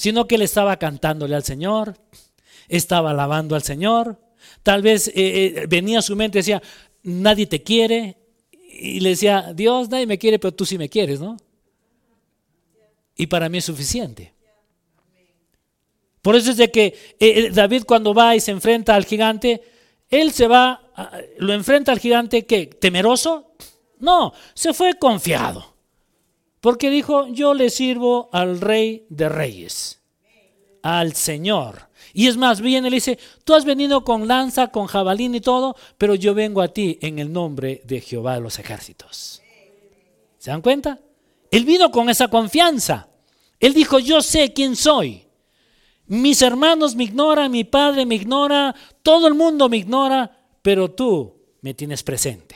sino 0.00 0.26
que 0.26 0.36
él 0.36 0.42
estaba 0.42 0.78
cantándole 0.78 1.34
al 1.34 1.44
Señor, 1.44 1.96
estaba 2.68 3.10
alabando 3.10 3.54
al 3.54 3.62
Señor, 3.62 4.18
Tal 4.62 4.82
vez 4.82 5.08
eh, 5.08 5.12
eh, 5.14 5.66
venía 5.68 5.98
a 5.98 6.02
su 6.02 6.16
mente 6.16 6.38
y 6.38 6.40
decía, 6.40 6.62
nadie 7.02 7.46
te 7.46 7.62
quiere. 7.62 8.16
Y 8.52 9.00
le 9.00 9.10
decía, 9.10 9.52
Dios, 9.54 9.88
nadie 9.88 10.06
me 10.06 10.18
quiere, 10.18 10.38
pero 10.38 10.54
tú 10.54 10.64
sí 10.64 10.78
me 10.78 10.88
quieres, 10.88 11.20
¿no? 11.20 11.36
Y 13.16 13.26
para 13.26 13.48
mí 13.48 13.58
es 13.58 13.64
suficiente. 13.64 14.32
Por 16.22 16.36
eso 16.36 16.50
es 16.50 16.56
de 16.56 16.70
que 16.70 16.94
eh, 17.18 17.50
David 17.50 17.84
cuando 17.86 18.14
va 18.14 18.36
y 18.36 18.40
se 18.40 18.50
enfrenta 18.50 18.94
al 18.94 19.04
gigante, 19.04 19.62
él 20.08 20.32
se 20.32 20.46
va, 20.46 20.82
lo 21.38 21.52
enfrenta 21.52 21.92
al 21.92 21.98
gigante, 21.98 22.44
¿qué? 22.44 22.66
¿Temeroso? 22.66 23.52
No, 23.98 24.32
se 24.54 24.74
fue 24.74 24.94
confiado. 24.94 25.69
Porque 26.60 26.90
dijo, 26.90 27.26
yo 27.28 27.54
le 27.54 27.70
sirvo 27.70 28.28
al 28.32 28.60
rey 28.60 29.06
de 29.08 29.28
reyes, 29.28 30.00
al 30.82 31.14
Señor. 31.14 31.88
Y 32.12 32.26
es 32.26 32.36
más, 32.36 32.60
viene 32.60 32.88
y 32.88 32.90
le 32.90 32.96
dice, 32.96 33.18
tú 33.44 33.54
has 33.54 33.64
venido 33.64 34.04
con 34.04 34.28
lanza, 34.28 34.68
con 34.68 34.86
jabalín 34.86 35.34
y 35.34 35.40
todo, 35.40 35.76
pero 35.96 36.14
yo 36.14 36.34
vengo 36.34 36.60
a 36.60 36.68
ti 36.68 36.98
en 37.00 37.18
el 37.18 37.32
nombre 37.32 37.80
de 37.84 38.00
Jehová 38.00 38.34
de 38.34 38.40
los 38.40 38.58
ejércitos. 38.58 39.42
¿Se 40.38 40.50
dan 40.50 40.62
cuenta? 40.62 40.98
Él 41.50 41.64
vino 41.64 41.90
con 41.90 42.08
esa 42.08 42.28
confianza. 42.28 43.08
Él 43.58 43.74
dijo, 43.74 43.98
yo 43.98 44.22
sé 44.22 44.52
quién 44.52 44.76
soy. 44.76 45.26
Mis 46.06 46.42
hermanos 46.42 46.96
me 46.96 47.04
ignoran, 47.04 47.52
mi 47.52 47.64
padre 47.64 48.04
me 48.04 48.16
ignora, 48.16 48.74
todo 49.02 49.28
el 49.28 49.34
mundo 49.34 49.68
me 49.68 49.76
ignora, 49.76 50.44
pero 50.62 50.90
tú 50.90 51.36
me 51.60 51.74
tienes 51.74 52.02
presente. 52.02 52.49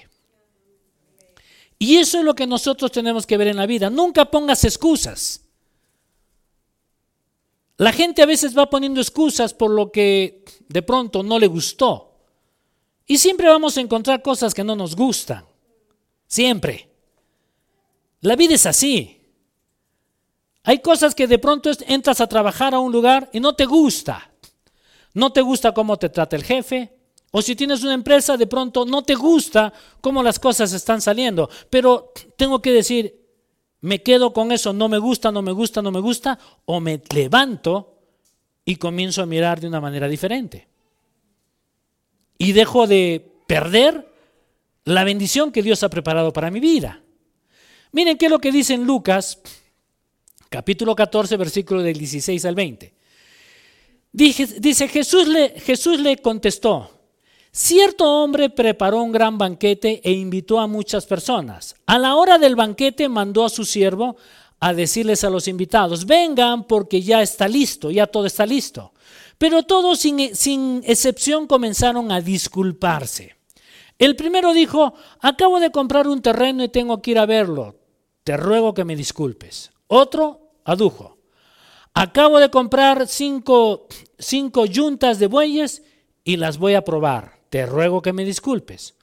Y 1.78 1.96
eso 1.96 2.18
es 2.18 2.24
lo 2.24 2.34
que 2.34 2.46
nosotros 2.46 2.92
tenemos 2.92 3.26
que 3.26 3.36
ver 3.36 3.48
en 3.48 3.56
la 3.56 3.66
vida. 3.66 3.90
Nunca 3.90 4.30
pongas 4.30 4.64
excusas. 4.64 5.42
La 7.76 7.92
gente 7.92 8.22
a 8.22 8.26
veces 8.26 8.56
va 8.56 8.70
poniendo 8.70 9.00
excusas 9.00 9.52
por 9.52 9.70
lo 9.70 9.90
que 9.90 10.44
de 10.68 10.82
pronto 10.82 11.22
no 11.22 11.38
le 11.38 11.48
gustó. 11.48 12.12
Y 13.06 13.18
siempre 13.18 13.48
vamos 13.48 13.76
a 13.76 13.80
encontrar 13.80 14.22
cosas 14.22 14.54
que 14.54 14.64
no 14.64 14.76
nos 14.76 14.94
gustan. 14.94 15.44
Siempre. 16.26 16.88
La 18.20 18.36
vida 18.36 18.54
es 18.54 18.64
así. 18.66 19.20
Hay 20.62 20.78
cosas 20.78 21.14
que 21.14 21.26
de 21.26 21.38
pronto 21.38 21.70
entras 21.86 22.20
a 22.20 22.26
trabajar 22.26 22.74
a 22.74 22.78
un 22.78 22.90
lugar 22.90 23.28
y 23.32 23.40
no 23.40 23.54
te 23.54 23.66
gusta. 23.66 24.30
No 25.12 25.32
te 25.32 25.42
gusta 25.42 25.74
cómo 25.74 25.98
te 25.98 26.08
trata 26.08 26.36
el 26.36 26.44
jefe. 26.44 26.92
O 27.36 27.42
si 27.42 27.56
tienes 27.56 27.82
una 27.82 27.94
empresa, 27.94 28.36
de 28.36 28.46
pronto 28.46 28.84
no 28.84 29.02
te 29.02 29.16
gusta 29.16 29.72
cómo 30.00 30.22
las 30.22 30.38
cosas 30.38 30.72
están 30.72 31.00
saliendo. 31.00 31.50
Pero 31.68 32.12
tengo 32.36 32.62
que 32.62 32.70
decir, 32.70 33.26
me 33.80 34.04
quedo 34.04 34.32
con 34.32 34.52
eso, 34.52 34.72
no 34.72 34.88
me 34.88 34.98
gusta, 34.98 35.32
no 35.32 35.42
me 35.42 35.50
gusta, 35.50 35.82
no 35.82 35.90
me 35.90 35.98
gusta, 35.98 36.38
o 36.64 36.78
me 36.78 37.02
levanto 37.12 37.98
y 38.64 38.76
comienzo 38.76 39.20
a 39.20 39.26
mirar 39.26 39.60
de 39.60 39.66
una 39.66 39.80
manera 39.80 40.06
diferente. 40.06 40.68
Y 42.38 42.52
dejo 42.52 42.86
de 42.86 43.32
perder 43.48 44.08
la 44.84 45.02
bendición 45.02 45.50
que 45.50 45.64
Dios 45.64 45.82
ha 45.82 45.90
preparado 45.90 46.32
para 46.32 46.52
mi 46.52 46.60
vida. 46.60 47.02
Miren 47.90 48.16
qué 48.16 48.26
es 48.26 48.30
lo 48.30 48.38
que 48.38 48.52
dice 48.52 48.74
en 48.74 48.84
Lucas, 48.84 49.40
capítulo 50.50 50.94
14, 50.94 51.36
versículo 51.36 51.82
del 51.82 51.98
16 51.98 52.44
al 52.44 52.54
20. 52.54 52.94
Dice, 54.12 54.86
Jesús 54.86 55.26
le, 55.26 55.58
Jesús 55.58 55.98
le 55.98 56.18
contestó, 56.18 56.93
Cierto 57.56 58.04
hombre 58.04 58.50
preparó 58.50 59.00
un 59.00 59.12
gran 59.12 59.38
banquete 59.38 60.00
e 60.02 60.10
invitó 60.10 60.58
a 60.58 60.66
muchas 60.66 61.06
personas. 61.06 61.76
A 61.86 62.00
la 62.00 62.16
hora 62.16 62.36
del 62.36 62.56
banquete 62.56 63.08
mandó 63.08 63.44
a 63.44 63.48
su 63.48 63.64
siervo 63.64 64.16
a 64.58 64.74
decirles 64.74 65.22
a 65.22 65.30
los 65.30 65.46
invitados, 65.46 66.04
vengan 66.04 66.64
porque 66.64 67.00
ya 67.00 67.22
está 67.22 67.46
listo, 67.46 67.92
ya 67.92 68.08
todo 68.08 68.26
está 68.26 68.44
listo. 68.44 68.92
Pero 69.38 69.62
todos 69.62 70.00
sin, 70.00 70.34
sin 70.34 70.82
excepción 70.84 71.46
comenzaron 71.46 72.10
a 72.10 72.20
disculparse. 72.20 73.36
El 74.00 74.16
primero 74.16 74.52
dijo, 74.52 74.94
acabo 75.20 75.60
de 75.60 75.70
comprar 75.70 76.08
un 76.08 76.22
terreno 76.22 76.64
y 76.64 76.70
tengo 76.70 77.00
que 77.00 77.12
ir 77.12 77.20
a 77.20 77.26
verlo. 77.26 77.76
Te 78.24 78.36
ruego 78.36 78.74
que 78.74 78.84
me 78.84 78.96
disculpes. 78.96 79.70
Otro 79.86 80.56
adujo, 80.64 81.18
acabo 81.92 82.40
de 82.40 82.50
comprar 82.50 83.06
cinco, 83.06 83.86
cinco 84.18 84.66
yuntas 84.66 85.20
de 85.20 85.28
bueyes 85.28 85.84
y 86.24 86.36
las 86.36 86.58
voy 86.58 86.74
a 86.74 86.82
probar 86.82 87.43
te 87.54 87.66
ruego 87.66 88.02
que 88.02 88.12
me 88.12 88.24
disculpes. 88.24 88.94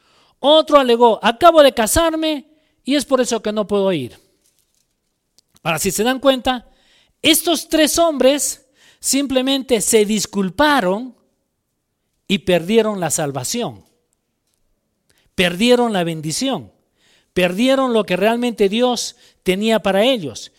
Otro 0.41 0.77
alegó, 0.77 1.23
acabo 1.23 1.63
de 1.63 1.73
casarme 1.73 2.47
y 2.83 2.95
es 2.95 3.05
por 3.05 3.21
eso 3.21 3.41
que 3.41 3.53
no 3.53 3.65
puedo 3.65 3.89
ir. 3.93 4.19
Ahora, 5.63 5.79
si 5.79 5.89
se 5.89 6.03
dan 6.03 6.19
cuenta, 6.19 6.67
estos 7.21 7.69
tres 7.69 7.97
hombres 7.97 8.67
simplemente 8.99 9.79
se 9.79 10.03
disculparon 10.03 11.15
y 12.27 12.39
perdieron 12.39 12.99
la 12.99 13.09
salvación. 13.09 13.85
Perdieron 15.33 15.93
la 15.93 16.03
bendición. 16.03 16.73
Perdieron 17.33 17.93
lo 17.93 18.03
que 18.03 18.17
realmente 18.17 18.67
Dios 18.67 19.15
tenía 19.43 19.81
para 19.81 20.03
ellos. 20.03 20.51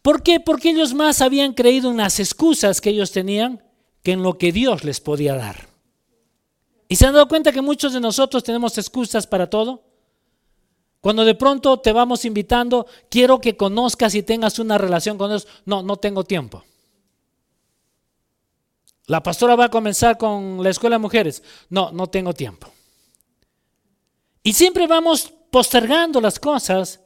¿Por 0.00 0.22
qué? 0.22 0.40
Porque 0.40 0.70
ellos 0.70 0.94
más 0.94 1.20
habían 1.20 1.52
creído 1.52 1.90
en 1.90 1.98
las 1.98 2.20
excusas 2.20 2.80
que 2.80 2.88
ellos 2.88 3.12
tenían 3.12 3.62
que 4.02 4.12
en 4.12 4.22
lo 4.22 4.38
que 4.38 4.50
Dios 4.50 4.82
les 4.82 5.00
podía 5.00 5.34
dar. 5.34 5.67
¿Y 6.88 6.96
se 6.96 7.06
han 7.06 7.12
dado 7.12 7.28
cuenta 7.28 7.52
que 7.52 7.60
muchos 7.60 7.92
de 7.92 8.00
nosotros 8.00 8.42
tenemos 8.42 8.78
excusas 8.78 9.26
para 9.26 9.48
todo? 9.48 9.84
Cuando 11.00 11.24
de 11.24 11.34
pronto 11.34 11.78
te 11.78 11.92
vamos 11.92 12.24
invitando, 12.24 12.86
quiero 13.08 13.40
que 13.40 13.56
conozcas 13.56 14.14
y 14.14 14.22
tengas 14.22 14.58
una 14.58 14.78
relación 14.78 15.18
con 15.18 15.30
ellos. 15.30 15.46
No, 15.64 15.82
no 15.82 15.96
tengo 15.96 16.24
tiempo. 16.24 16.64
La 19.06 19.22
pastora 19.22 19.54
va 19.54 19.66
a 19.66 19.70
comenzar 19.70 20.18
con 20.18 20.62
la 20.62 20.70
escuela 20.70 20.96
de 20.96 21.00
mujeres. 21.00 21.42
No, 21.70 21.92
no 21.92 22.08
tengo 22.08 22.32
tiempo. 22.32 22.70
Y 24.42 24.52
siempre 24.54 24.86
vamos 24.86 25.32
postergando 25.50 26.20
las 26.20 26.38
cosas. 26.38 27.00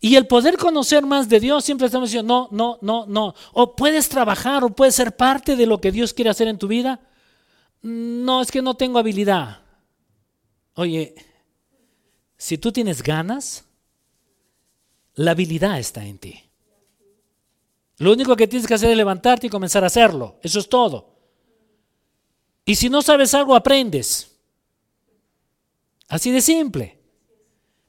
Y 0.00 0.14
el 0.14 0.26
poder 0.26 0.56
conocer 0.56 1.04
más 1.04 1.28
de 1.28 1.40
Dios, 1.40 1.64
siempre 1.64 1.86
estamos 1.86 2.08
diciendo, 2.10 2.48
no, 2.50 2.78
no, 2.78 2.78
no, 2.82 3.06
no. 3.06 3.34
O 3.52 3.74
puedes 3.74 4.08
trabajar 4.08 4.64
o 4.64 4.70
puedes 4.70 4.94
ser 4.94 5.16
parte 5.16 5.56
de 5.56 5.66
lo 5.66 5.80
que 5.80 5.92
Dios 5.92 6.14
quiere 6.14 6.30
hacer 6.30 6.48
en 6.48 6.58
tu 6.58 6.68
vida. 6.68 7.00
No, 7.82 8.42
es 8.42 8.50
que 8.50 8.62
no 8.62 8.74
tengo 8.74 8.98
habilidad. 8.98 9.62
Oye, 10.74 11.14
si 12.36 12.58
tú 12.58 12.72
tienes 12.72 13.02
ganas, 13.02 13.64
la 15.14 15.32
habilidad 15.32 15.78
está 15.78 16.04
en 16.04 16.18
ti. 16.18 16.40
Lo 17.98 18.12
único 18.12 18.36
que 18.36 18.46
tienes 18.46 18.66
que 18.66 18.74
hacer 18.74 18.90
es 18.90 18.96
levantarte 18.96 19.48
y 19.48 19.50
comenzar 19.50 19.82
a 19.82 19.88
hacerlo. 19.88 20.36
Eso 20.42 20.60
es 20.60 20.68
todo. 20.68 21.16
Y 22.64 22.76
si 22.76 22.88
no 22.88 23.02
sabes 23.02 23.34
algo, 23.34 23.56
aprendes. 23.56 24.36
Así 26.08 26.30
de 26.30 26.40
simple. 26.40 26.98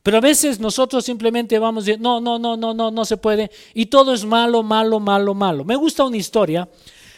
Pero 0.02 0.18
a 0.18 0.22
veces 0.22 0.60
nosotros 0.60 1.06
simplemente 1.06 1.60
vamos 1.60 1.86
decir, 1.86 2.02
no, 2.02 2.20
no, 2.20 2.40
no, 2.40 2.58
no, 2.58 2.74
no, 2.74 2.90
no 2.90 3.06
se 3.06 3.18
puede. 3.18 3.52
Y 3.74 3.88
todo 3.88 4.14
es 4.14 4.26
malo, 4.26 4.64
malo, 4.64 5.00
malo, 5.00 5.34
malo. 5.36 5.64
Me 5.64 5.76
gusta 5.76 6.06
una 6.06 6.18
historia. 6.18 6.68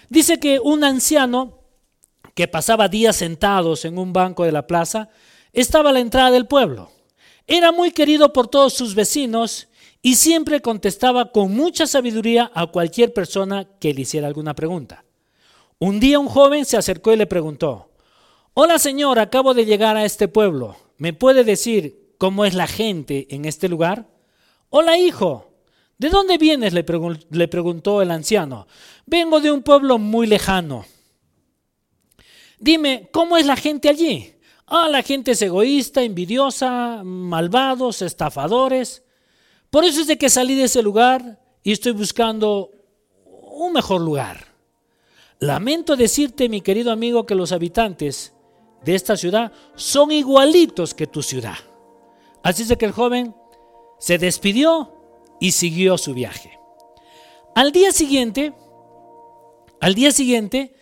Dice 0.10 0.40
que 0.40 0.60
un 0.60 0.84
anciano 0.84 1.61
que 2.34 2.48
pasaba 2.48 2.88
días 2.88 3.15
sentados 3.15 3.86
en 3.86 3.98
un 3.98 4.13
banco 4.13 4.46
de 4.46 4.52
la 4.52 4.67
plaza, 4.67 5.10
estaba 5.54 5.89
a 5.89 5.94
la 5.94 6.00
entrada 6.00 6.32
del 6.32 6.48
pueblo. 6.48 6.91
Era 7.48 7.72
muy 7.72 7.91
querido 7.91 8.32
por 8.34 8.48
todos 8.48 8.74
sus 8.74 8.96
vecinos 8.96 9.67
y 10.02 10.15
siempre 10.15 10.62
contestaba 10.62 11.32
con 11.32 11.54
mucha 11.54 11.86
sabiduría 11.86 12.52
a 12.54 12.67
cualquier 12.67 13.13
persona 13.13 13.67
que 13.80 13.94
le 13.94 14.02
hiciera 14.02 14.28
alguna 14.28 14.56
pregunta. 14.56 15.04
Un 15.78 16.00
día 16.00 16.20
un 16.20 16.28
joven 16.28 16.65
se 16.65 16.78
acercó 16.78 17.12
y 17.12 17.17
le 17.17 17.28
preguntó, 17.28 17.91
Hola 18.54 18.80
señor, 18.80 19.17
acabo 19.20 19.54
de 19.54 19.65
llegar 19.65 19.98
a 19.98 20.06
este 20.06 20.28
pueblo. 20.28 20.76
¿Me 20.98 21.13
puede 21.13 21.44
decir 21.44 22.15
cómo 22.17 22.46
es 22.46 22.54
la 22.54 22.67
gente 22.67 23.28
en 23.34 23.46
este 23.46 23.70
lugar? 23.70 24.08
Hola 24.70 24.98
hijo, 24.98 25.54
¿de 25.98 26.10
dónde 26.10 26.38
vienes? 26.38 26.74
Le, 26.74 26.86
le 27.30 27.48
preguntó 27.48 28.02
el 28.02 28.12
anciano. 28.12 28.67
Vengo 29.06 29.39
de 29.39 29.52
un 29.52 29.63
pueblo 29.63 29.98
muy 29.98 30.28
lejano. 30.28 30.86
Dime, 32.62 33.10
¿cómo 33.12 33.38
es 33.38 33.47
la 33.47 33.56
gente 33.56 33.89
allí? 33.89 34.36
Ah, 34.67 34.88
la 34.88 35.02
gente 35.02 35.32
es 35.32 35.41
egoísta, 35.41 36.04
envidiosa, 36.04 37.02
malvados, 37.04 38.04
estafadores. 38.04 39.04
Por 39.71 39.84
eso 39.84 40.02
es 40.02 40.08
de 40.08 40.19
que 40.19 40.30
salí 40.30 40.54
de 40.54 40.65
ese 40.65 40.84
lugar 40.84 41.41
y 41.63 41.71
estoy 41.71 41.93
buscando 41.93 42.69
un 43.26 43.74
mejor 43.74 44.02
lugar. 44.02 44.45
Lamento 45.39 45.95
decirte, 45.95 46.50
mi 46.50 46.62
querido 46.62 46.91
amigo, 46.91 47.26
que 47.26 47.34
los 47.34 47.52
habitantes 47.52 48.34
de 48.86 48.93
esta 48.93 49.17
ciudad 49.17 49.52
son 49.74 50.12
igualitos 50.12 50.93
que 50.93 51.08
tu 51.08 51.24
ciudad. 51.24 51.58
Así 52.43 52.62
es 52.62 52.67
de 52.67 52.78
que 52.78 52.86
el 52.86 52.91
joven 52.91 53.36
se 53.97 54.19
despidió 54.19 54.93
y 55.39 55.54
siguió 55.54 55.97
su 55.97 56.13
viaje. 56.13 56.60
Al 57.56 57.71
día 57.71 57.91
siguiente, 57.91 58.54
al 59.80 59.95
día 59.95 60.12
siguiente, 60.12 60.76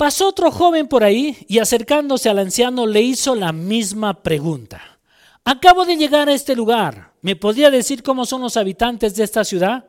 Pasó 0.00 0.28
otro 0.28 0.50
joven 0.50 0.88
por 0.88 1.04
ahí 1.04 1.36
y 1.46 1.58
acercándose 1.58 2.30
al 2.30 2.38
anciano 2.38 2.86
le 2.86 3.02
hizo 3.02 3.34
la 3.34 3.52
misma 3.52 4.22
pregunta. 4.22 4.98
Acabo 5.44 5.84
de 5.84 5.98
llegar 5.98 6.26
a 6.26 6.32
este 6.32 6.56
lugar. 6.56 7.12
¿Me 7.20 7.36
podría 7.36 7.70
decir 7.70 8.02
cómo 8.02 8.24
son 8.24 8.40
los 8.40 8.56
habitantes 8.56 9.14
de 9.14 9.24
esta 9.24 9.44
ciudad? 9.44 9.84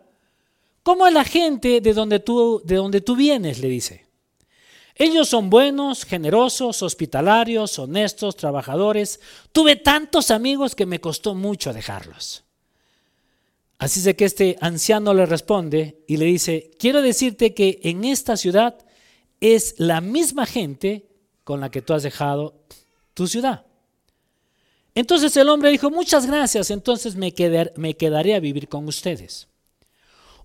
¿Cómo 0.84 1.08
es 1.08 1.13
la 1.13 1.24
gente 1.24 1.80
de 1.80 1.93
donde 1.93 2.19
tú, 2.19 2.62
de 2.65 2.76
donde 2.76 3.00
tú 3.00 3.15
vienes? 3.15 3.60
le 3.60 3.69
dice. 3.69 4.06
Ellos 4.95 5.30
son 5.30 5.50
buenos, 5.50 6.04
generosos, 6.04 6.84
hospitalarios, 6.84 7.80
honestos, 7.80 8.36
trabajadores. 8.36 9.21
Tuve 9.54 9.78
tantos 9.78 10.30
amigos 10.30 10.76
que 10.76 10.86
me 10.86 11.00
costó 11.00 11.36
mucho 11.36 11.71
dejarlos. 11.71 12.43
Así 13.78 14.06
es 14.06 14.13
que 14.17 14.26
este 14.26 14.58
anciano 14.60 15.13
le 15.13 15.26
responde 15.26 16.04
y 16.06 16.17
le 16.17 16.26
dice, 16.26 16.69
quiero 16.78 17.02
decirte 17.02 17.54
que 17.54 17.80
en 17.84 18.04
esta 18.04 18.36
ciudad 18.36 18.76
es 19.41 19.75
la 19.77 19.99
misma 19.99 20.45
gente 20.45 21.10
con 21.43 21.60
la 21.60 21.69
que 21.69 21.82
tú 21.82 21.93
has 21.93 22.04
dejado 22.04 22.54
tu 23.13 23.27
ciudad. 23.27 23.65
Entonces 24.93 25.36
el 25.36 25.49
hombre 25.49 25.71
dijo, 25.71 25.89
muchas 25.89 26.25
gracias, 26.27 26.69
entonces 26.69 27.15
me, 27.15 27.34
me 27.75 27.95
quedaré 27.95 28.36
a 28.36 28.39
vivir 28.39 28.69
con 28.69 28.88
ustedes. 28.88 29.47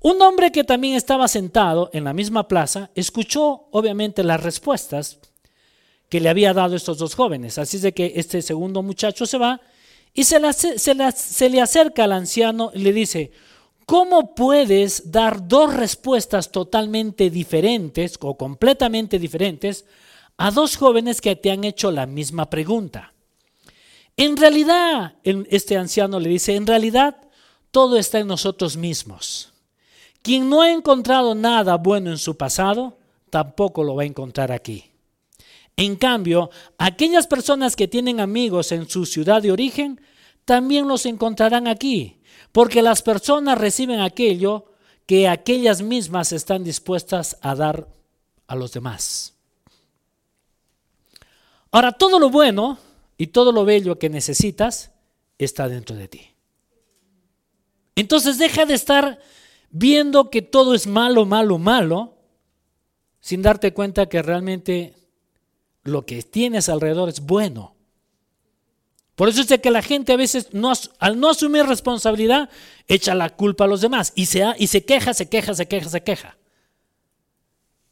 Un 0.01 0.21
hombre 0.23 0.53
que 0.53 0.65
también 0.65 0.95
estaba 0.95 1.29
sentado 1.29 1.91
en 1.93 2.05
la 2.05 2.13
misma 2.13 2.49
plaza 2.49 2.91
escuchó 2.95 3.69
obviamente 3.71 4.23
las 4.23 4.43
respuestas 4.43 5.19
que 6.09 6.21
le 6.21 6.29
había 6.29 6.55
dado 6.55 6.77
estos 6.77 6.99
dos 6.99 7.15
jóvenes. 7.15 7.59
Así 7.59 7.77
es 7.79 7.83
de 7.83 7.93
que 7.93 8.13
este 8.17 8.41
segundo 8.41 8.83
muchacho 8.83 9.27
se 9.27 9.39
va 9.39 9.61
y 10.15 10.25
se, 10.25 10.39
se 10.53 11.51
le 11.51 11.61
acerca 11.61 12.05
al 12.05 12.13
anciano 12.13 12.71
y 12.73 12.79
le 12.79 12.93
dice, 12.93 13.33
¿Cómo 13.87 14.35
puedes 14.35 15.13
dar 15.13 15.47
dos 15.47 15.73
respuestas 15.73 16.51
totalmente 16.51 17.31
diferentes 17.31 18.19
o 18.21 18.37
completamente 18.37 19.21
diferentes 19.21 19.85
a 20.37 20.51
dos 20.51 20.77
jóvenes 20.77 21.21
que 21.21 21.37
te 21.37 21.53
han 21.53 21.63
hecho 21.63 21.93
la 21.93 22.05
misma 22.07 22.51
pregunta? 22.51 23.15
En 24.17 24.37
realidad, 24.37 25.15
este 25.23 25.77
anciano 25.77 26.19
le 26.19 26.29
dice, 26.31 26.57
en 26.57 26.67
realidad 26.67 27.17
todo 27.71 27.97
está 27.97 28.19
en 28.19 28.27
nosotros 28.27 28.77
mismos. 28.77 29.53
Quien 30.21 30.51
no 30.51 30.63
ha 30.63 30.73
encontrado 30.73 31.37
nada 31.37 31.77
bueno 31.77 32.11
en 32.11 32.19
su 32.19 32.37
pasado, 32.37 32.99
tampoco 33.31 33.85
lo 33.85 33.95
va 33.95 34.03
a 34.03 34.07
encontrar 34.07 34.51
aquí. 34.51 34.91
En 35.77 35.95
cambio, 35.95 36.51
aquellas 36.79 37.29
personas 37.29 37.77
que 37.77 37.87
tienen 37.87 38.19
amigos 38.19 38.73
en 38.73 38.89
su 38.89 39.07
ciudad 39.07 39.43
de 39.43 39.53
origen, 39.53 40.01
también 40.47 40.89
los 40.89 41.05
encontrarán 41.05 41.69
aquí, 41.69 42.21
porque 42.53 42.81
las 42.81 43.03
personas 43.03 43.59
reciben 43.59 44.01
aquello 44.01 44.73
que 45.05 45.29
aquellas 45.29 45.83
mismas 45.83 46.33
están 46.33 46.65
dispuestas 46.65 47.37
a 47.43 47.55
dar 47.55 47.89
a 48.47 48.57
los 48.57 48.73
demás. 48.73 49.35
Ahora, 51.71 51.93
todo 51.93 52.19
lo 52.19 52.31
bueno 52.31 52.79
y 53.19 53.27
todo 53.27 53.53
lo 53.53 53.65
bello 53.65 53.99
que 53.99 54.09
necesitas 54.09 54.93
está 55.37 55.69
dentro 55.69 55.95
de 55.95 56.09
ti. 56.09 56.31
Entonces 57.97 58.39
deja 58.39 58.65
de 58.67 58.75
estar 58.75 59.19
viendo 59.71 60.31
que 60.31 60.43
todo 60.43 60.75
es 60.75 60.87
malo, 60.87 61.27
malo, 61.27 61.59
malo, 61.59 62.15
sin 63.21 63.43
darte 63.43 63.73
cuenta 63.73 64.09
que 64.09 64.23
realmente 64.23 64.95
lo 65.83 66.07
que 66.07 66.23
tienes 66.23 66.69
alrededor 66.69 67.09
es 67.09 67.21
bueno. 67.21 67.76
Por 69.17 69.31
eso 69.31 69.41
es 69.41 69.49
de 69.49 69.61
que 69.61 69.71
la 69.71 69.83
gente 69.83 70.13
a 70.13 70.17
veces, 70.17 70.51
al 70.99 71.19
no 71.19 71.31
asumir 71.31 71.65
responsabilidad, 71.65 72.51
echa 72.87 73.15
la 73.15 73.31
culpa 73.31 73.65
a 73.65 73.67
los 73.67 73.81
demás 73.81 74.13
y 74.15 74.27
se, 74.27 74.45
y 74.59 74.67
se 74.67 74.85
queja, 74.85 75.15
se 75.15 75.29
queja, 75.29 75.55
se 75.55 75.67
queja, 75.67 75.89
se 75.89 76.03
queja. 76.03 76.37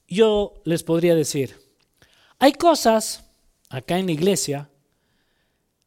Yo 0.06 0.52
les 0.64 0.82
podría 0.82 1.14
decir, 1.14 1.58
hay 2.38 2.52
cosas 2.52 3.24
acá 3.70 3.98
en 3.98 4.06
la 4.06 4.12
iglesia 4.12 4.70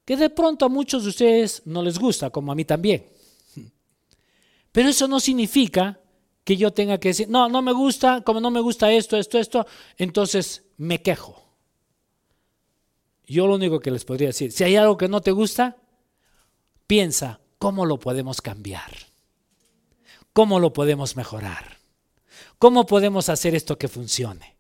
que 0.06 0.18
de 0.18 0.32
pronto 0.32 0.66
a 0.66 0.70
muchos 0.70 1.04
de 1.04 1.10
ustedes 1.10 1.62
no 1.66 1.84
les 1.84 2.00
gusta, 2.00 2.32
como 2.32 2.52
a 2.52 2.56
mí 2.56 2.66
también. 2.66 3.06
Pero 4.72 4.90
eso 4.90 5.08
no 5.08 5.20
significa 5.20 6.00
que 6.44 6.58
yo 6.58 6.72
tenga 6.72 6.98
que 6.98 7.10
decir, 7.10 7.30
no, 7.30 7.48
no 7.48 7.62
me 7.62 7.74
gusta, 7.74 8.22
como 8.22 8.40
no 8.40 8.50
me 8.50 8.60
gusta 8.60 8.92
esto, 8.92 9.18
esto, 9.18 9.38
esto, 9.38 9.68
entonces 9.98 10.64
me 10.78 11.02
quejo. 11.02 11.47
Yo 13.28 13.46
lo 13.46 13.56
único 13.56 13.80
que 13.80 13.92
les 13.92 14.06
podría 14.06 14.30
decir, 14.30 14.54
si 14.54 14.64
hay 14.64 14.78
algo 14.78 14.98
que 14.98 15.10
no 15.10 15.20
te 15.20 15.32
gusta, 15.32 15.76
piensa, 16.88 17.42
¿cómo 17.60 17.86
lo 17.86 18.00
podemos 18.00 18.42
cambiar? 18.42 18.92
¿Cómo 20.32 20.60
lo 20.60 20.72
podemos 20.72 21.18
mejorar? 21.18 21.78
¿Cómo 22.58 22.86
podemos 22.86 23.28
hacer 23.28 23.54
esto 23.54 23.78
que 23.78 23.90
funcione? 23.90 24.56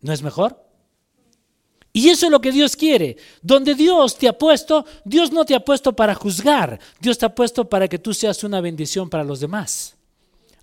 ¿No 0.00 0.12
es 0.12 0.22
mejor? 0.22 0.64
Y 1.92 2.08
eso 2.08 2.26
es 2.26 2.32
lo 2.32 2.40
que 2.40 2.52
Dios 2.52 2.76
quiere. 2.76 3.16
Donde 3.42 3.74
Dios 3.74 4.16
te 4.16 4.28
ha 4.28 4.38
puesto, 4.38 4.86
Dios 5.04 5.32
no 5.32 5.44
te 5.44 5.56
ha 5.56 5.64
puesto 5.64 5.94
para 5.94 6.14
juzgar, 6.14 6.78
Dios 7.00 7.18
te 7.18 7.26
ha 7.26 7.34
puesto 7.34 7.68
para 7.68 7.88
que 7.88 7.98
tú 7.98 8.14
seas 8.14 8.44
una 8.44 8.60
bendición 8.60 9.10
para 9.10 9.24
los 9.24 9.40
demás. 9.40 9.96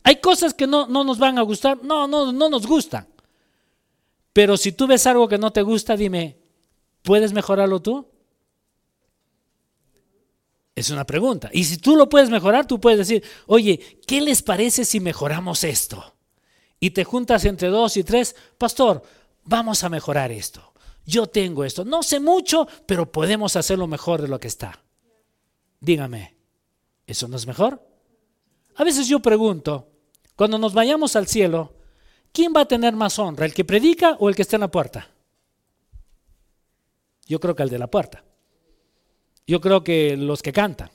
Hay 0.04 0.22
cosas 0.22 0.54
que 0.54 0.66
no, 0.66 0.88
no 0.88 1.04
nos 1.04 1.20
van 1.20 1.38
a 1.38 1.42
gustar, 1.42 1.84
no, 1.84 2.08
no, 2.08 2.32
no 2.32 2.50
nos 2.50 2.66
gustan. 2.66 3.06
Pero 4.38 4.56
si 4.56 4.72
tú 4.72 4.86
ves 4.86 5.08
algo 5.08 5.28
que 5.28 5.40
no 5.40 5.52
te 5.52 5.64
gusta, 5.64 5.98
dime, 5.98 6.38
¿puedes 7.02 7.34
mejorarlo 7.34 7.82
tú? 7.82 8.08
Es 10.76 10.92
una 10.92 11.08
pregunta. 11.08 11.50
Y 11.52 11.64
si 11.64 11.78
tú 11.78 11.96
lo 11.96 12.08
puedes 12.08 12.30
mejorar, 12.30 12.68
tú 12.68 12.80
puedes 12.80 13.00
decir, 13.00 13.24
oye, 13.48 14.00
¿qué 14.06 14.22
les 14.22 14.44
parece 14.44 14.86
si 14.86 15.00
mejoramos 15.00 15.64
esto? 15.64 16.14
Y 16.80 16.92
te 16.92 17.04
juntas 17.04 17.46
entre 17.46 17.70
dos 17.70 17.98
y 17.98 18.04
tres, 18.04 18.36
pastor, 18.60 19.02
vamos 19.44 19.84
a 19.84 19.90
mejorar 19.90 20.32
esto 20.32 20.72
yo 21.08 21.26
tengo 21.26 21.64
esto. 21.64 21.86
No 21.86 22.04
sé 22.04 22.20
mucho, 22.20 22.68
pero 22.86 23.12
podemos 23.12 23.56
hacerlo 23.56 23.88
mejor 23.88 24.22
de 24.22 24.28
lo 24.28 24.40
que 24.40 24.50
está. 24.50 24.84
Dígame, 25.80 26.36
¿eso 27.08 27.28
no 27.30 27.38
es 27.38 27.48
mejor? 27.48 27.82
A 28.76 28.84
veces 28.84 29.08
yo 29.08 29.22
pregunto, 29.22 29.90
cuando 30.36 30.60
nos 30.60 30.74
vayamos 30.74 31.16
al 31.16 31.26
cielo, 31.26 31.77
¿quién 32.38 32.54
va 32.56 32.62
a 32.62 32.68
tener 32.68 32.94
más 32.94 33.18
honra, 33.18 33.48
el 33.48 33.54
que 33.56 33.66
predica 33.66 34.16
o 34.20 34.30
el 34.30 34.36
que 34.36 34.44
está 34.44 34.58
en 34.58 34.62
la 34.62 34.70
puerta? 34.70 35.10
Yo 37.26 37.40
creo 37.40 37.56
que 37.56 37.64
el 37.64 37.70
de 37.70 37.80
la 37.80 37.88
puerta. 37.88 38.24
Yo 39.48 39.60
creo 39.60 39.84
que 39.84 40.16
los 40.16 40.44
que 40.44 40.54
cantan. 40.54 40.92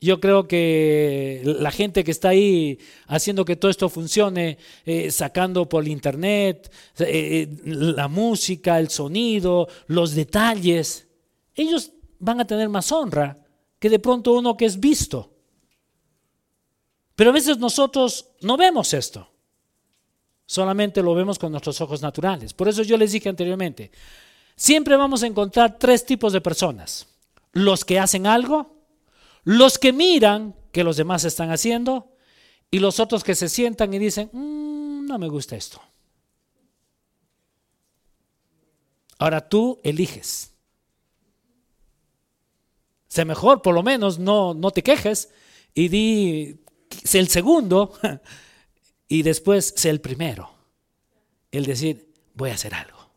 Yo 0.00 0.18
creo 0.18 0.48
que 0.48 1.42
la 1.44 1.70
gente 1.70 2.02
que 2.04 2.10
está 2.10 2.30
ahí 2.30 2.78
haciendo 3.06 3.44
que 3.44 3.56
todo 3.56 3.70
esto 3.70 3.90
funcione, 3.90 4.56
eh, 4.86 5.10
sacando 5.10 5.68
por 5.68 5.86
internet, 5.86 6.72
eh, 7.00 7.04
eh, 7.04 7.48
la 7.66 8.08
música, 8.08 8.78
el 8.78 8.88
sonido, 8.88 9.68
los 9.88 10.14
detalles, 10.14 11.06
ellos 11.54 11.92
van 12.18 12.40
a 12.40 12.46
tener 12.46 12.70
más 12.70 12.90
honra 12.92 13.44
que 13.78 13.90
de 13.90 13.98
pronto 13.98 14.32
uno 14.32 14.56
que 14.56 14.64
es 14.64 14.80
visto. 14.80 15.34
Pero 17.14 17.28
a 17.28 17.34
veces 17.34 17.58
nosotros 17.58 18.30
no 18.40 18.56
vemos 18.56 18.94
esto, 18.94 19.35
solamente 20.46 21.02
lo 21.02 21.14
vemos 21.14 21.38
con 21.38 21.50
nuestros 21.50 21.80
ojos 21.80 22.00
naturales. 22.00 22.54
Por 22.54 22.68
eso 22.68 22.82
yo 22.82 22.96
les 22.96 23.12
dije 23.12 23.28
anteriormente, 23.28 23.90
siempre 24.54 24.96
vamos 24.96 25.22
a 25.22 25.26
encontrar 25.26 25.78
tres 25.78 26.06
tipos 26.06 26.32
de 26.32 26.40
personas. 26.40 27.06
Los 27.52 27.84
que 27.84 27.98
hacen 27.98 28.26
algo, 28.26 28.74
los 29.44 29.78
que 29.78 29.92
miran 29.92 30.54
que 30.72 30.84
los 30.84 30.96
demás 30.96 31.24
están 31.24 31.50
haciendo 31.50 32.12
y 32.70 32.78
los 32.78 33.00
otros 33.00 33.24
que 33.24 33.34
se 33.34 33.48
sientan 33.48 33.92
y 33.92 33.98
dicen, 33.98 34.30
mm, 34.32 35.06
no 35.06 35.18
me 35.18 35.28
gusta 35.28 35.56
esto. 35.56 35.80
Ahora 39.18 39.48
tú 39.48 39.80
eliges. 39.82 40.52
Sé 43.08 43.24
mejor, 43.24 43.62
por 43.62 43.74
lo 43.74 43.82
menos, 43.82 44.18
no, 44.18 44.52
no 44.52 44.70
te 44.70 44.82
quejes 44.82 45.30
y 45.74 45.88
di, 45.88 46.60
el 47.14 47.28
segundo 47.28 47.92
y 49.08 49.22
después 49.22 49.74
sé 49.76 49.90
el 49.90 50.00
primero. 50.00 50.50
El 51.50 51.64
decir, 51.64 52.12
voy 52.34 52.50
a 52.50 52.54
hacer 52.54 52.74
algo. 52.74 53.10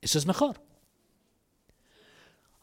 Eso 0.00 0.18
es 0.18 0.26
mejor. 0.26 0.60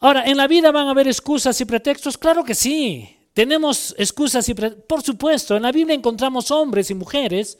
Ahora, 0.00 0.24
¿en 0.24 0.36
la 0.36 0.46
vida 0.46 0.70
van 0.70 0.86
a 0.86 0.90
haber 0.90 1.08
excusas 1.08 1.60
y 1.60 1.64
pretextos? 1.64 2.18
Claro 2.18 2.44
que 2.44 2.54
sí. 2.54 3.16
Tenemos 3.32 3.94
excusas 3.98 4.48
y 4.48 4.54
pretextos. 4.54 4.86
Por 4.86 5.02
supuesto, 5.02 5.56
en 5.56 5.62
la 5.62 5.72
Biblia 5.72 5.94
encontramos 5.94 6.50
hombres 6.50 6.90
y 6.90 6.94
mujeres 6.94 7.58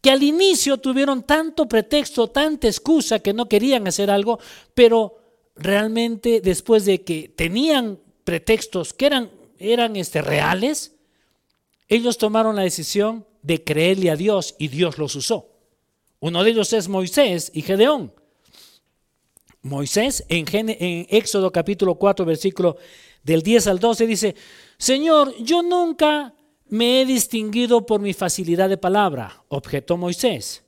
que 0.00 0.10
al 0.10 0.22
inicio 0.22 0.78
tuvieron 0.78 1.24
tanto 1.24 1.66
pretexto, 1.66 2.28
tanta 2.28 2.68
excusa 2.68 3.18
que 3.18 3.32
no 3.32 3.48
querían 3.48 3.88
hacer 3.88 4.10
algo, 4.10 4.38
pero 4.74 5.18
realmente 5.56 6.40
después 6.40 6.84
de 6.84 7.02
que 7.02 7.28
tenían 7.28 7.98
pretextos 8.22 8.92
que 8.92 9.06
eran, 9.06 9.30
eran 9.58 9.96
este, 9.96 10.22
reales, 10.22 10.94
ellos 11.88 12.16
tomaron 12.18 12.54
la 12.54 12.62
decisión 12.62 13.26
de 13.48 13.64
creerle 13.64 14.10
a 14.10 14.16
Dios 14.16 14.54
y 14.58 14.68
Dios 14.68 14.98
los 14.98 15.16
usó. 15.16 15.48
Uno 16.20 16.44
de 16.44 16.50
ellos 16.50 16.70
es 16.74 16.86
Moisés 16.86 17.50
y 17.54 17.62
Gedeón. 17.62 18.12
Moisés 19.62 20.22
en, 20.28 20.46
Éxodo 21.08 21.50
capítulo 21.50 21.94
4, 21.94 22.26
versículo 22.26 22.76
del 23.22 23.42
10 23.42 23.66
al 23.68 23.78
12 23.78 24.06
dice, 24.06 24.36
Señor, 24.76 25.34
yo 25.38 25.62
nunca 25.62 26.34
me 26.66 27.00
he 27.00 27.06
distinguido 27.06 27.86
por 27.86 28.02
mi 28.02 28.12
facilidad 28.12 28.68
de 28.68 28.76
palabra, 28.76 29.42
objetó 29.48 29.96
Moisés. 29.96 30.62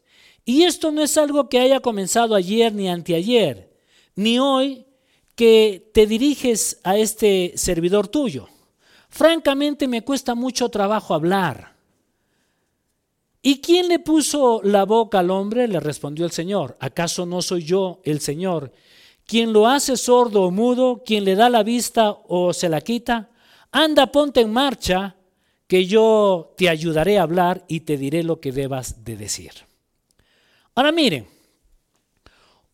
Y 0.47 0.63
esto 0.63 0.91
no 0.91 1.03
es 1.03 1.19
algo 1.19 1.51
que 1.51 1.59
haya 1.59 1.81
comenzado 1.81 2.35
ayer 2.35 2.73
ni 2.73 2.89
anteayer, 2.89 3.77
ni 4.15 4.39
hoy 4.39 4.87
que 5.35 5.91
te 5.93 6.07
diriges 6.07 6.81
a 6.83 6.97
este 6.97 7.53
servidor 7.57 8.09
tuyo. 8.09 8.49
Francamente 9.11 9.87
me 9.87 10.03
cuesta 10.03 10.35
mucho 10.35 10.71
trabajo 10.71 11.13
hablar. 11.13 11.80
¿Y 13.43 13.61
quién 13.61 13.89
le 13.89 13.99
puso 13.99 14.61
la 14.63 14.85
boca 14.85 15.21
al 15.21 15.31
hombre? 15.31 15.67
Le 15.67 15.81
respondió 15.81 16.25
el 16.25 16.33
Señor. 16.33 16.77
¿Acaso 16.81 17.25
no 17.25 17.41
soy 17.41 17.65
yo 17.65 18.01
el 18.05 18.21
Señor 18.21 18.73
quien 19.31 19.53
lo 19.53 19.69
hace 19.69 19.97
sordo 19.97 20.43
o 20.43 20.51
mudo, 20.51 21.05
quien 21.07 21.25
le 21.25 21.37
da 21.37 21.49
la 21.49 21.63
vista 21.63 22.11
o 22.27 22.53
se 22.53 22.69
la 22.69 22.81
quita? 22.81 23.31
Anda, 23.71 24.11
ponte 24.11 24.41
en 24.41 24.53
marcha, 24.53 25.15
que 25.69 25.87
yo 25.87 26.53
te 26.57 26.69
ayudaré 26.69 27.17
a 27.17 27.23
hablar 27.23 27.65
y 27.69 27.81
te 27.81 27.97
diré 27.97 28.25
lo 28.25 28.41
que 28.41 28.51
debas 28.51 29.05
de 29.05 29.17
decir. 29.17 29.53
Ahora 30.75 30.91
miren, 30.91 31.29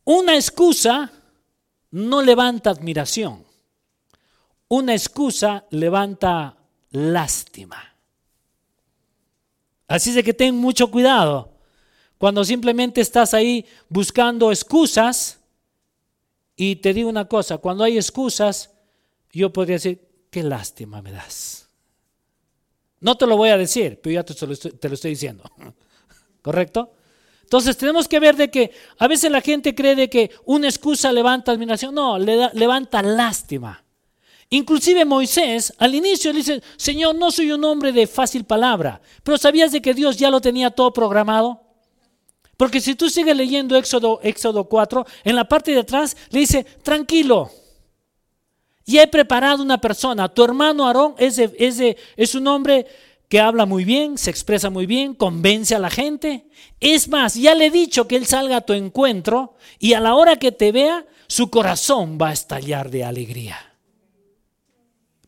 una 0.05 0.35
excusa 0.35 1.13
no 1.91 2.23
levanta 2.23 2.71
admiración, 2.71 3.45
una 4.69 4.95
excusa 4.95 5.67
levanta 5.69 6.57
lástima. 6.89 7.96
Así 9.89 10.13
de 10.13 10.23
que 10.23 10.35
ten 10.35 10.55
mucho 10.57 10.91
cuidado. 10.91 11.53
Cuando 12.19 12.45
simplemente 12.45 13.01
estás 13.01 13.35
ahí 13.35 13.67
buscando 13.89 14.51
excusas, 14.51 15.41
y 16.57 16.77
te 16.77 16.95
digo 16.95 17.09
una 17.09 17.27
cosa, 17.27 17.59
cuando 17.59 17.85
hay 17.85 17.97
excusas, 17.97 18.71
yo 19.33 19.53
podría 19.53 19.77
decir, 19.77 20.01
qué 20.31 20.43
lástima 20.43 21.03
me 21.03 21.13
das. 21.13 21.69
No 23.01 23.17
te 23.17 23.27
lo 23.27 23.37
voy 23.37 23.51
a 23.51 23.59
decir, 23.59 24.01
pero 24.03 24.15
ya 24.15 24.25
te 24.25 24.47
lo 24.47 24.53
estoy, 24.55 24.73
te 24.73 24.89
lo 24.89 24.95
estoy 24.95 25.11
diciendo. 25.11 25.45
¿Correcto? 26.43 26.93
Entonces 27.43 27.77
tenemos 27.77 28.09
que 28.09 28.19
ver 28.19 28.35
de 28.35 28.51
que 28.51 28.73
a 28.99 29.07
veces 29.07 29.31
la 29.31 29.41
gente 29.41 29.75
cree 29.75 29.95
de 29.95 30.11
que 30.11 30.33
una 30.47 30.67
excusa 30.67 31.13
levanta 31.13 31.53
admiración. 31.53 31.95
No, 31.95 32.19
le 32.19 32.51
levanta 32.55 33.03
lástima. 33.03 33.86
Inclusive 34.49 35.05
Moisés 35.05 35.73
al 35.79 35.95
inicio 35.95 36.33
le 36.33 36.39
dice, 36.39 36.63
Señor, 36.77 37.15
no 37.17 37.31
soy 37.31 37.51
un 37.51 37.65
hombre 37.65 37.93
de 37.93 38.07
fácil 38.07 38.45
palabra, 38.45 39.01
pero 39.25 39.39
¿sabías 39.39 39.73
de 39.73 39.83
que 39.83 39.95
Dios 39.95 40.17
ya 40.17 40.31
lo 40.31 40.41
tenía 40.41 40.71
todo 40.71 40.93
programado? 40.93 41.61
Porque 42.57 42.81
si 42.81 42.95
tú 42.95 43.11
sigues 43.11 43.37
leyendo 43.37 43.77
Éxodo, 43.77 44.21
Éxodo 44.23 44.65
4, 44.65 45.05
en 45.25 45.37
la 45.37 45.45
parte 45.45 45.73
de 45.73 45.81
atrás 45.81 46.17
le 46.31 46.41
dice, 46.41 46.65
tranquilo, 46.83 47.51
ya 48.87 49.03
he 49.03 49.09
preparado 49.09 49.63
una 49.63 49.81
persona, 49.81 50.29
tu 50.29 50.45
hermano 50.45 50.87
Aarón 50.87 51.17
es, 51.19 51.39
es 51.39 52.35
un 52.35 52.47
hombre 52.47 52.87
que 53.29 53.41
habla 53.41 53.67
muy 53.67 53.85
bien, 53.85 54.17
se 54.17 54.31
expresa 54.31 54.71
muy 54.71 54.87
bien, 54.87 55.15
convence 55.15 55.75
a 55.75 55.81
la 55.81 55.91
gente. 55.91 56.47
Es 56.79 57.09
más, 57.09 57.35
ya 57.35 57.55
le 57.55 57.67
he 57.67 57.71
dicho 57.71 58.07
que 58.07 58.17
él 58.17 58.27
salga 58.27 58.59
a 58.59 58.61
tu 58.61 58.73
encuentro 58.73 59.55
y 59.79 59.95
a 59.95 60.01
la 60.01 60.15
hora 60.15 60.37
que 60.37 60.53
te 60.53 60.71
vea, 60.71 61.05
su 61.27 61.51
corazón 61.51 62.19
va 62.21 62.29
a 62.29 62.33
estallar 62.33 62.91
de 62.91 63.05
alegría. 63.05 63.66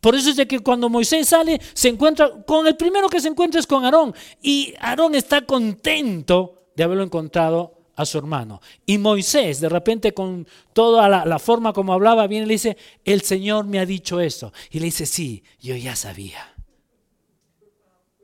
Por 0.00 0.14
eso 0.14 0.30
es 0.30 0.36
de 0.36 0.46
que 0.46 0.60
cuando 0.60 0.88
Moisés 0.88 1.28
sale, 1.28 1.60
se 1.74 1.88
encuentra 1.88 2.44
con 2.44 2.66
el 2.66 2.76
primero 2.76 3.08
que 3.08 3.20
se 3.20 3.28
encuentra 3.28 3.60
es 3.60 3.66
con 3.66 3.84
Aarón. 3.84 4.14
Y 4.40 4.74
Aarón 4.78 5.14
está 5.14 5.42
contento 5.42 6.68
de 6.76 6.84
haberlo 6.84 7.02
encontrado 7.02 7.78
a 7.96 8.06
su 8.06 8.16
hermano. 8.16 8.60
Y 8.86 8.96
Moisés, 8.96 9.60
de 9.60 9.68
repente, 9.68 10.14
con 10.14 10.46
toda 10.72 11.08
la, 11.08 11.38
forma 11.40 11.72
como 11.72 11.92
hablaba, 11.92 12.28
viene 12.28 12.44
y 12.44 12.48
le 12.48 12.54
dice, 12.54 12.76
el 13.04 13.22
Señor 13.22 13.64
me 13.64 13.80
ha 13.80 13.86
dicho 13.86 14.20
esto. 14.20 14.52
Y 14.70 14.78
le 14.78 14.86
dice, 14.86 15.04
sí, 15.04 15.42
yo 15.60 15.74
ya 15.74 15.96
sabía. 15.96 16.54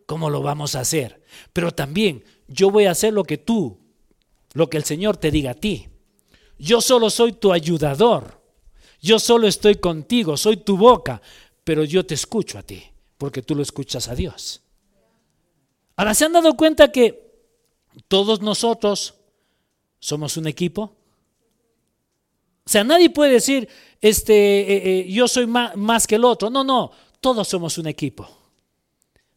¿Cómo 0.06 0.30
lo 0.30 0.42
vamos 0.42 0.76
a 0.76 0.80
hacer? 0.80 1.22
Pero 1.52 1.72
también 1.72 2.22
yo 2.46 2.70
voy 2.70 2.84
a 2.84 2.92
hacer 2.92 3.12
lo 3.12 3.24
que 3.24 3.38
tú, 3.38 3.80
lo 4.52 4.70
que 4.70 4.76
el 4.76 4.84
Señor 4.84 5.16
te 5.16 5.32
diga 5.32 5.52
a 5.52 5.54
ti. 5.54 5.88
Yo 6.56 6.80
solo 6.80 7.10
soy 7.10 7.32
tu 7.32 7.52
ayudador. 7.52 8.44
Yo 9.04 9.18
solo 9.18 9.46
estoy 9.46 9.74
contigo, 9.74 10.36
soy 10.38 10.56
tu 10.56 10.78
boca, 10.78 11.20
pero 11.64 11.84
yo 11.84 12.06
te 12.06 12.14
escucho 12.14 12.58
a 12.58 12.62
ti, 12.62 12.84
porque 13.18 13.42
tú 13.42 13.54
lo 13.54 13.62
escuchas 13.62 14.08
a 14.08 14.14
Dios. 14.14 14.62
Ahora, 15.96 16.14
¿se 16.14 16.24
han 16.24 16.32
dado 16.32 16.56
cuenta 16.56 16.92
que 16.92 17.32
todos 18.08 18.40
nosotros 18.40 19.14
somos 19.98 20.36
un 20.36 20.46
equipo? 20.46 20.96
O 22.66 22.70
sea, 22.70 22.84
nadie 22.84 23.10
puede 23.10 23.32
decir, 23.32 23.68
este, 24.00 24.32
eh, 24.32 25.00
eh, 25.00 25.12
yo 25.12 25.28
soy 25.28 25.46
más 25.46 26.06
que 26.06 26.14
el 26.14 26.24
otro. 26.24 26.50
No, 26.50 26.64
no, 26.64 26.90
todos 27.20 27.48
somos 27.48 27.78
un 27.78 27.86
equipo 27.86 28.28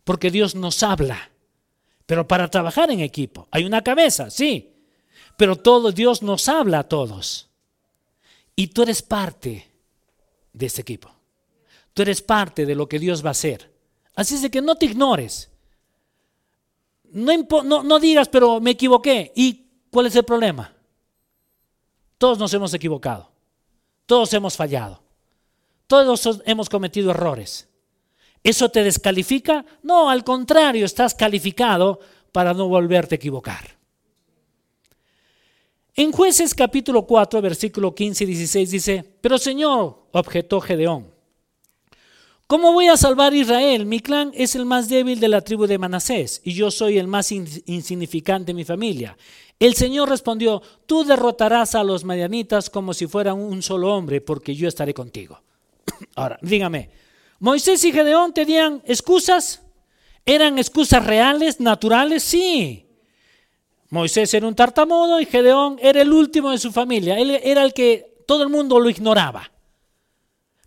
porque 0.07 0.31
Dios 0.31 0.55
nos 0.55 0.81
habla. 0.83 1.29
Pero 2.05 2.25
para 2.25 2.49
trabajar 2.49 2.89
en 2.89 3.01
equipo, 3.01 3.49
hay 3.51 3.65
una 3.65 3.83
cabeza, 3.83 4.29
sí, 4.29 4.73
pero 5.35 5.57
todo 5.57 5.91
Dios 5.91 6.23
nos 6.23 6.47
habla 6.47 6.79
a 6.79 6.87
todos. 6.87 7.49
Y 8.55 8.67
tú 8.67 8.83
eres 8.83 9.01
parte 9.01 9.69
de 10.53 10.65
ese 10.65 10.79
equipo. 10.81 11.13
Tú 11.97 12.03
eres 12.03 12.21
parte 12.21 12.67
de 12.67 12.75
lo 12.75 12.87
que 12.87 12.99
Dios 12.99 13.25
va 13.25 13.29
a 13.29 13.31
hacer. 13.31 13.73
Así 14.13 14.35
es 14.35 14.43
de 14.43 14.51
que 14.51 14.61
no 14.61 14.75
te 14.75 14.85
ignores. 14.85 15.49
No, 17.05 17.33
no, 17.63 17.99
digas, 17.99 18.29
pero 18.29 18.59
me 18.59 18.69
equivoqué. 18.69 19.31
¿Y 19.35 19.65
cuál 19.89 20.05
es 20.05 20.15
el 20.15 20.23
problema? 20.23 20.75
Todos 22.19 22.37
nos 22.37 22.53
hemos 22.53 22.71
equivocado. 22.75 23.31
Todos 24.05 24.31
hemos 24.33 24.55
fallado. 24.55 25.01
Todos 25.87 26.39
hemos 26.45 26.69
cometido 26.69 27.09
errores. 27.09 27.67
¿Eso 28.43 28.69
te 28.69 28.83
descalifica? 28.83 29.65
No, 29.81 30.11
al 30.11 30.23
contrario, 30.23 30.85
estás 30.85 31.15
calificado 31.15 31.99
para 32.31 32.53
no 32.53 32.67
volverte 32.67 33.15
a 33.15 33.17
equivocar. 33.17 33.75
En 35.95 36.11
jueces 36.11 36.53
capítulo 36.53 37.07
4, 37.07 37.41
versículo 37.41 37.95
15 37.95 38.23
y 38.23 38.27
16 38.27 38.69
dice, 38.69 39.17
pero 39.19 39.39
Señor, 39.39 40.09
objetó 40.11 40.61
Gedeón, 40.61 41.16
¿cómo 42.47 42.71
voy 42.71 42.87
a 42.87 42.97
salvar 42.97 43.33
a 43.33 43.35
Israel? 43.35 43.85
Mi 43.85 43.99
clan 43.99 44.31
es 44.33 44.55
el 44.55 44.65
más 44.65 44.89
débil 44.89 45.19
de 45.19 45.27
la 45.27 45.41
tribu 45.41 45.67
de 45.67 45.77
Manasés 45.77 46.41
y 46.43 46.53
yo 46.53 46.71
soy 46.71 46.97
el 46.97 47.07
más 47.07 47.31
insignificante 47.31 48.47
de 48.47 48.53
mi 48.53 48.63
familia. 48.63 49.17
El 49.59 49.75
Señor 49.75 50.09
respondió, 50.09 50.61
tú 50.85 51.03
derrotarás 51.03 51.75
a 51.75 51.83
los 51.83 52.03
madianitas 52.03 52.69
como 52.69 52.93
si 52.93 53.07
fueran 53.07 53.37
un 53.39 53.61
solo 53.61 53.93
hombre, 53.93 54.21
porque 54.21 54.55
yo 54.55 54.67
estaré 54.67 54.93
contigo. 54.93 55.41
Ahora, 56.15 56.37
dígame, 56.41 56.89
Moisés 57.39 57.83
y 57.83 57.91
Gedeón 57.91 58.33
tenían 58.33 58.81
excusas. 58.85 59.61
¿Eran 60.25 60.57
excusas 60.57 61.05
reales, 61.05 61.59
naturales? 61.59 62.23
Sí. 62.23 62.85
Moisés 63.89 64.33
era 64.33 64.47
un 64.47 64.55
tartamudo 64.55 65.21
y 65.21 65.25
Gedeón 65.25 65.77
era 65.81 66.01
el 66.01 66.11
último 66.11 66.51
de 66.51 66.57
su 66.57 66.71
familia. 66.71 67.17
Él 67.17 67.31
era 67.31 67.63
el 67.63 67.73
que 67.73 68.23
todo 68.27 68.43
el 68.43 68.49
mundo 68.49 68.79
lo 68.79 68.89
ignoraba. 68.89 69.49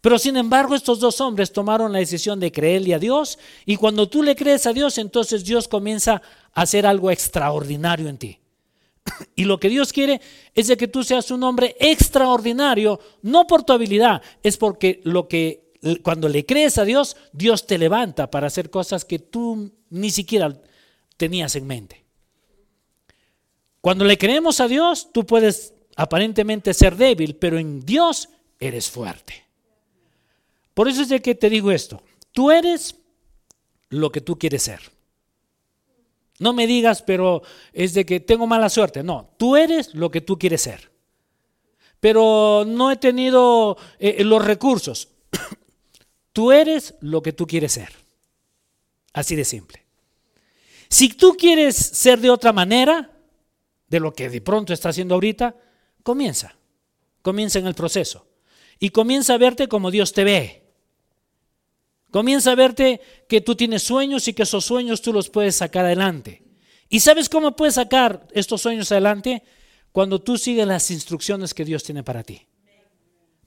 Pero 0.01 0.18
sin 0.18 0.36
embargo, 0.36 0.74
estos 0.74 0.98
dos 0.98 1.20
hombres 1.20 1.53
tomaron 1.53 1.92
la 1.92 1.98
decisión 1.98 2.40
de 2.40 2.53
creerle 2.53 2.94
a 2.94 2.98
Dios 2.98 3.38
y 3.66 3.76
cuando 3.76 4.09
tú 4.09 4.22
le 4.22 4.34
crees 4.34 4.66
a 4.66 4.72
Dios, 4.72 4.96
entonces 4.98 5.44
Dios 5.44 5.68
comienza 5.68 6.22
a 6.55 6.62
hacer 6.62 6.86
algo 6.86 7.11
extraordinario 7.11 8.09
en 8.09 8.18
ti. 8.18 8.38
Y 9.36 9.44
lo 9.44 9.59
que 9.59 9.68
Dios 9.68 9.92
quiere 9.92 10.20
es 10.55 10.68
de 10.68 10.76
que 10.76 10.88
tú 10.88 11.05
seas 11.05 11.30
un 11.30 11.42
hombre 11.42 11.76
extraordinario, 11.78 13.01
no 13.22 13.46
por 13.46 13.62
tu 13.62 13.72
habilidad, 13.72 14.22
es 14.42 14.57
porque 14.57 15.01
lo 15.05 15.28
que 15.28 15.70
cuando 16.03 16.28
le 16.28 16.44
crees 16.44 16.78
a 16.78 16.84
Dios, 16.84 17.16
Dios 17.32 17.66
te 17.66 17.78
levanta 17.78 18.30
para 18.30 18.46
hacer 18.46 18.70
cosas 18.70 19.05
que 19.05 19.18
tú 19.18 19.72
ni 19.88 20.11
siquiera 20.11 20.61
tenías 21.16 21.57
en 21.57 21.66
mente. 21.66 22.05
Cuando 23.80 24.05
le 24.05 24.18
creemos 24.18 24.61
a 24.61 24.68
Dios, 24.68 25.11
tú 25.12 25.24
puedes 25.24 25.74
aparentemente 25.96 26.74
ser 26.74 26.96
débil, 26.96 27.36
pero 27.36 27.59
en 27.59 27.80
Dios 27.80 28.28
eres 28.59 28.90
fuerte. 28.90 29.49
Por 30.74 30.88
eso 30.88 31.02
es 31.02 31.08
de 31.08 31.20
que 31.20 31.34
te 31.34 31.50
digo 31.50 31.70
esto. 31.70 32.02
Tú 32.32 32.50
eres 32.50 32.96
lo 33.88 34.10
que 34.10 34.20
tú 34.20 34.38
quieres 34.38 34.62
ser. 34.62 34.80
No 36.38 36.52
me 36.54 36.66
digas, 36.66 37.02
pero 37.02 37.42
es 37.72 37.92
de 37.92 38.06
que 38.06 38.20
tengo 38.20 38.46
mala 38.46 38.70
suerte. 38.70 39.02
No, 39.02 39.30
tú 39.36 39.56
eres 39.56 39.94
lo 39.94 40.10
que 40.10 40.22
tú 40.22 40.38
quieres 40.38 40.62
ser. 40.62 40.90
Pero 42.00 42.64
no 42.66 42.90
he 42.90 42.96
tenido 42.96 43.76
eh, 43.98 44.24
los 44.24 44.42
recursos. 44.42 45.08
Tú 46.32 46.50
eres 46.50 46.94
lo 47.00 47.22
que 47.22 47.34
tú 47.34 47.46
quieres 47.46 47.72
ser. 47.72 47.92
Así 49.12 49.36
de 49.36 49.44
simple. 49.44 49.82
Si 50.88 51.10
tú 51.10 51.36
quieres 51.36 51.76
ser 51.76 52.20
de 52.20 52.30
otra 52.30 52.52
manera, 52.52 53.10
de 53.86 54.00
lo 54.00 54.12
que 54.12 54.30
de 54.30 54.40
pronto 54.40 54.72
está 54.72 54.88
haciendo 54.88 55.14
ahorita, 55.14 55.54
comienza. 56.02 56.56
Comienza 57.20 57.58
en 57.58 57.66
el 57.66 57.74
proceso. 57.74 58.26
Y 58.81 58.91
comienza 58.91 59.35
a 59.35 59.39
verte 59.39 59.68
como 59.68 59.91
Dios 59.91 60.12
te 60.12 60.24
ve. 60.24 60.64
Comienza 62.11 62.53
a 62.53 62.55
verte 62.57 63.01
que 63.28 63.41
tú 63.41 63.55
tienes 63.55 63.85
sueños 63.85 64.26
y 64.26 64.33
que 64.33 64.43
esos 64.43 64.64
sueños 64.64 65.01
tú 65.03 65.12
los 65.12 65.28
puedes 65.28 65.55
sacar 65.55 65.85
adelante. 65.85 66.43
¿Y 66.89 66.99
sabes 67.01 67.28
cómo 67.28 67.55
puedes 67.55 67.76
sacar 67.76 68.26
estos 68.33 68.62
sueños 68.62 68.91
adelante? 68.91 69.45
Cuando 69.93 70.18
tú 70.20 70.37
sigues 70.37 70.66
las 70.66 70.91
instrucciones 70.91 71.55
que 71.55 71.64
Dios 71.64 71.85
tiene 71.85 72.03
para 72.03 72.24
ti. 72.24 72.47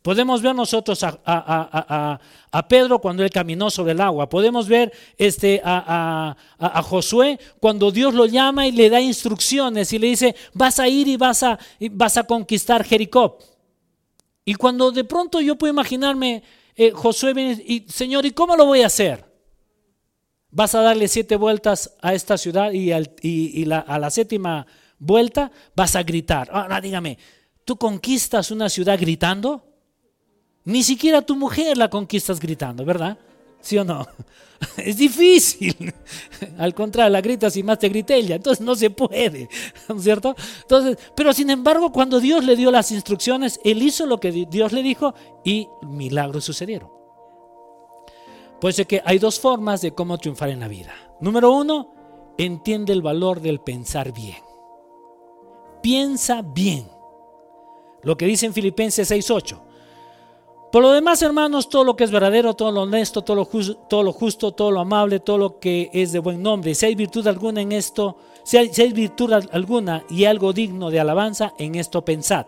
Podemos 0.04 0.42
ver 0.42 0.54
nosotros 0.54 1.00
a, 1.02 2.20
Pedro 2.68 3.00
cuando 3.00 3.24
él 3.24 3.30
caminó 3.30 3.72
sobre 3.72 3.94
el 3.94 4.02
agua. 4.02 4.28
Podemos 4.28 4.68
ver 4.68 4.92
este, 5.18 5.62
a, 5.64 6.36
Josué 6.84 7.40
cuando 7.60 7.90
Dios 7.90 8.14
lo 8.14 8.26
llama 8.26 8.68
y 8.68 8.74
le 8.74 8.90
da 8.90 9.00
instrucciones 9.00 9.92
y 9.94 10.00
le 10.00 10.08
dice, 10.08 10.36
vas 10.54 10.80
a 10.80 10.88
ir 10.90 11.08
y 11.08 11.18
vas 11.18 11.42
a, 11.44 11.58
vas 11.92 12.18
a 12.18 12.24
conquistar 12.24 12.84
Jericó. 12.84 13.40
Y 14.46 14.56
cuando 14.56 14.91
de 14.91 15.04
pronto 15.04 15.39
yo 15.41 15.58
puedo 15.58 15.72
imaginarme, 15.72 16.44
eh, 16.76 16.91
Josué 16.91 17.34
viene 17.34 17.64
y, 17.66 17.86
Señor, 17.89 18.26
¿y 18.26 18.32
cómo 18.32 18.56
lo 18.56 18.66
voy 18.66 18.82
a 18.82 18.88
hacer? 18.88 19.26
Vas 20.50 20.76
a 20.76 20.82
darle 20.82 21.08
siete 21.08 21.36
vueltas 21.36 21.96
a 22.02 22.14
esta 22.14 22.38
ciudad 22.38 22.72
y, 22.72 22.91
a 22.91 24.00
la 24.00 24.10
séptima 24.10 24.68
vuelta 25.00 25.52
vas 25.76 25.96
a 25.96 26.04
gritar. 26.04 26.50
Ahora 26.52 26.80
dígame, 26.80 27.18
¿tú 27.66 27.78
conquistas 27.78 28.52
una 28.52 28.70
ciudad 28.70 29.00
gritando? 29.00 29.66
Ni 30.66 30.84
siquiera 30.84 31.22
tu 31.22 31.36
mujer 31.36 31.78
la 31.78 31.89
conquistas 31.89 32.39
gritando, 32.39 32.86
¿verdad? 32.86 33.18
¿Sí 33.64 33.78
o 33.78 33.84
no? 33.84 34.05
Es 34.78 34.95
difícil. 34.95 35.93
Al 36.57 36.74
contrario, 36.74 37.09
la 37.09 37.20
gritas 37.20 37.57
y 37.57 37.64
más 37.64 37.80
te 37.80 37.89
grita 37.89 38.14
ella. 38.14 38.36
Entonces 38.36 38.64
no 38.64 38.76
se 38.76 38.89
puede, 38.89 39.49
¿no 39.89 39.95
es 39.95 40.03
cierto? 40.03 40.36
Entonces, 40.61 40.97
pero 41.16 41.34
sin 41.34 41.49
embargo, 41.49 41.91
cuando 41.91 42.22
Dios 42.22 42.45
le 42.45 42.55
dio 42.55 42.72
las 42.72 42.91
instrucciones, 42.91 43.59
él 43.66 43.84
hizo 43.84 44.05
lo 44.05 44.22
que 44.22 44.32
Dios 44.32 44.72
le 44.72 44.82
dijo 44.82 45.14
y 45.43 45.68
milagros 45.82 46.45
sucedieron. 46.45 46.89
Pues 48.61 48.80
es 48.80 48.88
que 48.88 49.01
hay 49.03 49.20
dos 49.20 49.39
formas 49.39 49.82
de 49.82 49.93
cómo 49.93 50.18
triunfar 50.18 50.49
en 50.49 50.61
la 50.61 50.70
vida. 50.70 50.93
Número 51.20 51.51
uno, 51.51 51.93
entiende 52.38 52.93
el 52.93 53.01
valor 53.01 53.41
del 53.41 53.59
pensar 53.59 54.14
bien. 54.14 54.41
Piensa 55.82 56.41
bien. 56.41 56.88
Lo 58.01 58.16
que 58.16 58.26
dice 58.26 58.45
en 58.45 58.53
Filipenses 58.53 59.11
6:8 59.11 59.72
Por 60.74 60.82
lo 60.82 60.91
demás, 60.91 61.21
hermanos, 61.21 61.69
todo 61.69 61.84
lo 61.84 61.95
que 61.95 62.03
es 62.03 62.09
verdadero, 62.09 62.55
todo 62.55 62.71
lo 62.71 62.82
honesto, 62.82 63.21
todo 63.21 63.36
lo, 63.36 63.45
justo, 63.45 63.76
todo 63.88 64.01
lo 64.01 64.11
justo, 64.11 64.53
todo 64.53 64.71
lo 64.71 64.80
amable, 64.80 65.19
todo 65.19 65.38
lo 65.38 65.59
que 65.59 65.91
es 65.93 66.11
de 66.13 66.17
buen 66.17 66.41
nombre, 66.41 66.74
si 66.74 66.88
hay 66.88 66.95
virtud 66.95 67.28
alguna 67.28 67.61
en 67.61 67.71
esto, 67.71 68.17
si 68.43 68.57
hay, 68.57 68.74
si 68.74 68.82
hay 68.82 68.91
virtud 68.91 69.34
alguna 69.51 70.03
y 70.09 70.26
algo 70.26 70.51
digno 70.51 70.89
de 70.89 70.99
alabanza, 70.99 71.53
en 71.59 71.76
esto 71.76 72.03
pensad. 72.03 72.47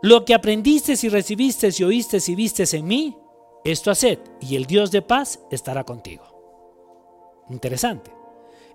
Lo 0.00 0.24
que 0.24 0.32
aprendiste 0.32 0.94
y 1.02 1.10
recibiste 1.10 1.68
y 1.78 1.84
oíste 1.84 2.20
y 2.26 2.34
viste 2.34 2.64
en 2.74 2.86
mí, 2.86 3.18
esto 3.64 3.90
haced, 3.90 4.20
y 4.40 4.56
el 4.56 4.64
Dios 4.64 4.90
de 4.90 5.02
paz 5.02 5.40
estará 5.50 5.84
contigo. 5.84 6.24
Interesante. 7.50 8.14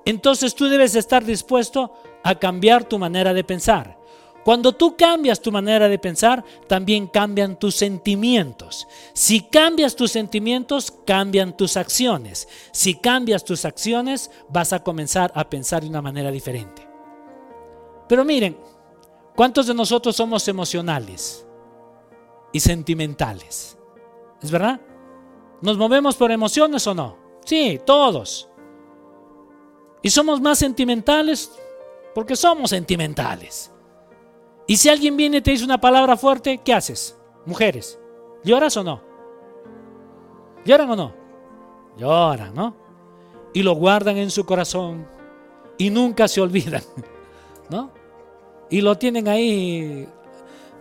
Entonces 0.06 0.54
tú 0.54 0.66
debes 0.66 0.94
estar 0.94 1.26
dispuesto 1.26 1.94
a 2.24 2.36
cambiar 2.36 2.84
tu 2.84 3.00
manera 3.00 3.34
de 3.34 3.44
pensar. 3.44 3.99
Cuando 4.44 4.72
tú 4.72 4.96
cambias 4.96 5.42
tu 5.42 5.52
manera 5.52 5.90
de 5.90 6.00
pensar, 6.00 6.44
también 6.68 7.08
cambian 7.08 7.58
tus 7.58 7.76
sentimientos. 7.76 8.88
Si 9.14 9.42
cambias 9.42 9.96
tus 9.96 10.12
sentimientos, 10.12 10.92
cambian 11.06 11.56
tus 11.56 11.78
acciones. 11.78 12.48
Si 12.72 12.96
cambias 12.96 13.44
tus 13.44 13.66
acciones, 13.66 14.32
vas 14.50 14.74
a 14.74 14.84
comenzar 14.84 15.32
a 15.36 15.50
pensar 15.50 15.84
de 15.84 15.90
una 15.90 16.02
manera 16.02 16.32
diferente. 16.32 16.88
Pero 18.08 18.24
miren, 18.26 18.58
¿cuántos 19.36 19.68
de 19.68 19.74
nosotros 19.74 20.16
somos 20.16 20.48
emocionales 20.48 21.46
y 22.54 22.60
sentimentales? 22.60 23.78
¿Es 24.42 24.50
verdad? 24.50 24.80
¿Nos 25.62 25.78
movemos 25.78 26.16
por 26.16 26.32
emociones 26.32 26.88
o 26.88 26.96
no? 26.96 27.18
Sí, 27.46 27.80
todos. 27.86 28.50
Y 30.02 30.10
somos 30.10 30.40
más 30.40 30.58
sentimentales 30.58 31.52
porque 32.16 32.36
somos 32.36 32.70
sentimentales. 32.70 33.72
Y 34.70 34.78
si 34.78 34.88
alguien 34.88 35.18
viene 35.18 35.38
y 35.38 35.42
te 35.42 35.50
dice 35.50 35.66
una 35.66 35.82
palabra 35.82 36.16
fuerte, 36.16 36.60
¿qué 36.60 36.76
haces? 36.76 37.18
Mujeres, 37.48 38.00
¿lloras 38.44 38.78
o 38.78 38.84
no? 38.84 39.02
¿Lloran 40.64 40.92
o 40.92 40.96
no? 40.96 41.14
Lloran, 41.98 42.54
¿no? 42.54 42.76
Y 43.52 43.64
lo 43.64 43.74
guardan 43.74 44.18
en 44.18 44.30
su 44.30 44.46
corazón 44.46 45.08
y 45.76 45.90
nunca 45.90 46.28
se 46.28 46.40
olvidan, 46.40 46.84
¿no? 47.72 47.90
Y 48.70 48.82
lo 48.82 48.96
tienen 48.96 49.28
ahí 49.28 50.08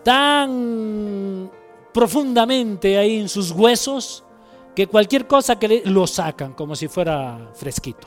tan 0.02 1.50
profundamente 1.94 2.98
ahí 2.98 3.20
en 3.20 3.28
sus 3.30 3.52
huesos 3.52 4.22
que 4.76 4.86
cualquier 4.86 5.26
cosa 5.26 5.58
que 5.58 5.66
le, 5.66 5.82
lo 5.86 6.06
sacan 6.06 6.52
como 6.52 6.76
si 6.76 6.88
fuera 6.88 7.52
fresquito. 7.54 8.06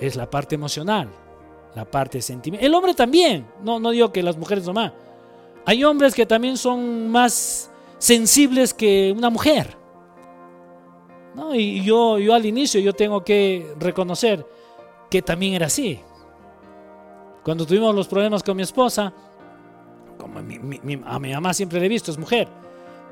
Es 0.00 0.16
la 0.16 0.30
parte 0.30 0.54
emocional 0.54 1.10
la 1.74 1.84
parte 1.84 2.22
sentimental. 2.22 2.66
El 2.66 2.74
hombre 2.74 2.94
también, 2.94 3.46
no, 3.62 3.80
no 3.80 3.90
digo 3.90 4.12
que 4.12 4.22
las 4.22 4.36
mujeres 4.36 4.64
no 4.66 4.72
más. 4.72 4.92
Hay 5.66 5.82
hombres 5.84 6.14
que 6.14 6.26
también 6.26 6.56
son 6.56 7.08
más 7.08 7.70
sensibles 7.98 8.74
que 8.74 9.12
una 9.16 9.30
mujer. 9.30 9.76
¿no? 11.34 11.54
Y 11.54 11.82
yo, 11.82 12.18
yo 12.18 12.34
al 12.34 12.46
inicio 12.46 12.80
yo 12.80 12.92
tengo 12.92 13.24
que 13.24 13.74
reconocer 13.78 14.46
que 15.10 15.22
también 15.22 15.54
era 15.54 15.66
así. 15.66 16.00
Cuando 17.42 17.66
tuvimos 17.66 17.94
los 17.94 18.08
problemas 18.08 18.42
con 18.42 18.56
mi 18.56 18.62
esposa, 18.62 19.12
como 20.18 20.38
a 20.38 21.18
mi 21.18 21.32
mamá 21.32 21.52
siempre 21.52 21.80
le 21.80 21.86
he 21.86 21.88
visto, 21.88 22.10
es 22.10 22.18
mujer. 22.18 22.48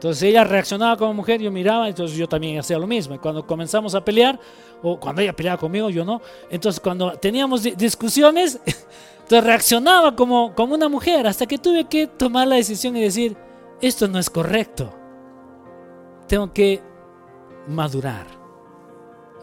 Entonces 0.03 0.25
ella 0.25 0.43
reaccionaba 0.43 0.97
como 0.97 1.15
mujer, 1.15 1.41
yo 1.41 1.53
miraba, 1.53 1.89
entonces 1.89 2.17
yo 2.17 2.29
también 2.29 2.59
hacía 2.59 2.77
lo 2.77 2.89
mismo. 2.89 3.15
Y 3.15 3.19
cuando 3.19 3.47
comenzamos 3.47 3.95
a 3.95 4.05
pelear, 4.05 4.37
o 4.83 4.99
cuando 4.99 5.23
ella 5.23 5.33
peleaba 5.33 5.57
conmigo, 5.61 5.91
yo 5.91 6.05
no. 6.05 6.21
Entonces 6.51 6.81
cuando 6.81 7.13
teníamos 7.13 7.63
discusiones, 7.63 8.59
entonces 8.67 9.45
reaccionaba 9.45 10.17
como, 10.17 10.57
como 10.57 10.75
una 10.75 10.89
mujer, 10.89 11.29
hasta 11.29 11.47
que 11.47 11.57
tuve 11.57 11.85
que 11.85 12.09
tomar 12.09 12.49
la 12.49 12.57
decisión 12.57 12.97
y 12.97 13.03
decir, 13.03 13.37
esto 13.81 14.09
no 14.09 14.19
es 14.19 14.29
correcto. 14.29 14.93
Tengo 16.27 16.53
que 16.53 16.83
madurar. 17.69 18.27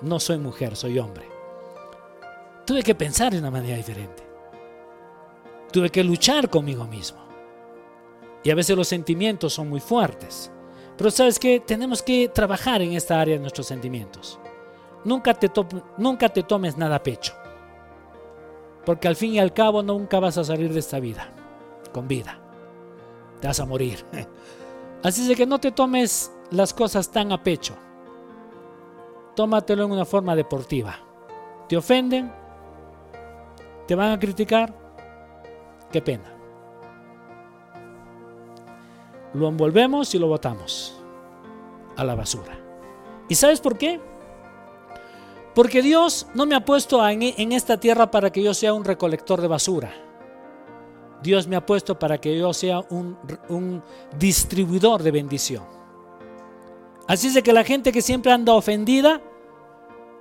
No 0.02 0.20
soy 0.20 0.40
mujer, 0.40 0.76
soy 0.76 1.00
hombre. 1.00 1.26
Tuve 2.66 2.84
que 2.84 2.96
pensar 2.96 3.32
de 3.32 3.40
una 3.40 3.50
manera 3.50 3.78
diferente. 3.78 4.24
Tuve 5.72 5.90
que 5.90 6.04
luchar 6.04 6.50
conmigo 6.50 6.84
mismo. 6.84 7.29
Y 8.44 8.52
a 8.52 8.56
veces 8.56 8.76
los 8.76 8.88
sentimientos 8.88 9.54
son 9.54 9.70
muy 9.70 9.80
fuertes. 9.80 10.52
Pero 10.98 11.12
sabes 11.12 11.40
que 11.40 11.60
tenemos 11.60 12.02
que 12.02 12.30
trabajar 12.30 12.82
en 12.82 12.94
esta 12.94 13.20
área 13.20 13.36
de 13.36 13.42
nuestros 13.42 13.68
sentimientos. 13.68 14.40
Nunca 15.04 15.34
te, 15.34 15.50
nunca 15.98 16.30
te 16.30 16.44
tomes 16.44 16.78
nada 16.78 16.98
a 16.98 17.04
pecho. 17.04 17.34
Porque 18.86 19.08
al 19.08 19.16
fin 19.16 19.34
y 19.34 19.40
al 19.40 19.54
cabo 19.54 19.84
nunca 19.84 20.20
vas 20.20 20.38
a 20.38 20.44
salir 20.44 20.74
de 20.74 20.80
esta 20.80 21.00
vida 21.00 21.34
con 21.94 22.08
vida. 22.08 22.40
Te 23.40 23.48
vas 23.48 23.60
a 23.60 23.66
morir. 23.66 24.06
Así 25.04 25.28
de 25.28 25.36
que 25.36 25.46
no 25.46 25.60
te 25.60 25.72
tomes 25.72 26.32
las 26.52 26.74
cosas 26.74 27.10
tan 27.10 27.32
a 27.32 27.42
pecho. 27.42 27.76
Tómatelo 29.36 29.86
en 29.86 29.92
una 29.92 30.06
forma 30.06 30.36
deportiva. 30.36 30.98
¿Te 31.68 31.78
ofenden? 31.78 32.32
¿Te 33.88 33.96
van 33.96 34.12
a 34.12 34.20
criticar? 34.20 34.74
Qué 35.92 36.02
pena 36.02 36.39
lo 39.34 39.48
envolvemos 39.48 40.14
y 40.16 40.20
lo 40.20 40.28
botamos 40.28 40.96
a 41.96 42.04
la 42.04 42.16
basura. 42.16 42.58
¿Y 43.28 43.36
sabes 43.36 43.60
por 43.60 43.78
qué? 43.78 44.00
Porque 45.54 45.82
Dios 45.82 46.28
no 46.34 46.46
me 46.46 46.56
ha 46.56 46.66
puesto 46.66 47.08
en 47.08 47.52
esta 47.52 47.80
tierra 47.80 48.10
para 48.10 48.32
que 48.32 48.42
yo 48.42 48.54
sea 48.54 48.74
un 48.74 48.86
recolector 48.86 49.42
de 49.42 49.48
basura. 49.48 49.92
Dios 51.22 51.48
me 51.48 51.56
ha 51.56 51.66
puesto 51.66 52.00
para 52.00 52.18
que 52.20 52.38
yo 52.38 52.54
sea 52.54 52.80
un, 52.90 53.84
distribuidor 54.18 55.04
de 55.04 55.12
bendición. 55.12 55.64
Así 57.08 57.28
es 57.28 57.34
de 57.34 57.44
que 57.44 57.52
la 57.52 57.64
gente 57.64 57.92
que 57.92 58.02
siempre 58.02 58.32
anda 58.32 58.54
ofendida, 58.54 59.22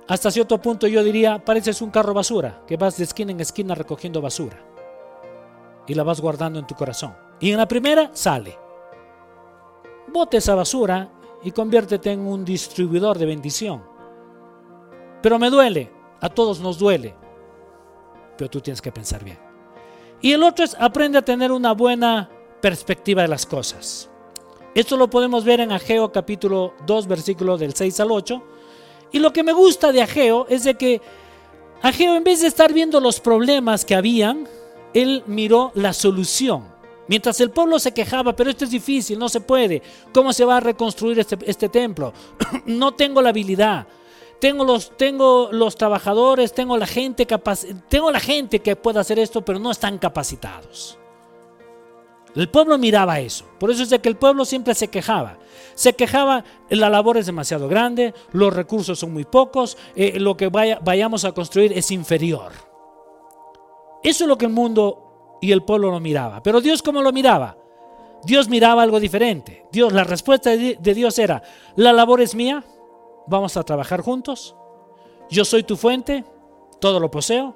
hasta 0.07 0.31
cierto 0.31 0.59
punto 0.59 0.87
yo 0.87 1.03
diría, 1.03 1.43
pareces 1.43 1.81
un 1.81 1.91
carro 1.91 2.13
basura, 2.13 2.63
que 2.67 2.77
vas 2.77 2.97
de 2.97 3.03
esquina 3.03 3.31
en 3.31 3.39
esquina 3.39 3.75
recogiendo 3.75 4.21
basura. 4.21 4.57
Y 5.87 5.93
la 5.93 6.03
vas 6.03 6.19
guardando 6.19 6.59
en 6.59 6.67
tu 6.67 6.75
corazón. 6.75 7.15
Y 7.39 7.51
en 7.51 7.57
la 7.57 7.67
primera 7.67 8.09
sale 8.13 8.57
bote 10.11 10.37
esa 10.37 10.55
basura 10.55 11.09
y 11.43 11.51
conviértete 11.51 12.11
en 12.11 12.21
un 12.21 12.43
distribuidor 12.43 13.17
de 13.17 13.25
bendición. 13.25 13.83
Pero 15.21 15.39
me 15.39 15.49
duele, 15.49 15.91
a 16.21 16.29
todos 16.29 16.59
nos 16.59 16.77
duele, 16.77 17.15
pero 18.37 18.49
tú 18.49 18.61
tienes 18.61 18.81
que 18.81 18.91
pensar 18.91 19.23
bien. 19.23 19.39
Y 20.21 20.31
el 20.33 20.43
otro 20.43 20.65
es 20.65 20.75
aprende 20.79 21.17
a 21.17 21.21
tener 21.21 21.51
una 21.51 21.73
buena 21.73 22.29
perspectiva 22.61 23.21
de 23.21 23.27
las 23.27 23.45
cosas. 23.45 24.09
Esto 24.75 24.97
lo 24.97 25.09
podemos 25.09 25.43
ver 25.43 25.61
en 25.61 25.71
Ageo 25.71 26.11
capítulo 26.11 26.73
2 26.85 27.07
versículo 27.07 27.57
del 27.57 27.73
6 27.73 27.99
al 28.01 28.11
8. 28.11 28.43
Y 29.11 29.19
lo 29.19 29.33
que 29.33 29.43
me 29.43 29.53
gusta 29.53 29.91
de 29.91 30.01
Ageo 30.01 30.45
es 30.49 30.63
de 30.63 30.75
que 30.75 31.01
Ageo 31.81 32.15
en 32.15 32.23
vez 32.23 32.41
de 32.41 32.47
estar 32.47 32.73
viendo 32.73 32.99
los 32.99 33.19
problemas 33.19 33.85
que 33.85 33.95
habían, 33.95 34.47
él 34.93 35.23
miró 35.25 35.71
la 35.75 35.93
solución. 35.93 36.78
Mientras 37.09 37.41
el 37.41 37.49
pueblo 37.49 37.79
se 37.79 37.91
quejaba, 37.91 38.35
pero 38.35 38.51
esto 38.51 38.65
es 38.65 38.69
difícil, 38.69 39.17
no 39.17 39.29
se 39.29 39.41
puede. 39.41 39.81
¿Cómo 40.13 40.31
se 40.31 40.45
va 40.45 40.57
a 40.57 40.59
reconstruir 40.59 41.17
este, 41.17 41.39
este 41.47 41.67
templo? 41.67 42.13
no 42.67 42.93
tengo 42.93 43.19
la 43.19 43.29
habilidad. 43.29 43.87
Tengo 44.39 44.63
los, 44.63 45.75
trabajadores, 45.75 46.53
tengo 46.53 46.77
la, 46.77 46.85
gente 46.85 47.25
que 47.25 48.75
pueda 48.75 49.01
hacer 49.01 49.17
esto, 49.17 49.43
pero 49.43 49.57
no 49.57 49.71
están 49.71 49.97
capacitados. 49.97 50.99
El 52.35 52.47
pueblo 52.47 52.77
miraba 52.77 53.19
eso. 53.19 53.43
Por 53.59 53.71
eso 53.71 53.81
es 53.81 53.89
de 53.89 53.99
que 53.99 54.07
el 54.07 54.15
pueblo 54.15 54.45
siempre 54.45 54.75
se 54.75 54.87
quejaba. 54.87 55.39
Se 55.73 55.93
quejaba, 55.93 56.45
la 56.69 56.91
labor 56.91 57.17
es 57.17 57.25
demasiado 57.25 57.67
grande, 57.67 58.13
los 58.33 58.53
recursos 58.53 58.99
son 58.99 59.13
muy 59.13 59.25
pocos, 59.25 59.79
eh, 59.95 60.19
lo 60.19 60.37
que 60.37 60.47
vaya, 60.47 60.79
vayamos 60.83 61.25
a 61.25 61.31
construir 61.31 61.73
es 61.73 61.89
inferior. 61.89 62.51
Eso 64.03 64.23
es 64.25 64.27
lo 64.27 64.37
que 64.37 64.45
el 64.45 64.51
mundo 64.51 65.08
y 65.41 65.51
el 65.51 65.63
pueblo 65.63 65.91
lo 65.91 65.99
miraba. 65.99 66.43
Pero 66.43 66.61
Dios 66.61 66.81
cómo 66.81 67.01
lo 67.01 67.11
miraba? 67.11 67.57
Dios 68.23 68.49
miraba 68.49 68.83
algo 68.83 68.99
diferente. 68.99 69.65
Dios, 69.71 69.93
la 69.93 70.03
respuesta 70.03 70.49
de 70.51 70.93
Dios 70.93 71.17
era, 71.19 71.41
la 71.75 71.93
labor 71.93 72.21
es 72.21 72.35
mía, 72.35 72.63
vamos 73.27 73.55
a 73.55 73.63
trabajar 73.63 74.01
juntos, 74.01 74.55
yo 75.29 75.45
soy 75.45 75.63
tu 75.63 75.77
fuente, 75.77 76.25
todo 76.79 76.99
lo 76.99 77.11
poseo, 77.11 77.55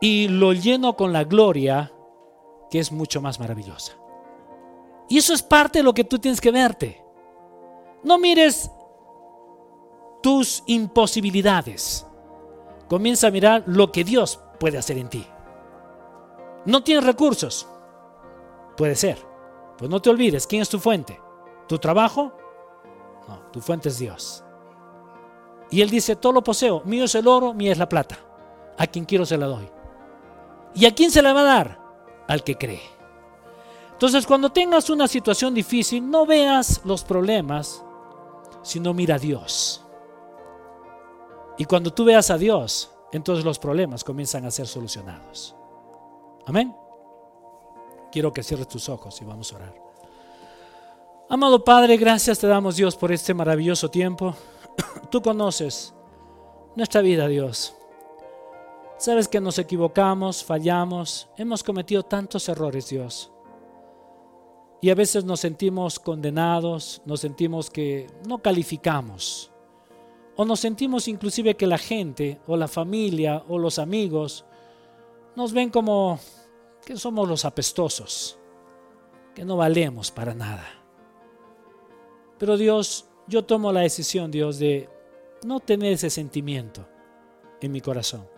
y 0.00 0.28
lo 0.28 0.52
lleno 0.52 0.96
con 0.96 1.12
la 1.12 1.24
gloria 1.24 1.92
que 2.70 2.78
es 2.78 2.92
mucho 2.92 3.20
más 3.20 3.40
maravillosa. 3.40 3.92
Y 5.08 5.18
eso 5.18 5.34
es 5.34 5.42
parte 5.42 5.80
de 5.80 5.82
lo 5.82 5.92
que 5.92 6.04
tú 6.04 6.18
tienes 6.18 6.40
que 6.40 6.50
verte. 6.50 7.04
No 8.02 8.18
mires 8.18 8.70
tus 10.22 10.62
imposibilidades. 10.66 12.06
Comienza 12.88 13.26
a 13.26 13.30
mirar 13.30 13.64
lo 13.66 13.92
que 13.92 14.04
Dios 14.04 14.40
puede 14.58 14.78
hacer 14.78 14.98
en 14.98 15.08
ti. 15.08 15.26
¿No 16.66 16.82
tienes 16.82 17.04
recursos? 17.04 17.66
Puede 18.76 18.96
ser. 18.96 19.18
Pues 19.76 19.90
no 19.90 20.00
te 20.00 20.10
olvides, 20.10 20.46
¿quién 20.46 20.62
es 20.62 20.68
tu 20.68 20.78
fuente? 20.78 21.20
¿Tu 21.68 21.78
trabajo? 21.78 22.32
No, 23.28 23.38
tu 23.50 23.60
fuente 23.60 23.88
es 23.88 23.98
Dios. 23.98 24.44
Y 25.70 25.82
él 25.82 25.90
dice, 25.90 26.16
todo 26.16 26.32
lo 26.32 26.44
poseo, 26.44 26.82
mío 26.84 27.04
es 27.04 27.14
el 27.14 27.26
oro, 27.26 27.52
mía 27.54 27.72
es 27.72 27.78
la 27.78 27.88
plata. 27.88 28.18
A 28.78 28.86
quien 28.86 29.04
quiero 29.04 29.26
se 29.26 29.36
la 29.36 29.46
doy. 29.46 29.68
¿Y 30.74 30.86
a 30.86 30.94
quién 30.94 31.10
se 31.10 31.22
la 31.22 31.32
va 31.32 31.40
a 31.40 31.44
dar? 31.44 31.80
Al 32.28 32.42
que 32.44 32.56
cree. 32.56 32.82
Entonces, 33.92 34.26
cuando 34.26 34.50
tengas 34.50 34.90
una 34.90 35.06
situación 35.08 35.54
difícil, 35.54 36.08
no 36.08 36.26
veas 36.26 36.80
los 36.84 37.04
problemas, 37.04 37.84
sino 38.62 38.92
mira 38.92 39.16
a 39.16 39.18
Dios. 39.18 39.84
Y 41.56 41.64
cuando 41.64 41.92
tú 41.92 42.04
veas 42.04 42.30
a 42.30 42.38
Dios, 42.38 42.90
entonces 43.12 43.44
los 43.44 43.58
problemas 43.58 44.02
comienzan 44.02 44.44
a 44.44 44.50
ser 44.50 44.66
solucionados. 44.66 45.54
Amén. 46.46 46.74
Quiero 48.12 48.32
que 48.32 48.42
cierres 48.42 48.68
tus 48.68 48.88
ojos 48.88 49.20
y 49.20 49.24
vamos 49.24 49.52
a 49.52 49.56
orar. 49.56 49.74
Amado 51.28 51.64
Padre, 51.64 51.96
gracias 51.96 52.38
te 52.38 52.46
damos 52.46 52.76
Dios 52.76 52.96
por 52.96 53.10
este 53.10 53.34
maravilloso 53.34 53.90
tiempo. 53.90 54.34
Tú 55.10 55.22
conoces 55.22 55.94
nuestra 56.76 57.00
vida, 57.00 57.26
Dios. 57.26 57.74
Sabes 58.98 59.26
que 59.26 59.40
nos 59.40 59.58
equivocamos, 59.58 60.44
fallamos, 60.44 61.28
hemos 61.36 61.62
cometido 61.62 62.02
tantos 62.02 62.48
errores, 62.48 62.88
Dios. 62.88 63.30
Y 64.80 64.90
a 64.90 64.94
veces 64.94 65.24
nos 65.24 65.40
sentimos 65.40 65.98
condenados, 65.98 67.00
nos 67.04 67.20
sentimos 67.20 67.70
que 67.70 68.06
no 68.28 68.38
calificamos. 68.38 69.50
O 70.36 70.44
nos 70.44 70.60
sentimos 70.60 71.08
inclusive 71.08 71.56
que 71.56 71.66
la 71.66 71.78
gente 71.78 72.40
o 72.46 72.56
la 72.56 72.68
familia 72.68 73.42
o 73.48 73.58
los 73.58 73.78
amigos 73.78 74.44
nos 75.36 75.52
ven 75.52 75.70
como 75.70 76.18
que 76.84 76.96
somos 76.96 77.28
los 77.28 77.44
apestosos, 77.44 78.38
que 79.34 79.44
no 79.44 79.56
valemos 79.56 80.10
para 80.10 80.34
nada. 80.34 80.66
Pero 82.38 82.56
Dios, 82.56 83.06
yo 83.26 83.44
tomo 83.44 83.72
la 83.72 83.80
decisión, 83.80 84.30
Dios, 84.30 84.58
de 84.58 84.88
no 85.44 85.60
tener 85.60 85.92
ese 85.92 86.10
sentimiento 86.10 86.86
en 87.60 87.72
mi 87.72 87.80
corazón. 87.80 88.28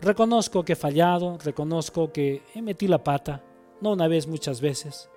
Reconozco 0.00 0.64
que 0.64 0.74
he 0.74 0.76
fallado, 0.76 1.38
reconozco 1.38 2.12
que 2.12 2.42
he 2.54 2.60
metido 2.60 2.90
la 2.90 3.02
pata, 3.02 3.42
no 3.80 3.92
una 3.92 4.08
vez, 4.08 4.26
muchas 4.26 4.60
veces, 4.60 5.08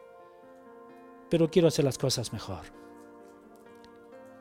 pero 1.29 1.49
quiero 1.49 1.67
hacer 1.67 1.85
las 1.85 1.97
cosas 1.97 2.31
mejor. 2.31 2.61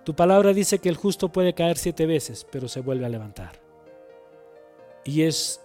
Tu 0.04 0.14
palabra 0.14 0.52
dice 0.52 0.78
que 0.78 0.88
el 0.88 0.96
justo 0.96 1.30
puede 1.30 1.54
caer 1.54 1.76
siete 1.76 2.06
veces, 2.06 2.46
pero 2.50 2.68
se 2.68 2.80
vuelve 2.80 3.04
a 3.04 3.10
levantar. 3.10 3.60
Y 5.04 5.22
es 5.22 5.60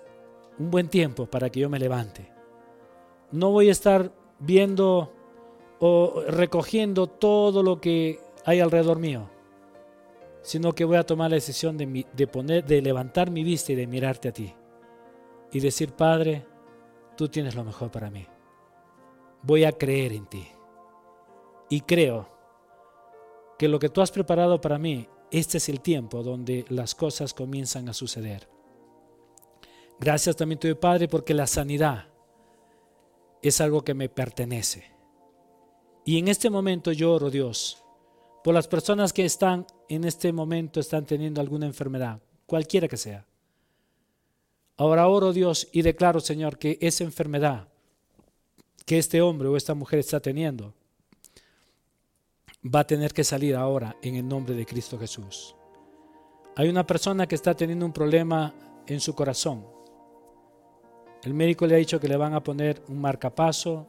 un 0.59 0.71
buen 0.71 0.87
tiempo 0.87 1.25
para 1.25 1.49
que 1.49 1.59
yo 1.59 1.69
me 1.69 1.79
levante. 1.79 2.31
No 3.31 3.51
voy 3.51 3.69
a 3.69 3.71
estar 3.71 4.11
viendo 4.39 5.11
o 5.79 6.23
recogiendo 6.27 7.07
todo 7.07 7.63
lo 7.63 7.81
que 7.81 8.19
hay 8.45 8.59
alrededor 8.59 8.99
mío, 8.99 9.29
sino 10.41 10.73
que 10.73 10.85
voy 10.85 10.97
a 10.97 11.05
tomar 11.05 11.31
la 11.31 11.35
decisión 11.35 11.77
de, 11.77 12.27
poner, 12.27 12.63
de 12.65 12.81
levantar 12.81 13.31
mi 13.31 13.43
vista 13.43 13.71
y 13.71 13.75
de 13.75 13.87
mirarte 13.87 14.29
a 14.29 14.33
ti 14.33 14.53
y 15.51 15.59
decir, 15.59 15.93
Padre, 15.93 16.45
tú 17.15 17.29
tienes 17.29 17.55
lo 17.55 17.63
mejor 17.63 17.91
para 17.91 18.09
mí. 18.09 18.25
Voy 19.41 19.63
a 19.63 19.71
creer 19.71 20.13
en 20.13 20.25
ti. 20.25 20.47
Y 21.69 21.81
creo 21.81 22.27
que 23.57 23.67
lo 23.67 23.79
que 23.79 23.89
tú 23.89 24.01
has 24.01 24.11
preparado 24.11 24.59
para 24.59 24.77
mí, 24.77 25.07
este 25.31 25.57
es 25.57 25.69
el 25.69 25.81
tiempo 25.81 26.23
donde 26.23 26.65
las 26.69 26.95
cosas 26.95 27.33
comienzan 27.33 27.87
a 27.89 27.93
suceder. 27.93 28.52
Gracias 30.03 30.35
también, 30.35 30.59
tu 30.59 30.77
Padre, 30.77 31.07
porque 31.07 31.33
la 31.33 31.47
sanidad 31.47 32.09
es 33.41 33.61
algo 33.61 33.85
que 33.85 33.93
me 33.93 34.09
pertenece. 34.09 34.83
Y 36.03 36.19
en 36.19 36.27
este 36.27 36.49
momento 36.49 36.91
yo 36.91 37.13
oro, 37.13 37.29
Dios, 37.29 37.81
por 38.43 38.53
las 38.53 38.67
personas 38.67 39.13
que 39.13 39.23
están 39.23 39.65
en 39.87 40.03
este 40.03 40.33
momento, 40.33 40.81
están 40.81 41.05
teniendo 41.05 41.39
alguna 41.39 41.67
enfermedad, 41.67 42.19
cualquiera 42.45 42.89
que 42.89 42.97
sea. 42.97 43.25
Ahora 44.75 45.07
oro, 45.07 45.31
Dios, 45.31 45.69
y 45.71 45.83
declaro, 45.83 46.19
Señor, 46.19 46.57
que 46.57 46.77
esa 46.81 47.05
enfermedad 47.05 47.69
que 48.85 48.97
este 48.97 49.21
hombre 49.21 49.47
o 49.47 49.55
esta 49.55 49.73
mujer 49.73 49.99
está 49.99 50.19
teniendo 50.19 50.73
va 52.63 52.81
a 52.81 52.87
tener 52.87 53.13
que 53.13 53.23
salir 53.23 53.55
ahora 53.55 53.95
en 54.01 54.15
el 54.15 54.27
nombre 54.27 54.53
de 54.53 54.65
Cristo 54.65 54.99
Jesús. 54.99 55.55
Hay 56.57 56.67
una 56.67 56.85
persona 56.85 57.25
que 57.25 57.35
está 57.35 57.55
teniendo 57.55 57.85
un 57.85 57.93
problema 57.93 58.53
en 58.85 58.99
su 58.99 59.15
corazón. 59.15 59.72
El 61.23 61.33
médico 61.33 61.65
le 61.65 61.75
ha 61.75 61.77
dicho 61.77 61.99
que 61.99 62.07
le 62.07 62.17
van 62.17 62.33
a 62.33 62.43
poner 62.43 62.83
un 62.89 62.99
marcapaso. 62.99 63.87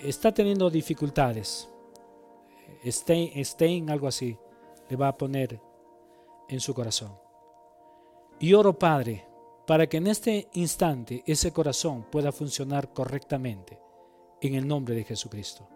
Está 0.00 0.32
teniendo 0.32 0.68
dificultades. 0.68 1.68
Stein, 2.84 3.44
Stein, 3.44 3.90
algo 3.90 4.08
así, 4.08 4.36
le 4.88 4.96
va 4.96 5.08
a 5.08 5.16
poner 5.16 5.60
en 6.48 6.60
su 6.60 6.74
corazón. 6.74 7.12
Y 8.40 8.52
oro, 8.54 8.76
Padre, 8.78 9.24
para 9.66 9.86
que 9.86 9.96
en 9.96 10.08
este 10.08 10.48
instante 10.54 11.22
ese 11.26 11.52
corazón 11.52 12.06
pueda 12.10 12.32
funcionar 12.32 12.92
correctamente 12.92 13.78
en 14.40 14.54
el 14.54 14.66
nombre 14.66 14.94
de 14.94 15.04
Jesucristo. 15.04 15.68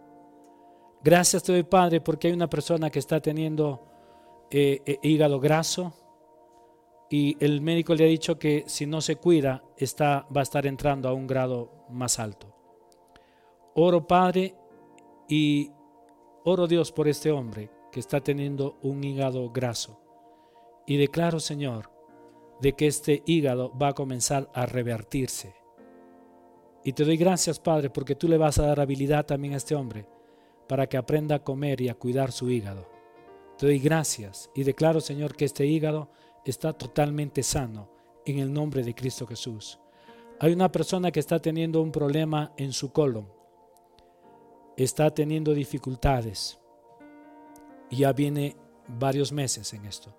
Gracias 1.03 1.43
te 1.43 1.53
doy, 1.53 1.63
Padre, 1.63 2.01
porque 2.01 2.29
hay 2.29 2.35
una 2.35 2.51
persona 2.51 2.91
que 2.91 2.99
está 2.99 3.21
teniendo 3.21 3.81
eh, 4.51 4.83
eh, 4.85 4.99
hígado 5.03 5.41
graso 5.41 5.95
y 7.11 7.37
el 7.45 7.61
médico 7.61 7.95
le 7.95 8.05
ha 8.05 8.09
dicho 8.09 8.39
que 8.39 8.63
si 8.69 8.87
no 8.87 9.01
se 9.01 9.17
cuida 9.17 9.65
está, 9.77 10.29
va 10.35 10.41
a 10.41 10.45
estar 10.45 10.65
entrando 10.65 11.09
a 11.09 11.13
un 11.13 11.27
grado 11.27 11.85
más 11.91 12.21
alto. 12.21 12.55
Oro, 13.75 14.07
Padre, 14.07 14.55
y 15.29 15.73
oro 16.45 16.69
Dios 16.69 16.93
por 16.93 17.09
este 17.09 17.33
hombre 17.33 17.69
que 17.91 17.99
está 17.99 18.21
teniendo 18.21 18.79
un 18.83 19.03
hígado 19.03 19.51
graso. 19.51 20.01
Y 20.87 20.97
declaro, 20.97 21.41
Señor, 21.41 21.91
de 22.61 22.75
que 22.75 22.87
este 22.87 23.25
hígado 23.27 23.77
va 23.77 23.89
a 23.89 23.95
comenzar 23.95 24.49
a 24.55 24.67
revertirse. 24.67 25.55
Y 26.85 26.93
te 26.93 27.05
doy 27.05 27.17
gracias, 27.17 27.59
Padre, 27.59 27.91
porque 27.91 28.15
tú 28.15 28.29
le 28.29 28.39
vas 28.39 28.59
a 28.59 28.67
dar 28.67 28.79
habilidad 28.79 29.27
también 29.27 29.55
a 29.55 29.57
este 29.57 29.75
hombre 29.75 30.07
para 30.69 30.89
que 30.89 30.97
aprenda 30.97 31.35
a 31.37 31.45
comer 31.45 31.81
y 31.81 31.89
a 31.89 31.95
cuidar 31.95 32.31
su 32.31 32.49
hígado. 32.51 32.89
Te 33.59 33.67
doy 33.67 33.81
gracias 33.81 34.49
y 34.55 34.63
declaro, 34.63 35.01
Señor, 35.01 35.35
que 35.35 35.45
este 35.45 35.67
hígado 35.67 36.09
está 36.45 36.73
totalmente 36.73 37.43
sano 37.43 37.91
en 38.25 38.39
el 38.39 38.53
nombre 38.53 38.83
de 38.83 38.95
Cristo 38.95 39.27
Jesús. 39.27 39.79
Hay 40.39 40.53
una 40.53 40.73
persona 40.73 41.11
que 41.11 41.21
está 41.21 41.39
teniendo 41.39 41.83
un 41.83 41.93
problema 41.93 42.53
en 42.57 42.73
su 42.73 42.93
colon, 42.93 43.29
está 44.77 45.11
teniendo 45.11 45.53
dificultades 45.53 46.59
y 47.91 47.99
ya 47.99 48.13
viene 48.13 48.57
varios 48.89 49.33
meses 49.33 49.73
en 49.75 49.85
esto. 49.85 50.17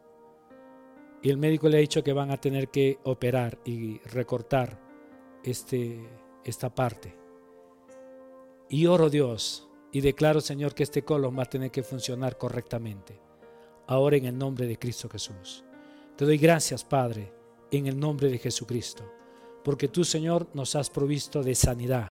Y 1.23 1.29
el 1.29 1.37
médico 1.37 1.69
le 1.69 1.77
ha 1.77 1.81
dicho 1.81 2.03
que 2.03 2.13
van 2.13 2.31
a 2.31 2.37
tener 2.37 2.69
que 2.69 2.99
operar 3.03 3.59
y 3.65 3.99
recortar 3.99 4.79
este, 5.43 6.07
esta 6.43 6.73
parte. 6.73 7.15
Y 8.69 8.85
oro 8.87 9.09
Dios 9.09 9.69
y 9.91 10.01
declaro, 10.01 10.41
Señor, 10.41 10.73
que 10.73 10.83
este 10.83 11.03
colon 11.03 11.37
va 11.37 11.43
a 11.43 11.49
tener 11.49 11.71
que 11.71 11.83
funcionar 11.83 12.37
correctamente. 12.37 13.19
Ahora 13.87 14.17
en 14.17 14.25
el 14.25 14.37
nombre 14.37 14.67
de 14.67 14.77
Cristo 14.77 15.09
Jesús. 15.09 15.65
Te 16.17 16.25
doy 16.25 16.37
gracias, 16.37 16.83
Padre, 16.83 17.33
en 17.71 17.87
el 17.87 17.99
nombre 17.99 18.29
de 18.29 18.37
Jesucristo, 18.37 19.03
porque 19.63 19.87
tú, 19.87 20.03
Señor, 20.03 20.49
nos 20.53 20.75
has 20.75 20.89
provisto 20.89 21.41
de 21.41 21.55
sanidad 21.55 22.07